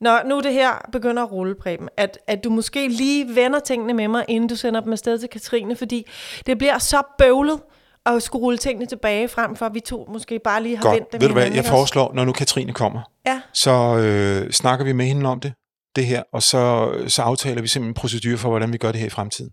når 0.01 0.23
nu 0.25 0.39
det 0.39 0.53
her 0.53 0.89
begynder 0.91 1.23
at 1.23 1.31
rulle, 1.31 1.55
Preben, 1.55 1.89
at, 1.97 2.19
at 2.27 2.43
du 2.43 2.49
måske 2.49 2.87
lige 2.87 3.35
vender 3.35 3.59
tingene 3.59 3.93
med 3.93 4.07
mig, 4.07 4.25
inden 4.27 4.49
du 4.49 4.55
sender 4.55 4.79
dem 4.81 4.91
afsted 4.93 5.19
til 5.19 5.29
Katrine, 5.29 5.75
fordi 5.75 6.07
det 6.45 6.57
bliver 6.57 6.77
så 6.77 7.01
bøvlet 7.17 7.61
at 8.05 8.23
skulle 8.23 8.43
rulle 8.43 8.57
tingene 8.57 8.85
tilbage, 8.85 9.27
frem 9.27 9.55
for 9.55 9.65
at 9.65 9.73
vi 9.73 9.79
to 9.79 10.05
måske 10.13 10.39
bare 10.43 10.63
lige 10.63 10.77
har 10.77 10.89
vendt 10.91 10.99
Godt. 11.03 11.11
dem 11.11 11.21
Ved 11.21 11.27
du 11.27 11.33
hvad, 11.33 11.51
jeg 11.51 11.65
foreslår, 11.65 12.13
når 12.13 12.25
nu 12.25 12.31
Katrine 12.31 12.73
kommer, 12.73 13.01
Ja, 13.25 13.41
så 13.53 13.71
øh, 13.97 14.51
snakker 14.51 14.85
vi 14.85 14.93
med 14.93 15.05
hende 15.05 15.29
om 15.29 15.39
det, 15.39 15.53
det 15.95 16.05
her, 16.05 16.23
og 16.33 16.43
så, 16.43 16.91
så 17.07 17.21
aftaler 17.21 17.61
vi 17.61 17.67
simpelthen 17.67 17.89
en 17.89 17.93
procedure 17.93 18.37
for, 18.37 18.49
hvordan 18.49 18.73
vi 18.73 18.77
gør 18.77 18.91
det 18.91 18.99
her 18.99 19.07
i 19.07 19.09
fremtiden. 19.09 19.51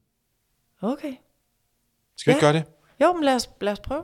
okay. 0.83 1.12
Skal 2.16 2.31
vi 2.31 2.33
Ja. 2.33 2.37
ikke 2.37 2.40
gøre 2.40 2.53
det? 2.53 2.64
Jo, 3.03 3.12
men 3.12 3.24
lad 3.24 3.35
os, 3.35 3.50
lad 3.61 3.72
os 3.72 3.81
prøve. 3.81 4.03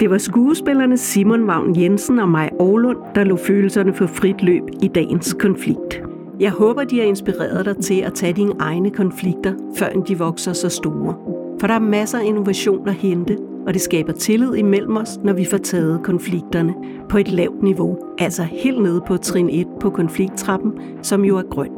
Det 0.00 0.10
var 0.10 0.18
skuespillerne 0.18 0.96
Simon 0.96 1.46
Vagn 1.46 1.80
Jensen 1.80 2.18
og 2.18 2.28
Maj 2.28 2.50
Aarlund, 2.60 2.96
der 3.14 3.24
lå 3.24 3.36
følelserne 3.36 3.94
for 3.94 4.06
frit 4.06 4.42
løb 4.42 4.62
i 4.82 4.88
dagens 4.88 5.36
konflikt. 5.40 6.02
Jeg 6.40 6.50
håber, 6.50 6.84
de 6.84 6.98
har 6.98 7.04
inspireret 7.04 7.64
dig 7.64 7.76
til 7.76 8.00
at 8.00 8.14
tage 8.14 8.32
dine 8.32 8.52
egne 8.58 8.90
konflikter, 8.90 9.52
før 9.76 9.88
de 9.88 10.18
vokser 10.18 10.52
så 10.52 10.68
store. 10.68 11.14
For 11.60 11.66
der 11.66 11.74
er 11.74 11.78
masser 11.78 12.18
af 12.18 12.24
innovation 12.24 12.88
at 12.88 12.94
hente, 12.94 13.38
og 13.66 13.74
det 13.74 13.82
skaber 13.82 14.12
tillid 14.12 14.54
imellem 14.54 14.96
os, 14.96 15.18
når 15.24 15.32
vi 15.32 15.44
får 15.44 15.58
taget 15.58 16.00
konflikterne 16.02 16.74
på 17.08 17.18
et 17.18 17.32
lavt 17.32 17.62
niveau, 17.62 17.98
altså 18.18 18.42
helt 18.42 18.82
nede 18.82 19.02
på 19.06 19.16
trin 19.16 19.48
1 19.50 19.66
på 19.80 19.90
konflikttrappen, 19.90 20.72
som 21.02 21.24
jo 21.24 21.36
er 21.36 21.48
grøn. 21.50 21.70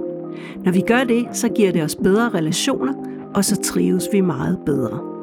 Når 0.64 0.72
vi 0.72 0.80
gør 0.80 1.04
det, 1.04 1.26
så 1.32 1.48
giver 1.48 1.72
det 1.72 1.82
os 1.82 1.96
bedre 1.96 2.28
relationer, 2.28 2.92
og 3.34 3.44
så 3.44 3.56
trives 3.56 4.08
vi 4.12 4.20
meget 4.20 4.58
bedre. 4.66 5.19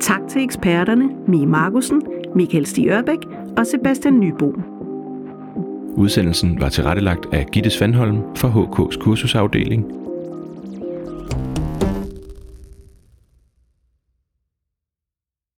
Tak 0.00 0.20
til 0.28 0.42
eksperterne 0.42 1.08
Mie 1.26 1.46
Markusen, 1.46 2.02
Michael 2.34 2.66
Stig 2.66 2.88
Ørbæk 2.88 3.18
og 3.56 3.66
Sebastian 3.66 4.20
Nybo. 4.20 4.52
Udsendelsen 5.96 6.60
var 6.60 6.68
tilrettelagt 6.68 7.26
af 7.32 7.46
Gitte 7.52 7.70
Svandholm 7.70 8.18
fra 8.36 8.48
HK's 8.48 8.98
kursusafdeling 8.98 9.84